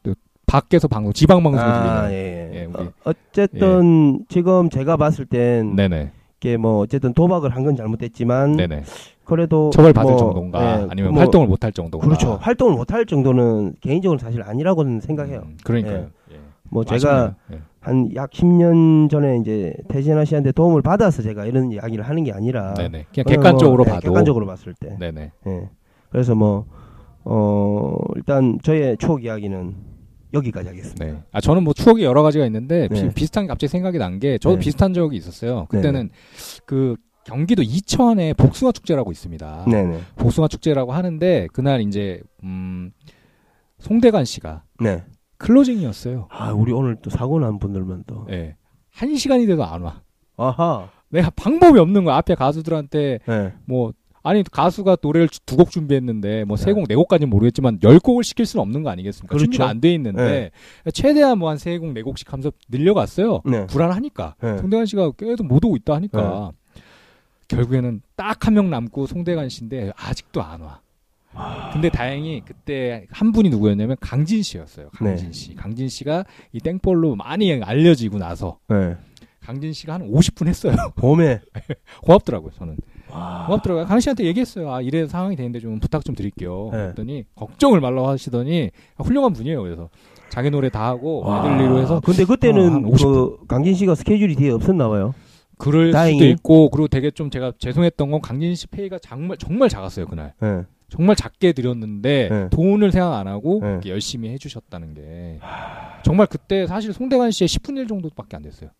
[0.02, 0.14] 또
[0.46, 2.10] 밖에서 방송 지방 방송에 아.
[2.10, 2.64] 예, 예, 예.
[2.64, 6.10] 우리- 어, 쨌든 지금 제가 봤을 땐 네네.
[6.40, 8.82] 이게 뭐 어쨌든 도박을 한 건 잘못됐지만 네네.
[9.26, 12.38] 그래도 처벌받을 뭐, 정도인가 예, 아니면 뭐, 활동을 못할 정도인가 그렇죠.
[12.40, 15.42] 활동을 못할 정도는 개인적으로 사실 아니라고는 생각해요.
[15.46, 16.06] 음, 그러니까요.
[16.32, 16.36] 예.
[16.70, 17.34] 뭐 제가.
[17.52, 17.58] 예.
[17.80, 23.04] 한약 10년 전에 이제 태진아 씨한테 도움을 받아서 제가 이런 이야기를 하는 게 아니라 네네.
[23.14, 24.96] 그냥 객관적으로 뭐, 네, 봐도 객관적으로 봤을 때.
[24.98, 25.30] 네네.
[25.46, 25.68] 예.
[26.10, 26.64] 그래서 뭐
[27.24, 29.74] 어, 일단 저의 추억 이야기는
[30.34, 31.04] 여기까지 하겠습니다.
[31.04, 31.16] 네.
[31.32, 33.10] 아 저는 뭐 추억이 여러 가지가 있는데 비- 네.
[33.14, 34.60] 비 슷한 게 갑자기 생각이 난 게 저도 네.
[34.62, 35.66] 비슷한 적이 있었어요.
[35.68, 36.10] 그때는
[36.64, 36.96] 그
[37.26, 39.64] 경기도 이천에 복숭아 축제라고 있습니다.
[39.68, 40.00] 네, 네.
[40.16, 42.92] 복숭아 축제라고 하는데 그날 이제 음
[43.80, 45.02] 송대관 씨가 네.
[45.38, 46.28] 클로징이었어요.
[46.30, 48.26] 아, 우리 오늘 또 사고 난 분들만 또.
[48.30, 48.54] 예.
[48.90, 50.02] 한 시간이 돼도 안 와.
[50.36, 50.88] 아하.
[51.10, 52.16] 내가 방법이 없는 거야.
[52.16, 53.52] 앞에 가수들한테 네.
[53.66, 53.92] 뭐
[54.22, 56.72] 아니 가수가 노래를 두 곡 준비했는데 뭐세 네.
[56.74, 59.28] 곡네 곡까지는 모르겠지만 열 곡을 시킬 수는 없는 거 아니겠습니까?
[59.28, 59.44] 그렇죠.
[59.44, 60.50] 준비가 안 돼 있는데
[60.94, 63.42] 최대한 뭐 한 세 곡 네 곡씩 하면서 늘려갔어요.
[63.44, 63.66] 네.
[63.66, 64.58] 불안하니까 네.
[64.58, 66.52] 송대관 씨가 계속 못 오고 있다 하니까
[67.48, 70.80] 결국에는 딱 한 명 남고 송대관 씨인데 아직도 안 와.
[71.72, 74.88] 근데 다행히 그때 한 분이 누구였냐면 강진 씨였어요.
[74.94, 75.32] 강진 네.
[75.32, 75.54] 씨.
[75.54, 78.96] 강진 씨가 이 땡벌로 많이 알려지고 나서 네.
[79.42, 80.74] 강진 씨가 한 50분 했어요.
[80.96, 81.40] 봄에
[82.02, 82.76] 고맙더라고요, 저는.
[83.10, 83.44] 와.
[83.46, 83.84] 고맙더라고요.
[83.86, 84.72] 강진 씨한테 얘기했어요.
[84.72, 86.70] 아, 이래 상황이 되는데 좀 부탁 좀 드릴게요.
[86.72, 86.78] 네.
[86.78, 89.62] 그랬더니 걱정을 말라고 하시더니 훌륭한 분이에요.
[89.62, 89.90] 그래서
[90.30, 94.88] 자기 노래 다 하고 애들리로 해서 근데 어, 그때는 한50그 강진 씨가 스케줄이 뒤에 없었나
[94.88, 95.14] 봐요.
[95.58, 96.18] 그럴 다행히.
[96.18, 100.34] 수도 있고 그리고 되게 좀 제가 죄송했던 건 강진 씨 페이가 정말 정말 작았어요 그날
[100.40, 100.62] 네.
[100.88, 102.48] 정말 작게 드렸는데 네.
[102.50, 103.68] 돈을 생각 안 하고 네.
[103.70, 105.40] 이렇게 열심히 해주셨다는 게
[106.04, 108.70] 정말 그때 사실 송대관 씨의 10분의 1 정도밖에 안 됐어요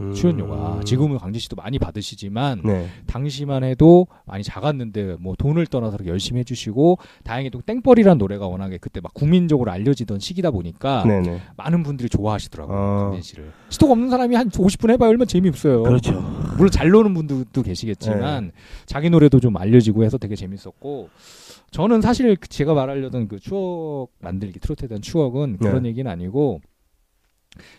[0.00, 0.12] 음.
[0.12, 2.88] 출연료가 지금은 강진 씨도 많이 받으시지만 네.
[3.06, 9.14] 당시만 해도 많이 작았는데 뭐 돈을 떠나서 열심히 해주시고 다행히도 땡벌이란 노래가 워낙에 그때 막
[9.14, 11.40] 국민적으로 알려지던 시기다 보니까 네, 네.
[11.56, 13.04] 많은 분들이 좋아하시더라고요 어.
[13.04, 16.12] 강진 씨를 시도가 없는 사람이 한 50분 해봐야 얼마나 재미없어요 그렇죠.
[16.56, 18.52] 물론 잘 노는 분들도 계시겠지만
[18.86, 21.08] 자기 노래도 좀 알려지고 해서 되게 재밌었고
[21.70, 25.90] 저는 사실 그 제가 말하려던 그 추억 만들기 트로트에 대한 추억은 그런 네.
[25.90, 26.60] 얘기는 아니고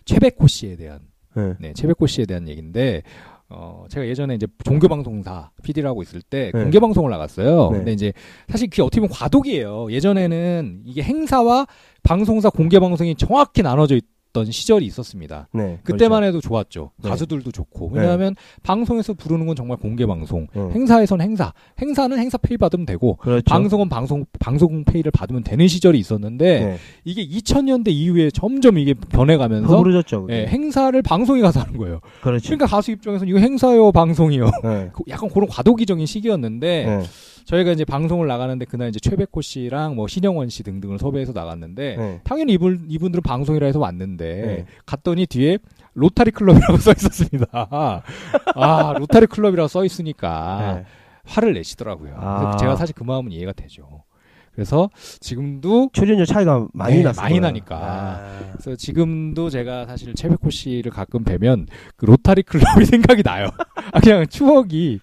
[0.05, 0.99] 최백호 씨에 대한
[1.37, 1.53] 네.
[1.59, 3.03] 네 최백호 씨에 대한 얘기인데
[3.49, 6.63] 어 제가 예전에 이제 종교 방송사 PD라고 있을 때 네.
[6.63, 7.69] 공개 방송을 나갔어요.
[7.71, 7.77] 네.
[7.77, 8.13] 근데 이제
[8.49, 9.91] 사실 그게 어떻게 보면 과도기예요.
[9.91, 11.65] 예전에는 이게 행사와
[12.03, 15.47] 방송사 공개 방송이 정확히 나눠져 있 던 시절이 있었습니다.
[15.53, 15.79] 네.
[15.83, 16.91] 그때만 해도 좋았죠.
[16.97, 17.09] 네.
[17.09, 17.91] 가수들도 좋고.
[17.93, 20.47] 왜냐하면 방송에서 부르는 건 정말 공개 방송.
[20.53, 20.61] 네.
[20.61, 21.53] 행사에선 행사.
[21.81, 23.43] 행사는 행사 페이 받으면 되고 그렇죠.
[23.45, 26.77] 방송은 방송 방송 페이를 받으면 되는 시절이 있었는데 네.
[27.03, 29.67] 이게 2000년대 이후에 점점 이게 변해가면서.
[30.29, 31.99] 예, 행사를 방송에 가서 하는 거예요.
[32.21, 32.45] 그렇죠.
[32.45, 34.45] 그러니까 가수 입장에서는 이거 행사요, 방송이요.
[34.63, 34.89] 네.
[34.93, 37.03] 그 약간 그런 과도기적인 시기였는데 네.
[37.47, 42.21] 저희가 이제 방송을 나가는데 그날 이제 최백호 씨랑 뭐 신영원 씨 등등을 섭외해서 나갔는데 네.
[42.25, 44.65] 당연히 이분 이분들은 방송이라 해서 왔는데 네.
[44.85, 45.57] 갔더니 뒤에
[45.93, 47.47] 로타리 클럽이라고 써 있었습니다.
[47.53, 50.85] 아 로타리 클럽이라고 써 있으니까 네.
[51.23, 52.15] 화를 내시더라고요.
[52.17, 52.57] 아.
[52.57, 54.03] 제가 사실 그 마음은 이해가 되죠.
[54.53, 54.89] 그래서
[55.21, 57.23] 지금도 출연료 차이가 많이 네, 났어요.
[57.23, 57.77] 많이 나니까.
[57.77, 58.39] 아.
[58.51, 63.49] 그래서 지금도 제가 사실 최백호 씨를 가끔 뵈면 그 로타리 클럽이 생각이 나요.
[63.93, 64.99] 아, 그냥 추억이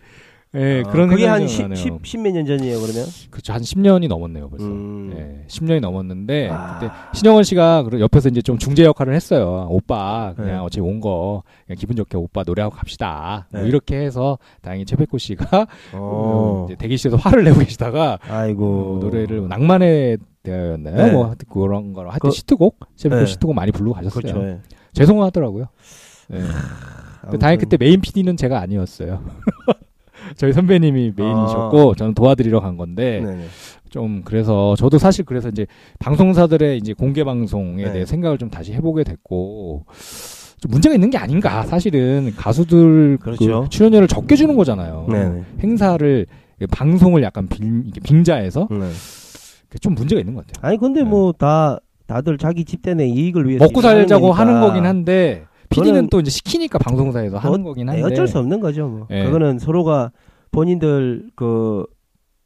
[0.57, 1.77] 예, 아, 그런 그게 한좀 10, 나네요.
[1.77, 3.07] 10, 10몇 년 전이에요, 그러면?
[3.31, 3.53] 그렇죠.
[3.53, 4.65] 한 10년이 넘었네요, 벌써.
[4.65, 5.13] 음.
[5.17, 6.79] 예, 10년이 넘었는데 아.
[6.79, 9.67] 그때 신영원 씨가 그 옆에서 이제 좀 중재 역할을 했어요.
[9.71, 10.57] 오빠 그냥 네.
[10.59, 13.49] 어차피 온 거 그냥 기분 좋게 오빠 노래하고 갑시다.
[13.51, 13.69] 뭐 네.
[13.69, 16.67] 이렇게 해서 다행히 최백호 씨가 어.
[16.71, 18.97] 이제 대기실에서 화를 내고 계시다가 아이고.
[18.97, 20.97] 어, 노래를 뭐 낭만의 대화였나요?
[20.97, 21.11] 네.
[21.13, 23.27] 뭐 하여튼 그런 거로 하여튼 그- 시트곡 최백호 네.
[23.27, 24.23] 시트곡 많이 부르고 가셨어요.
[24.23, 24.43] 그렇죠.
[24.47, 24.59] 예.
[24.93, 25.67] 죄송하더라고요.
[26.33, 26.41] 예.
[27.23, 29.23] 아무튼 다행히 그때 메인 PD는 제가 아니었어요.
[30.37, 33.27] 저희 선배님이 메인이셨고 저는 도와드리러 간 건데 아.
[33.27, 33.45] 네네.
[33.91, 35.67] 좀 그래서 저도 사실 그래서 이제
[36.01, 37.93] 방송사들의 이제 공개 방송에 네.
[37.93, 39.85] 대해 생각을 좀 다시 해보게 됐고
[40.59, 43.63] 좀 문제가 있는 게 아닌가 사실은 가수들 그렇죠.
[43.63, 45.07] 그 출연료를 적게 주는 거잖아요.
[45.09, 45.43] 네네.
[45.61, 46.27] 행사를
[46.71, 48.91] 방송을 약간 빈, 빙자해서 네.
[49.81, 50.69] 좀 문제가 있는 것 같아요.
[50.69, 51.09] 아니 근데 네.
[51.09, 56.79] 뭐다 다들 자기 내 이익을 위해서 먹고 살자고 하는 거긴 한데 PD는 또 이제 시키니까
[56.79, 58.89] 방송사에서 하는 거긴 네, 한데 어쩔 수 없는 거죠.
[58.89, 59.07] 뭐.
[59.11, 59.25] 예.
[59.25, 60.13] 그거는 서로가
[60.51, 61.85] 본인들 그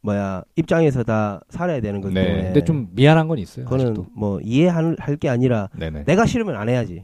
[0.03, 2.25] 뭐야 입장에서 다 살아야 되는 거기 네.
[2.25, 2.43] 때문에.
[2.45, 3.65] 근데 좀 미안한 건 있어요.
[3.65, 4.07] 그거는 아직도.
[4.15, 6.05] 뭐 이해할 게 아니라 네네.
[6.05, 7.03] 내가 싫으면 안 해야지.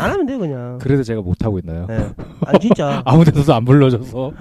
[0.00, 0.78] 안 하면 돼 그냥.
[0.78, 1.86] 그래도 제가 못 하고 있나요?
[1.86, 2.08] 네.
[2.46, 3.02] 아 진짜.
[3.06, 4.32] 아무 데서도 안 불러줘서.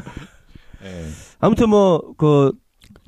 [0.81, 0.87] 네.
[1.39, 2.51] 아무튼 뭐 그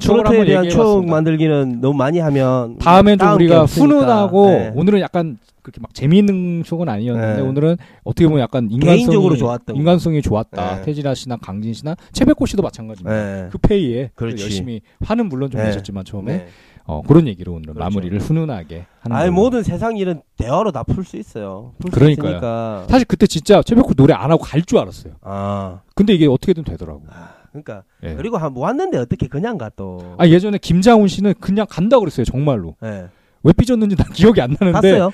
[0.10, 1.06] 한번 대한 추억.
[1.06, 3.66] 만들기는 너무 많이 하면 다음엔 좀 우리가.
[3.66, 4.72] 훈훈하고 네.
[4.76, 7.48] 오늘은 약간 그렇게 막 재미있는 추억은 아니었는데 네.
[7.48, 10.78] 오늘은 어떻게 보면 약간 인간성이 개인적으로 좋았던 인간성이 좋았다.
[10.78, 10.82] 네.
[10.84, 13.12] 태진아 씨나 강진 씨나 최백호 씨도 마찬가지입니다.
[13.44, 13.50] 네.
[13.52, 14.42] 그 페이에 그렇지.
[14.44, 15.68] 열심히 화는 물론 좀 네.
[15.68, 16.48] 내셨지만 처음에 네.
[16.86, 17.80] 어, 그런 얘기로 오늘 그렇죠.
[17.80, 19.34] 마무리를 훈훈하게 하는 아니 걸로.
[19.44, 21.74] 모든 세상 일은 대화로 다 풀 수 있어요.
[21.80, 22.30] 풀수 그러니까요.
[22.32, 22.86] 있으니까.
[22.90, 25.14] 사실 그때 진짜 최백호 노래 안 하고 갈 줄 알았어요.
[25.22, 27.04] 아 근데 이게 어떻게든 되더라고.
[27.52, 28.16] 그러니까 예.
[28.16, 30.16] 그리고 한 왔는데 어떻게 그냥 가 또.
[30.18, 33.08] 아 예전에 김장훈 씨는 그냥 간다 그랬어요 정말로 예.
[33.44, 35.12] 왜 삐졌는지 난 기억이 안 나는데 갔어요?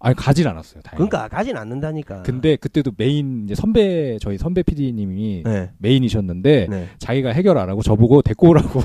[0.00, 1.08] 아니 가진 않았어요 다행히.
[1.08, 2.22] 그러니까 가진 않는다니까.
[2.22, 5.70] 근데 그때도 메인 이제 선배 저희 선배 PD님이 네.
[5.78, 6.88] 메인이셨는데 네.
[6.98, 8.80] 자기가 해결 안 하고 저보고 데리고 오라고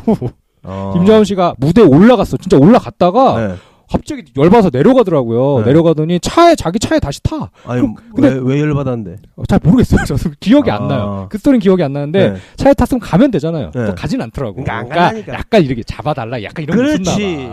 [0.64, 0.91] 어.
[0.98, 3.56] 김장훈 씨가 무대 에 올라갔어 진짜 올라갔다가 네.
[3.94, 5.65] 갑자기 열받아서 내려가더라고요 네.
[5.68, 9.15] 내려가더니 차에 자기 차에 다시 타 아니 그럼- 근데- 왜, 왜 열받았는데?
[9.36, 10.03] 어, 잘 모르겠어요.
[10.06, 10.88] 저도 기억이 안 아.
[10.88, 11.28] 나요.
[11.30, 12.38] 그 스토리는 기억이 안 나는데 네.
[12.56, 13.72] 차에 탔으면 가면 되잖아요.
[13.74, 13.86] 네.
[13.86, 14.56] 또 가진 않더라고.
[14.64, 15.34] 그러니까 안 그러니까.
[15.34, 16.41] 약간 이렇게 잡아달라.
[16.44, 17.49] 약간 이런 게 그렇지.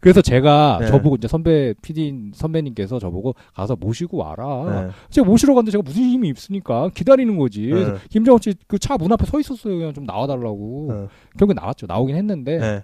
[0.00, 0.86] 그래서 제가 네.
[0.88, 4.84] 저보고 이제 선배 PD 선배님께서 저보고 가서 모시고 와라.
[4.86, 4.90] 네.
[5.10, 7.66] 제가 모시러 갔는데 제가 무슨 힘이 있으니까 기다리는 거지.
[7.72, 7.94] 네.
[8.10, 9.76] 김정은 씨그 차 문 앞에 서 있었어요.
[9.78, 10.88] 그냥 좀 나와달라고.
[10.92, 11.08] 어.
[11.38, 11.86] 결국에 나왔죠.
[11.86, 12.82] 나오긴 했는데 네.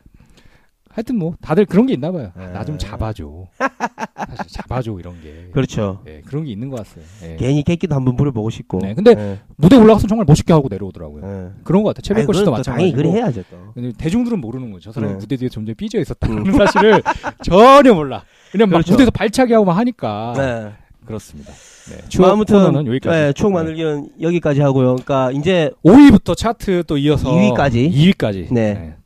[0.98, 2.32] 하여튼 뭐 다들 그런 게 있나 봐요.
[2.36, 2.48] 네.
[2.48, 3.44] 나좀 잡아줘.
[3.56, 5.48] 사실 잡아줘 이런 게.
[5.52, 6.02] 그렇죠.
[6.08, 7.04] 예, 그런 게 있는 것 같아요.
[7.22, 7.36] 예.
[7.36, 8.80] 괜히 객기도 한번 부려보고 싶고.
[8.82, 9.38] 네, 근데 네.
[9.56, 11.24] 무대 에 올라가서 정말 멋있게 하고 내려오더라고요.
[11.24, 11.50] 네.
[11.62, 12.02] 그런 것 같아요.
[12.02, 12.96] 최백호 씨도 또 당연히 마찬가지고.
[12.96, 13.56] 그래 해야죠 또.
[13.74, 14.90] 근데 대중들은 모르는 거죠.
[14.90, 15.18] 저 사람이 네.
[15.20, 16.52] 무대 뒤에 점점 삐져 있었다는 음.
[16.52, 17.00] 사실을
[17.44, 18.24] 전혀 몰라.
[18.50, 18.94] 그냥 막 그렇죠.
[18.94, 20.72] 무대에서 발차기 하고 막 하니까 네.
[21.06, 21.52] 그렇습니다.
[21.90, 21.96] 네.
[21.96, 23.16] 뭐 추억 아무튼 여기까지.
[23.16, 24.96] 네, 추억 만들기는 여기까지 하고요.
[24.96, 27.92] 그러니까 이제 5위부터 차트 또 이어서 2위까지.
[27.92, 28.52] 2위까지.
[28.52, 28.96] 네.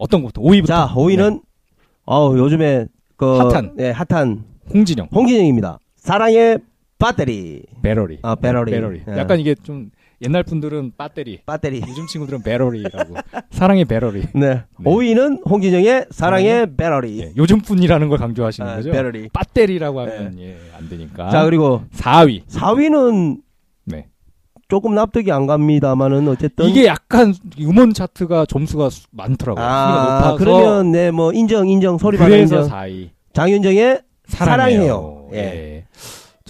[0.00, 0.40] 어떤 것부터?
[0.42, 0.66] 5위부터.
[0.66, 1.42] 자 5위는
[2.06, 2.86] 어우 요즘에
[3.16, 3.72] 그 핫한.
[3.76, 5.78] 네, 핫한 홍진영, 홍진영입니다.
[5.96, 6.58] 사랑의
[6.98, 7.62] 배터리.
[7.82, 8.18] 배러리.
[8.22, 8.72] 아 배터리.
[8.72, 9.02] 배러리.
[9.06, 9.18] 네.
[9.18, 9.90] 약간 이게 좀
[10.22, 11.82] 옛날 분들은 배터리, 배터리.
[11.86, 13.14] 요즘 친구들은 배러리라고.
[13.50, 14.22] 사랑의 배러리.
[14.34, 14.48] 네.
[14.54, 14.64] 네.
[14.84, 17.20] 5위는 홍진영의 사랑의 배터리.
[17.20, 18.90] 예, 요즘 분이라는 걸 강조하시는 아, 거죠.
[18.92, 19.28] 배터리.
[19.32, 21.30] 배터리라고 하면 예, 안 되니까.
[21.30, 22.46] 자 그리고 4위.
[22.46, 23.42] 4위는 네.
[24.70, 29.62] 조금 납득이 안 갑니다만은 어쨌든 이게 약간 음원 차트가 점수가 수- 많더라고요.
[29.64, 32.68] 아 그러면 네 뭐 인정 인정 소리 그래서 인정.
[32.70, 33.10] 4위.
[33.34, 34.78] 장윤정의 사랑해요.
[34.78, 35.28] 사랑해요.
[35.34, 35.84] 예.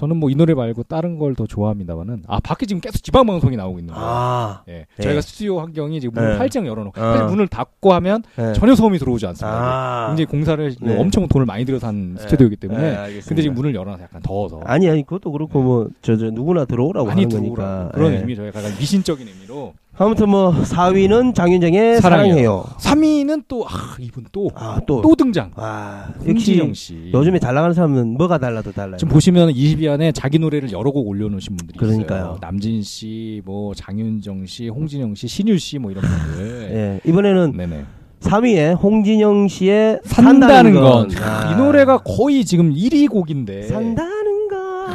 [0.00, 3.56] 저는 뭐 이 노래 말고 다른 걸 더 좋아합니다만은 아 밖에 지금 계속 지방 방송이
[3.56, 4.08] 나오고 있는 거예요.
[4.08, 4.86] 아 예.
[4.96, 5.02] 네.
[5.02, 6.38] 저희가 스튜디오 환경이 지금 문을 네.
[6.38, 7.04] 활짝 열어놓고 어.
[7.04, 8.52] 사실 문을 닫고 하면 네.
[8.54, 9.56] 전혀 소음이 들어오지 않습니다.
[9.56, 10.98] 아 굉장히 공사를 네.
[10.98, 12.22] 엄청 돈을 많이 들여서 한 네.
[12.22, 13.28] 스튜디오이기 때문에 네, 알겠습니다.
[13.28, 17.06] 근데 지금 문을 열어놔서 약간 더워서 아니 아니 그것도 그렇고 뭐 저 저 누구나 들어오라고
[17.06, 18.18] 많이 하는 들어오라고 거니까 그런 예.
[18.18, 22.32] 의미 저희가 약간 미신적인 의미로 아무튼 뭐 4위는 장윤정의 사랑해요.
[22.32, 22.64] 사랑해요.
[22.78, 28.72] 3위는 또 아, 이분 또또아또 등장 아, 홍진영 씨 요즘에 잘 나가는 사람은 뭐가 달라도
[28.72, 28.96] 달라요.
[28.96, 32.18] 지금 보시면 20위 안에 자기 노래를 여러 곡 올려놓으신 분들이 그러니까요.
[32.18, 32.38] 있어요.
[32.40, 36.70] 남진 씨, 뭐 장윤정 씨, 홍진영 씨, 신유 씨, 뭐 이런 분들.
[36.72, 37.84] 예 이번에는 네네.
[38.20, 41.10] 3위에 홍진영 씨의 산다는 건.
[41.20, 41.52] 아.
[41.52, 43.64] 이 노래가 거의 지금 1위 곡인데.
[43.64, 44.90] 산다는 건.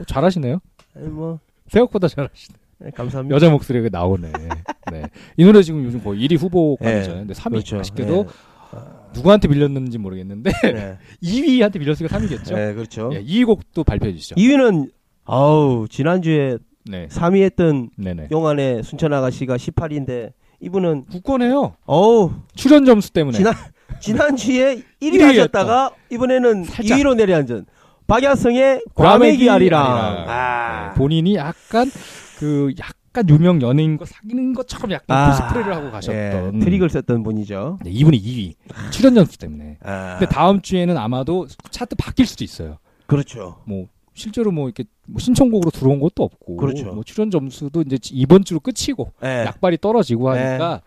[0.00, 0.58] 어, 잘하시네요.
[0.96, 1.38] 아니, 뭐
[1.68, 2.65] 생각보다 잘하시네.
[2.78, 3.34] 네, 감사합니다.
[3.34, 4.32] 여자 목소리가 나오네.
[4.92, 5.02] 네.
[5.36, 7.20] 이 노래 지금 요즘 거의 1위 후보감이잖아요.
[7.20, 7.50] 근데 3위.
[7.52, 7.78] 그렇죠.
[7.80, 8.26] 아쉽게도
[9.14, 10.72] 누구한테 빌렸는지 모르겠는데 예.
[10.72, 10.98] 네.
[11.22, 12.54] 2위한테 빌렸으니까 3위겠죠.
[12.54, 13.10] 네, 그렇죠.
[13.14, 14.34] 예, 2위 곡도 발표해 주시죠.
[14.34, 14.90] 2위는
[15.24, 17.08] 아우 지난주에 네.
[17.08, 18.28] 3위 했던 네네.
[18.30, 21.76] 용안의 순천 아가씨가 18위인데 이분은 굳건해요.
[21.86, 23.36] 어우 출연 점수 때문에.
[23.38, 23.54] 지난
[24.00, 26.98] 지난주에 1위 1위 하셨다가 이번에는 살짝.
[26.98, 27.64] 2위로 내려앉은
[28.06, 29.82] 박야성의 과메기 아리랑.
[30.28, 30.88] 아.
[30.92, 31.90] 네, 본인이 약간
[32.36, 35.30] 그 약간 유명 연예인과 사귀는 것처럼 약간 아.
[35.30, 37.78] 코스프레를 하고 가셨던 예, 트릭을 썼던 분이죠.
[37.82, 38.54] 네, 이분이 2위
[38.92, 39.78] 출연 점수 때문에.
[39.82, 40.18] 아.
[40.18, 42.78] 근데 다음 주에는 아마도 차트 바뀔 수도 있어요.
[43.06, 43.62] 그렇죠.
[43.64, 46.92] 뭐 실제로 뭐 이렇게 뭐 신청곡으로 들어온 것도 없고, 그렇죠.
[46.92, 49.44] 뭐 출연 점수도 이제 이번 주로 끝이고 예.
[49.46, 50.82] 약발이 떨어지고 하니까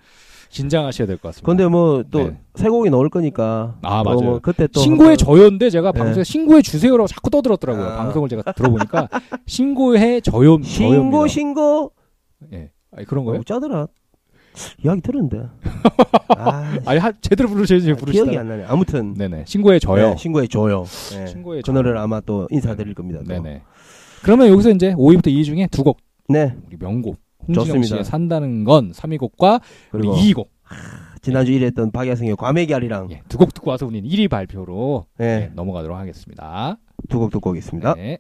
[0.49, 1.45] 긴장하셔야 될 것 같습니다.
[1.45, 2.39] 근데 뭐또 네.
[2.55, 3.77] 새 곡이 나올 거니까.
[3.83, 4.21] 아, 또 맞아요.
[4.21, 5.99] 뭐 그때 또 신고해 줘요인데 제가 네.
[5.99, 7.85] 방송에 신고해 주세요라고 자꾸 떠들었더라고요.
[7.85, 7.97] 아.
[7.97, 9.07] 방송을 제가 들어보니까
[9.45, 10.61] 신고해 줘요.
[10.63, 11.27] 신고 저요입니다.
[11.27, 11.91] 신고
[12.53, 12.71] 예.
[12.95, 13.41] 아니, 그런 거예요?
[13.41, 13.87] 어, 짜더라.
[14.83, 15.43] 이야기 들었는데.
[16.37, 18.23] 아, 아니 하, 제대로 부르셔야지 부르시다.
[18.23, 18.65] 기억이 안 나네.
[18.67, 19.43] 아무튼 네네.
[19.47, 20.09] 신고해 줘요.
[20.11, 20.83] 네, 신고해 줘요.
[21.13, 21.27] 네.
[21.27, 21.75] 신고해 그 줘요.
[21.75, 23.19] 노래를 아마 또 인사드릴 겁니다.
[23.19, 23.27] 또.
[23.27, 23.61] 네네.
[24.23, 25.97] 그러면 여기서 이제 5위부터 2위 중에 두 곡
[26.27, 26.55] 네.
[26.67, 27.17] 우리 명곡
[27.49, 27.87] 홍진영 좋습니다.
[27.87, 29.59] 씨의 산다는 건 3위 곡과
[29.91, 30.51] 그리고 우리 2위 곡
[31.21, 35.25] 지난주 1위 했던 박야성의 과메기 아리랑 예, 두곡 듣고 와서 우리는 1위 발표로 네.
[35.25, 36.77] 예, 넘어가도록 하겠습니다.
[37.09, 37.95] 두 곡 듣고 오겠습니다.
[37.95, 38.19] 네.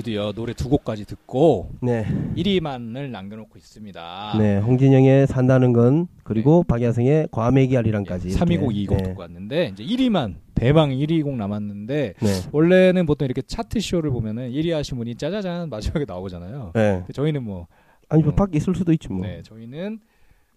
[0.00, 2.06] 드디어 노래 두 곡까지 듣고 네.
[2.34, 4.34] 1위만을 남겨놓고 있습니다.
[4.38, 8.86] 네, 홍진영의 산다는 건 그리고 박야성의 과메기 아리랑까지 3위곡 이렇게.
[8.86, 9.02] 2곡 네.
[9.02, 12.28] 듣고 왔는데 이제 1위만 대망 1위 곡 남았는데 네.
[12.50, 16.72] 원래는 보통 이렇게 차트 쇼를 보면은 1위 하신 분이 짜자잔 마지막에 나오잖아요.
[16.74, 17.04] 네.
[17.12, 17.66] 저희는 뭐
[18.08, 18.36] 아니 뭐 음.
[18.36, 19.26] 밖에 있을 수도 있지 뭐.
[19.26, 20.00] 네, 저희는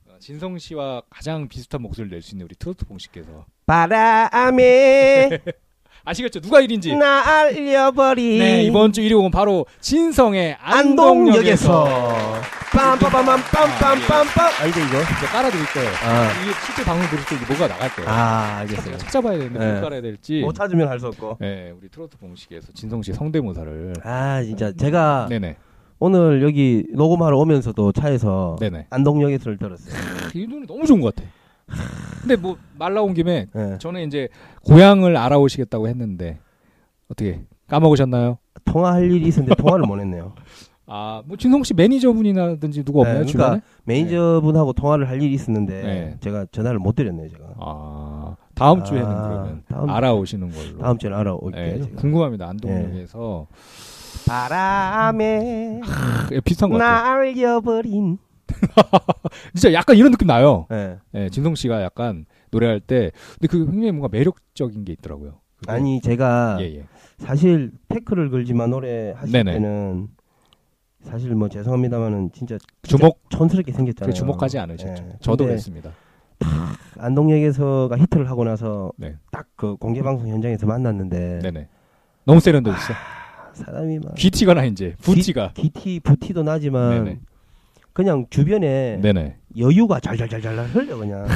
[0.07, 5.41] 어, 진성 씨와 가장 비슷한 목소리를 낼 수 있는 우리 트로트 봉 씨께서 바람에
[6.05, 6.41] 아시겠죠?
[6.41, 6.95] 누가 1인지?
[6.97, 12.41] 날려버린 네, 이번 주 1위 곡은 바로 진성의 안동역에서 안동역에서
[12.73, 15.01] 빰빰빰빰 빰빰빰빰 아니죠 이거?
[15.01, 15.89] 이제 깔아드릴 거예요.
[16.03, 18.09] 아, 이게 실제 방송 들을 때 이게 뭐가 나갈 거예요.
[18.09, 18.97] 아 알겠어요.
[18.97, 19.65] 찾아봐야 되는데 네.
[19.71, 20.41] 뭘 깔아야 될지.
[20.41, 21.37] 못 찾으면 할 수 없고.
[21.39, 23.93] 네, 우리 트로트 봉식에서 진성 씨 성대모사를.
[24.03, 25.55] 아 진짜 제가 네네.
[25.99, 28.87] 오늘 여기 녹음하러 오면서도 차에서 네네.
[28.89, 29.95] 안동역에서를 들었어요.
[30.33, 31.29] 이 노래 너무 좋은 것 같아.
[32.21, 33.77] 근데 뭐 말 나온 김에 네.
[33.79, 34.27] 저는 이제
[34.65, 36.39] 고향을 알아오시겠다고 했는데
[37.09, 38.37] 어떻게 까먹으셨나요?
[38.65, 40.33] 통화할 일이 있었는데 통화를 못 했네요.
[40.85, 43.47] 아, 뭐 진성 씨 매니저분이라든지 누가 없나요 네, 주변에?
[43.49, 46.17] 그러니까 매니저분하고 통화를 할 일이 있었는데 네.
[46.19, 47.45] 제가 전화를 못 드렸네요 제가.
[47.57, 50.77] 아, 다음 주에는 아, 그러면 다음- 알아오시는 걸로.
[50.79, 51.77] 다음 주에 알아올게요.
[51.85, 51.89] 네.
[51.95, 52.49] 궁금합니다.
[52.49, 53.47] 안동역에서
[54.27, 55.81] 바람에
[56.31, 57.15] 예, 비슷한 것 같아요.
[57.23, 58.17] 날려버린.
[59.53, 60.67] 진짜 약간 이런 느낌 나요.
[60.69, 60.97] 네.
[61.15, 65.39] 예, 진성 씨가 약간 노래할 때 근데 그 굉장히 뭔가 매력적인 게 있더라고요.
[65.67, 66.83] 아니 제가 예, 예.
[67.17, 69.53] 사실 태클을 걸지만 노래 하실 네네.
[69.53, 70.07] 때는
[71.01, 74.11] 사실 뭐 죄송합니다만은 진짜 주목 촌스럽게 생겼잖아요.
[74.11, 75.03] 그 주목하지 않으셨죠.
[75.03, 75.13] 예.
[75.19, 75.91] 저도 그랬습니다.
[76.97, 79.15] 안동역에서가 히트를 하고 나서 네.
[79.31, 81.67] 딱그 공개 방송 현장에서 만났는데 네네.
[82.25, 82.93] 너무 세련되었어.
[83.53, 85.51] 사람이 막 귀티가 나 이제 부티가.
[85.53, 87.19] 기티 부티도 나지만 네네.
[87.93, 89.35] 그냥 주변에 네네.
[89.57, 91.27] 여유가 잘잘잘잘 흘려 그냥.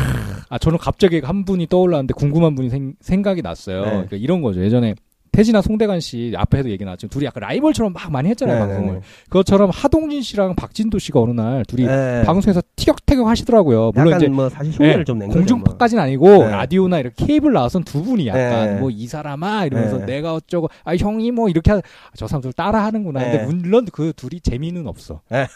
[0.50, 3.82] 아 저는 갑자기 한 분이 떠올랐는데 궁금한 분이 생, 생각이 났어요.
[3.84, 3.92] 네.
[3.92, 4.62] 그러니까 이런 거죠.
[4.62, 4.96] 예전에
[5.32, 8.94] 태진아 송대관 씨 앞에도 얘기 나왔지만 둘이 약간 라이벌처럼 막 많이 했잖아요 네, 방송을.
[8.96, 12.24] 네, 그것처럼 하동진 씨랑 박진도 씨가 어느 날 둘이 네.
[12.26, 13.92] 방송에서 티격태격 하시더라고요.
[13.94, 15.40] 물론 약간 이제 뭐 사실 흉내를 네, 좀낸 거죠.
[15.40, 15.42] 뭐.
[15.42, 16.50] 공중파까지는 아니고 네.
[16.52, 18.80] 라디오나 이렇게 케이블 나와선 두 분이 약간 네.
[18.80, 20.06] 뭐이 사람아 이러면서 네.
[20.06, 21.82] 내가 어쩌고 아 형이 뭐 이렇게 하...
[22.16, 23.20] 저 사람들 따라 하는구나.
[23.20, 23.32] 네.
[23.32, 25.22] 근데 물론 그 둘이 재미는 없어.
[25.30, 25.48] 네.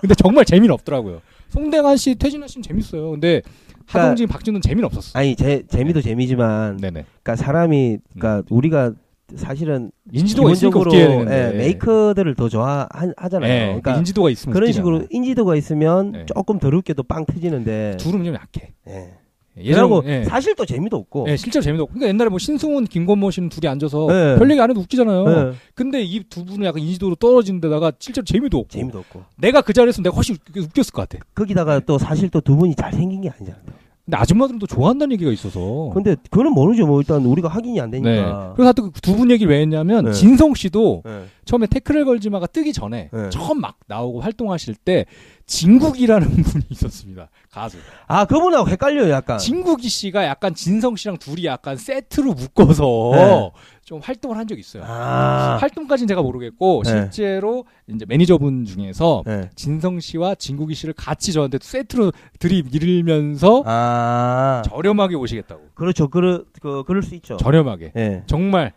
[0.00, 1.20] 근데 정말 재미는 없더라고요.
[1.52, 3.10] 송대관 씨, 태진아 씨는 재밌어요.
[3.10, 3.42] 근데
[3.86, 5.12] 하동진, 박진우는 재미는 없었어.
[5.12, 7.04] 그러니까 아니 제 재미도 재미지만 네네.
[7.22, 8.92] 그러니까 사람이 그러니까 우리가
[9.34, 10.94] 사실은 인지도가 기본적으로.
[10.94, 13.40] 예, 메이커들을 더 좋아하잖아요.
[13.40, 14.72] 네, 그러니까 인지도가 있으면 그런.
[14.72, 16.26] 식으로 인지도가 있으면 네.
[16.26, 17.96] 조금 더 웃겨도 빵 터지는데.
[17.98, 18.72] 둘은 좀 약해.
[18.88, 19.14] 예.
[19.58, 20.24] 예전 그리고 예.
[20.24, 21.26] 사실 또 재미도 없고.
[21.28, 21.92] 예, 실제로 재미도 없고.
[21.94, 24.36] 그러니까 옛날에 뭐 신승훈, 김건모 씨는 둘이 앉아서 네.
[24.38, 25.24] 별 얘기 안 해도 웃기잖아요.
[25.28, 28.68] 예, 근데 이 두 분은 약간 인지도로 떨어진 데다가 실제로 재미도 없고.
[28.70, 29.22] 재미도 없고.
[29.36, 31.22] 내가 그 자리에서 내가 훨씬 웃- 웃겼을 것 같아.
[31.34, 33.62] 거기다가 또 사실 또 두 분이 잘 생긴 게 아니잖아요.
[34.04, 35.90] 근데 아줌마들은 또 좋아한다는 얘기가 있어서.
[35.94, 36.86] 근데 그거는 모르죠.
[36.88, 38.00] 뭐 일단 우리가 확인이 안 네.
[38.00, 38.52] 되니까.
[38.56, 40.12] 그래서 하여튼 두분 얘기를 왜 했냐면 네.
[40.12, 41.22] 진성 씨도 예.
[41.44, 43.30] 처음에 태클을 걸지마가 뜨기 전에 네.
[43.30, 45.06] 처음 막 나오고 활동하실 때
[45.52, 47.28] 진국이라는 분이 있었습니다.
[47.50, 47.76] 가수.
[48.06, 49.38] 아 그분하고 헷갈려요, 약간.
[49.38, 53.50] 진국이 씨가 약간 진성 씨랑 둘이 약간 세트로 묶어서 네.
[53.84, 54.84] 좀 활동을 한 적이 있어요.
[54.86, 55.58] 아.
[55.60, 56.90] 활동까지는 제가 모르겠고 네.
[56.90, 59.50] 실제로 이제 매니저분 중에서 예.
[59.54, 64.62] 진성 씨와 진국이 씨를 같이 저한테 세트로 들이밀면서 아.
[64.66, 65.62] 저렴하게 오시겠다고.
[65.74, 66.08] 그렇죠.
[66.08, 67.36] 그러, 그, 그럴 수 있죠.
[67.36, 67.92] 저렴하게.
[67.96, 68.22] 예.
[68.26, 68.72] 정말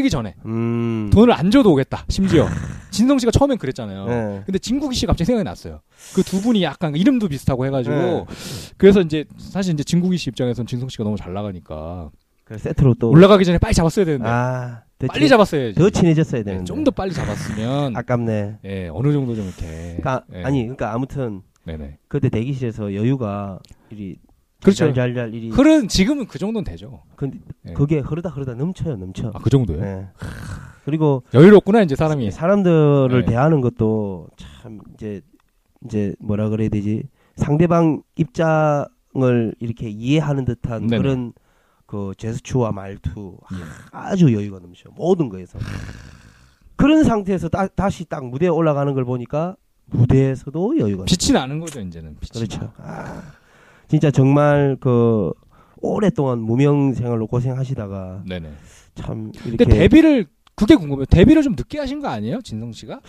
[0.00, 1.10] 뜨기 전에 음.
[1.12, 2.04] 돈을 안 줘도 오겠다.
[2.08, 2.48] 심지어
[2.90, 4.06] 진성 씨가 처음엔 그랬잖아요.
[4.08, 4.42] 예.
[4.46, 5.80] 근데 진국이 씨 갑자기 생각이 났어요.
[6.14, 8.24] 그 두 분이 약간 이름도 비슷하고 해가지고 네.
[8.78, 12.10] 그래서 이제 사실 이제 진국이 씨 입장에서는 진성 씨가 너무 잘 나가니까
[12.44, 13.10] 그 세트로 또.
[13.10, 14.82] 올라가기 전에 빨리 잡았어야 되는데 아.
[14.98, 15.74] 더 빨리 친- 잡았어야지.
[15.78, 16.64] 더 친해졌어야 되는데.
[16.64, 18.58] 좀더 빨리 잡았으면 아깝네.
[18.64, 19.66] 예 어느 정도 좀 이렇게
[20.00, 20.42] 그러니까 예.
[20.44, 23.58] 아니 그러니까 아무튼 네네 그때 대기실에서 여유가
[23.90, 24.16] 이리
[24.62, 24.86] 그렇죠.
[24.86, 27.02] 잘잘잘 이리 흐른 지금은 그 정도는 되죠.
[27.16, 27.38] 근데
[27.68, 27.72] 예.
[27.72, 29.28] 그게 흐르다 흐르다 넘쳐요 넘쳐.
[29.34, 29.80] 아 그 정도요?
[29.82, 30.08] 예.
[30.84, 32.30] 그리고 여유롭구나 이제 사람이.
[32.30, 33.32] 사람들을 네.
[33.32, 35.20] 대하는 것도 참 이제
[35.84, 37.04] 이제 뭐라 그래야 되지
[37.36, 41.02] 상대방 입장을 이렇게 이해하는 듯한 네네.
[41.02, 41.32] 그런
[41.86, 43.56] 그 제스처와 말투 예.
[43.92, 45.58] 아주 여유가 넘쳐 모든 거에서
[46.76, 49.56] 그런 상태에서 따, 다시 딱 무대에 올라가는 걸 보니까
[49.86, 52.16] 무대에서도 여유가 빛이 나는 거죠 이제는.
[52.20, 52.60] 빛이 그렇죠.
[52.60, 52.72] 나.
[52.78, 53.22] 아,
[53.90, 55.32] 진짜 정말 그
[55.82, 58.48] 오랫동안 무명 생활로 고생하시다가 네네.
[58.94, 61.06] 참 이렇게 근데 데뷔를 그게 궁금해요.
[61.06, 63.00] 데뷔를 좀 늦게 하신 거 아니에요, 진성 씨가?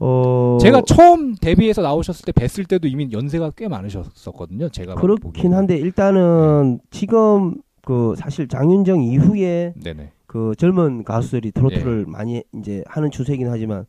[0.00, 4.70] 어 제가 처음 데뷔해서 나오셨을 때 뵀을 때도 이미 연세가 꽤 많으셨었거든요.
[4.70, 5.56] 제가 그렇긴 보기에는.
[5.56, 10.10] 한데 일단은 지금 그 사실 장윤정 이후에 네네.
[10.26, 12.10] 그 젊은 가수들이 트로트를 예.
[12.10, 13.86] 많이 이제 하는 추세긴 하지만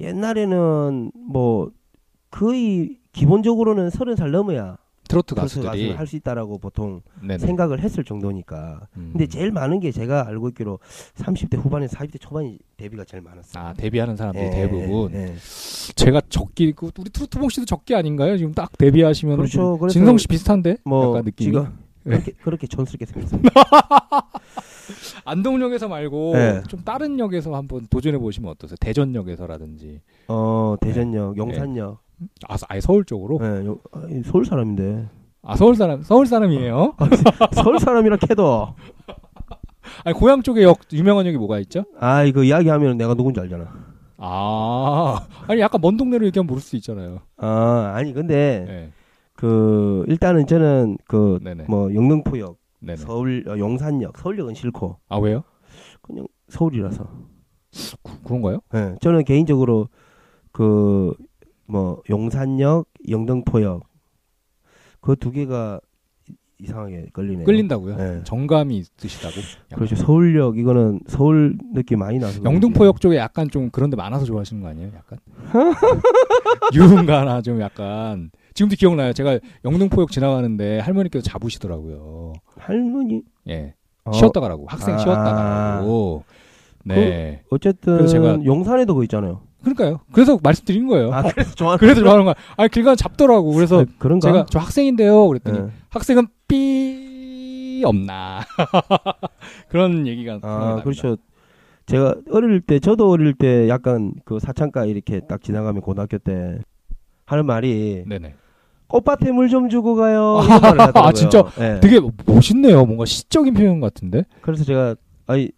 [0.00, 1.70] 옛날에는 뭐
[2.30, 4.78] 거의 기본적으로는 서른 살 넘어야
[5.16, 7.38] 트로트 가수들이 할 수 있다라고 보통 네네.
[7.38, 8.86] 생각을 했을 정도니까.
[8.96, 9.10] 음.
[9.12, 10.78] 근데 제일 많은 게 제가 알고 있기로
[11.16, 13.64] 30대 후반에서 40대 초반이 데뷔가 제일 많았어요.
[13.64, 15.34] 아 데뷔하는 사람들이 예, 대부분 예.
[15.96, 18.36] 제가 적기 그 우리 트로트봉 씨도 적기 아닌가요?
[18.36, 19.78] 지금 딱 데뷔하시면 그렇죠.
[19.78, 21.76] 그래서 진성 씨 비슷한데 뭐 약간 느낌이 지금
[22.06, 22.10] 예.
[22.10, 23.50] 그렇게 그렇게 촌스럽게 생겼습니다.
[25.24, 26.62] 안동역에서 말고 네.
[26.68, 28.76] 좀 다른 역에서 한번 도전해 보시면 어떠세요?
[28.80, 30.88] 대전역에서라든지 어 네.
[30.88, 32.05] 대전역, 용산역.
[32.48, 35.08] 아 아예 서울 쪽으로 예, 요- 아, 서울 사람인데
[35.42, 36.94] 아 서울 사람 서울 사람이에요?
[37.52, 38.74] 서울 사람이라 캐도
[40.04, 41.84] 아니 고향 쪽에 역 유명한 역이 뭐가 있죠?
[42.00, 43.72] 아 이거 이야기하면 내가 누군지 알잖아.
[44.18, 47.20] 아 아니 약간 먼 동네로 얘기하면 모를 수 있잖아요.
[47.36, 48.92] 아 아니 근데 네.
[49.34, 51.64] 그 일단은 저는 그 네네.
[51.68, 52.96] 뭐 영등포역, 네네.
[52.96, 55.44] 서울 어, 용산역, 서울역은 싫고 아 왜요?
[56.02, 57.06] 그냥 서울이라서.
[58.02, 58.60] 그, 그런가요?
[58.74, 59.88] 예, 저는 개인적으로
[60.50, 61.12] 그
[61.66, 63.82] 뭐 용산역, 영등포역
[65.00, 65.80] 그 두 개가
[66.28, 67.44] 이- 이상하게 걸리네요.
[67.44, 67.96] 끌린다고요?
[67.96, 68.20] 네.
[68.24, 69.34] 정감이 있으시다고?
[69.74, 69.94] 그렇죠.
[69.96, 72.42] 서울역 이거는 서울 느낌 많이 나서.
[72.42, 74.90] 영등포역 쪽에 약간 좀 그런 데 많아서 좋아하시는 거 아니에요?
[74.96, 75.18] 약간
[76.74, 79.12] 유흥가나 좀 약간 지금도 기억나요.
[79.12, 82.32] 제가 영등포역 지나가는데 할머니께서 잡으시더라고요.
[82.56, 83.74] 할머니 예.
[84.04, 84.66] 어, 쉬었다 가라고.
[84.68, 84.98] 학생 아.
[84.98, 86.24] 쉬었다 가라고.
[86.84, 87.42] 네.
[87.50, 89.42] 어쨌든 그래서 제가- 용산에도 그거 있잖아요.
[89.66, 90.00] 그러니까요.
[90.12, 91.12] 그래서 말씀드린 거예요.
[91.12, 91.76] 아 그래서 좋아.
[91.76, 92.34] 그래도 좋아하는 거야.
[92.56, 93.52] 아니 길 가다 잡더라고.
[93.52, 94.28] 그래서 아, 그런가?
[94.28, 95.26] 제가 저 학생인데요.
[95.28, 95.66] 그랬더니 예.
[95.90, 98.40] 학생은 삐 없나.
[99.68, 100.80] 그런 얘기가 아.
[100.82, 101.16] 그렇죠.
[101.86, 106.58] 제가 어릴 때 저도 어릴 때 약간 그 사창가 이렇게 딱 지나가면 고등학교 때
[107.26, 108.34] 하는 말이 네네.
[108.88, 110.38] 꽃밭에 물 좀 주고 가요.
[110.94, 111.42] 아, 진짜?
[111.58, 111.80] 예.
[111.80, 112.84] 되게 멋있네요.
[112.86, 114.24] 뭔가 시적인 표현 같은데.
[114.42, 114.94] 그래서 제가
[115.26, 115.50] 아이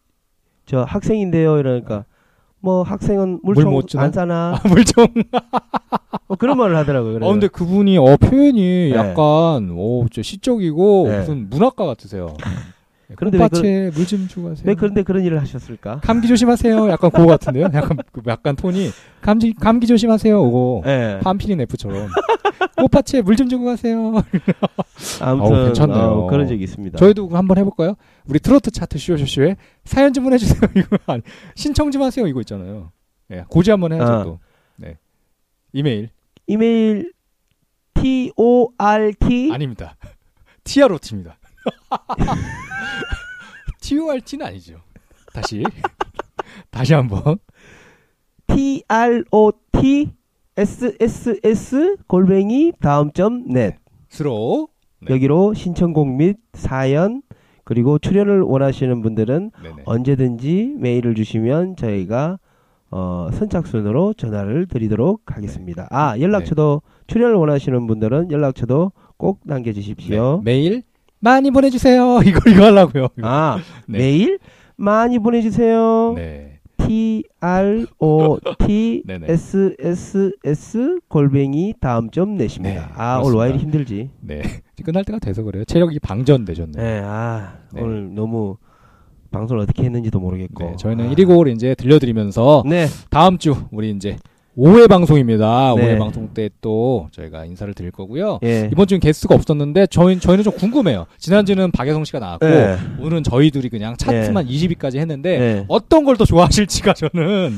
[0.65, 2.05] 저 학생인데요 이러니까
[2.61, 4.01] 뭐 학생은 물 물총?
[4.01, 5.07] 안 사나 아, 물좀.
[6.27, 7.15] 뭐 그런 말을 하더라고요.
[7.15, 8.95] 그래서 어, 근데 그분이 어 표현이 네.
[8.95, 11.19] 약간 오, 저 시적이고 네.
[11.21, 12.35] 무슨 문학가 같으세요.
[13.17, 14.65] 그런데 왜 꽃밭에 물좀 주고 가세요.
[14.67, 16.01] 왜 그런데 그런 일을 하셨을까?
[16.03, 16.91] 감기 조심하세요.
[16.91, 17.71] 약간 그거 같은데요.
[17.73, 18.91] 약간 그 약간 톤이
[19.23, 20.39] 감기 감기 조심하세요.
[20.39, 21.21] 오고 예.
[21.25, 22.09] 한필인 F처럼
[22.81, 24.13] 꽃밭에 물 좀 주고 가세요.
[25.21, 25.99] 아무튼 어우, 괜찮네요.
[25.99, 26.99] 어, 그런 적이 있습니다.
[26.99, 27.95] 저희도 한번 해볼까요?
[28.27, 30.61] 우리 트로트 차트 쇼쇼쇼에 사연 좀 보내주세요.
[30.77, 31.23] 이거 아니,
[31.55, 32.27] 신청 좀 하세요.
[32.27, 32.93] 이거 있잖아요.
[33.31, 34.23] 예, 고지 한번 해야죠 아.
[34.25, 34.39] 또.
[34.77, 34.97] 네.
[35.73, 36.11] 이메일
[36.47, 37.13] 이메일
[37.95, 39.97] T O R T 아닙니다.
[40.65, 41.39] TROT입니다.
[43.81, 44.81] TORT는 아니죠.
[45.33, 45.63] 다시
[46.71, 47.39] 다시 한번
[48.47, 50.11] T R O T
[50.59, 53.77] S S S 골뱅이 다음 점 넷.
[54.09, 54.69] 스로
[55.01, 55.15] 네.
[55.15, 57.23] 여기로 신청곡 및 사연
[57.63, 59.83] 그리고 출연을 원하시는 분들은 네네.
[59.85, 62.41] 언제든지 메일을 주시면 저희가
[62.91, 65.87] 어, 선착순으로 전화를 드리도록 하겠습니다.
[65.91, 70.43] 아 연락처도 출연을 원하시는 분들은 연락처도 꼭 남겨주십시오.
[70.43, 70.53] 네.
[70.53, 70.83] 메일
[71.21, 72.19] 많이 보내주세요.
[72.27, 73.09] 이거 이거 하려고요.
[73.23, 73.99] 아 네.
[73.99, 74.39] 메일
[74.75, 76.15] 많이 보내주세요.
[76.17, 76.58] 네.
[76.89, 79.02] T R O T.
[79.06, 82.86] S S S 골뱅이 다음 점 넷입니다.
[82.86, 83.20] 네, 아.
[83.23, 84.10] 오늘 와이리 힘들지.
[84.20, 84.43] 네.
[84.82, 85.65] 끝날 때가 돼서 그래요.
[85.65, 86.82] 체력이 방전되셨네요.
[86.82, 87.82] 네, 아 네.
[87.82, 88.56] 오늘 너무
[89.31, 90.65] 방송을 어떻게 했는지도 모르겠고.
[90.65, 91.10] 네, 저희는 아.
[91.12, 94.16] 1위 곡을 이제 들려드리면서 네, 다음 주 우리 이제
[94.59, 95.73] 5회 방송입니다.
[95.77, 95.95] 네.
[95.95, 98.41] 5회 방송 때 또 저희가 인사를 드릴 거고요.
[98.43, 98.69] 예.
[98.73, 101.07] 이번 주는 게스트가 없었는데 저희 저희는 좀 궁금해요.
[101.19, 102.77] 지난주는 박예성 씨가 나왔고 네.
[102.99, 105.65] 오늘은 저희 둘이 그냥 차트만 20위까지 했는데 네.
[105.69, 107.53] 어떤 걸 더 좋아하실지가 저는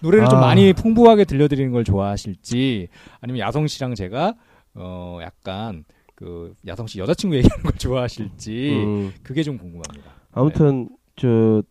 [0.00, 0.42] 노래를 좀 아.
[0.42, 2.88] 많이 풍부하게 들려드리는 걸 좋아하실지
[3.22, 4.34] 아니면 야성 씨랑 제가
[4.74, 5.84] 어 약간
[6.14, 10.12] 그 야성 씨 여자친구 얘기하는 걸 좋아하실지 음, 그게 좀 궁금합니다.
[10.32, 11.62] 아무튼 저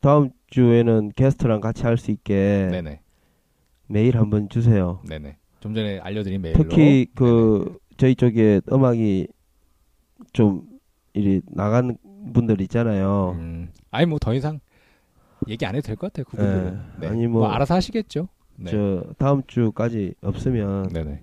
[0.00, 3.00] 다음 주에는 게스트랑 같이 할 수 있게 네네
[3.90, 5.00] 메일 한번 주세요.
[5.08, 9.26] 네네 좀 전에 알려드린 메일로 특히 그 저희 쪽에 음악이
[10.32, 10.62] 좀
[11.12, 11.96] 이리 나간
[12.32, 13.32] 분들 있잖아요.
[13.38, 14.60] 음, 아니 뭐 더 이상
[15.48, 16.24] 얘기 안 해도 될 것 같아요.
[16.26, 16.80] 그분들은 네.
[17.00, 17.08] 네.
[17.08, 18.28] 아니, 뭐, 뭐 알아서 하시겠죠.
[18.56, 18.70] 네.
[18.70, 21.22] 저 다음 주까지 없으면 네네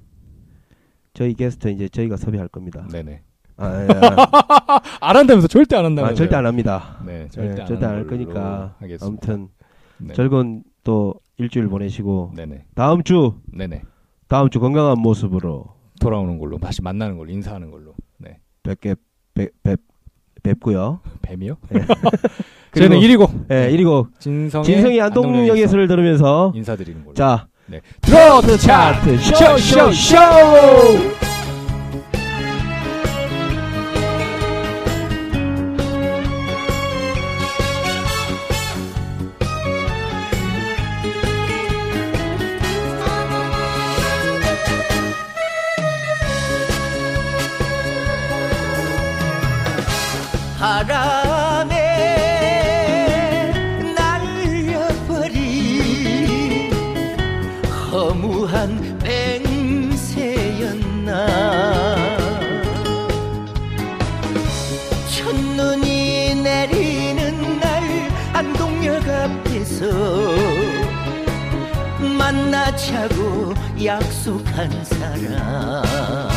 [1.14, 2.86] 저희 게스트 이제 저희가 섭외할 겁니다.
[2.92, 3.22] 네네
[3.60, 7.00] 아, 예, 아, 안 한다면서 절대 안 한다면서 아, 절대 안 합니다.
[7.06, 9.06] 네 네, 절대 안, 절대 안할 거니까 하겠습니다.
[9.06, 9.50] 아무튼
[10.00, 10.14] 네.
[10.14, 12.66] 즐거운 또 일주일 보내시고 네네.
[12.76, 13.84] 다음 주 네네.
[14.28, 15.66] 다음 주 건강한 모습으로
[16.02, 17.94] 돌아오는 걸로 다시 만나는 걸로 인사하는 걸로.
[18.18, 18.40] 네.
[18.64, 18.96] 뵙게
[19.34, 19.80] 뵙, 뵙
[20.44, 21.00] 뵙고요.
[21.22, 21.58] 뱀이요?
[21.70, 21.82] 네.
[22.76, 27.14] 저희는 그리고- 1위고 예, 이리고 진성의 진성이 안동역에서를 들으면서 인사드리는 걸로.
[27.14, 27.82] 자 네.
[28.02, 28.58] 트로트.
[28.58, 29.18] 차트.
[29.18, 30.18] 쇼쇼쇼
[58.48, 60.38] 고요한 맹세였나?
[65.14, 69.86] 첫눈이 내리는 날 안동역 앞에서
[72.18, 73.54] 만나자고
[73.84, 76.37] 약속한 사람.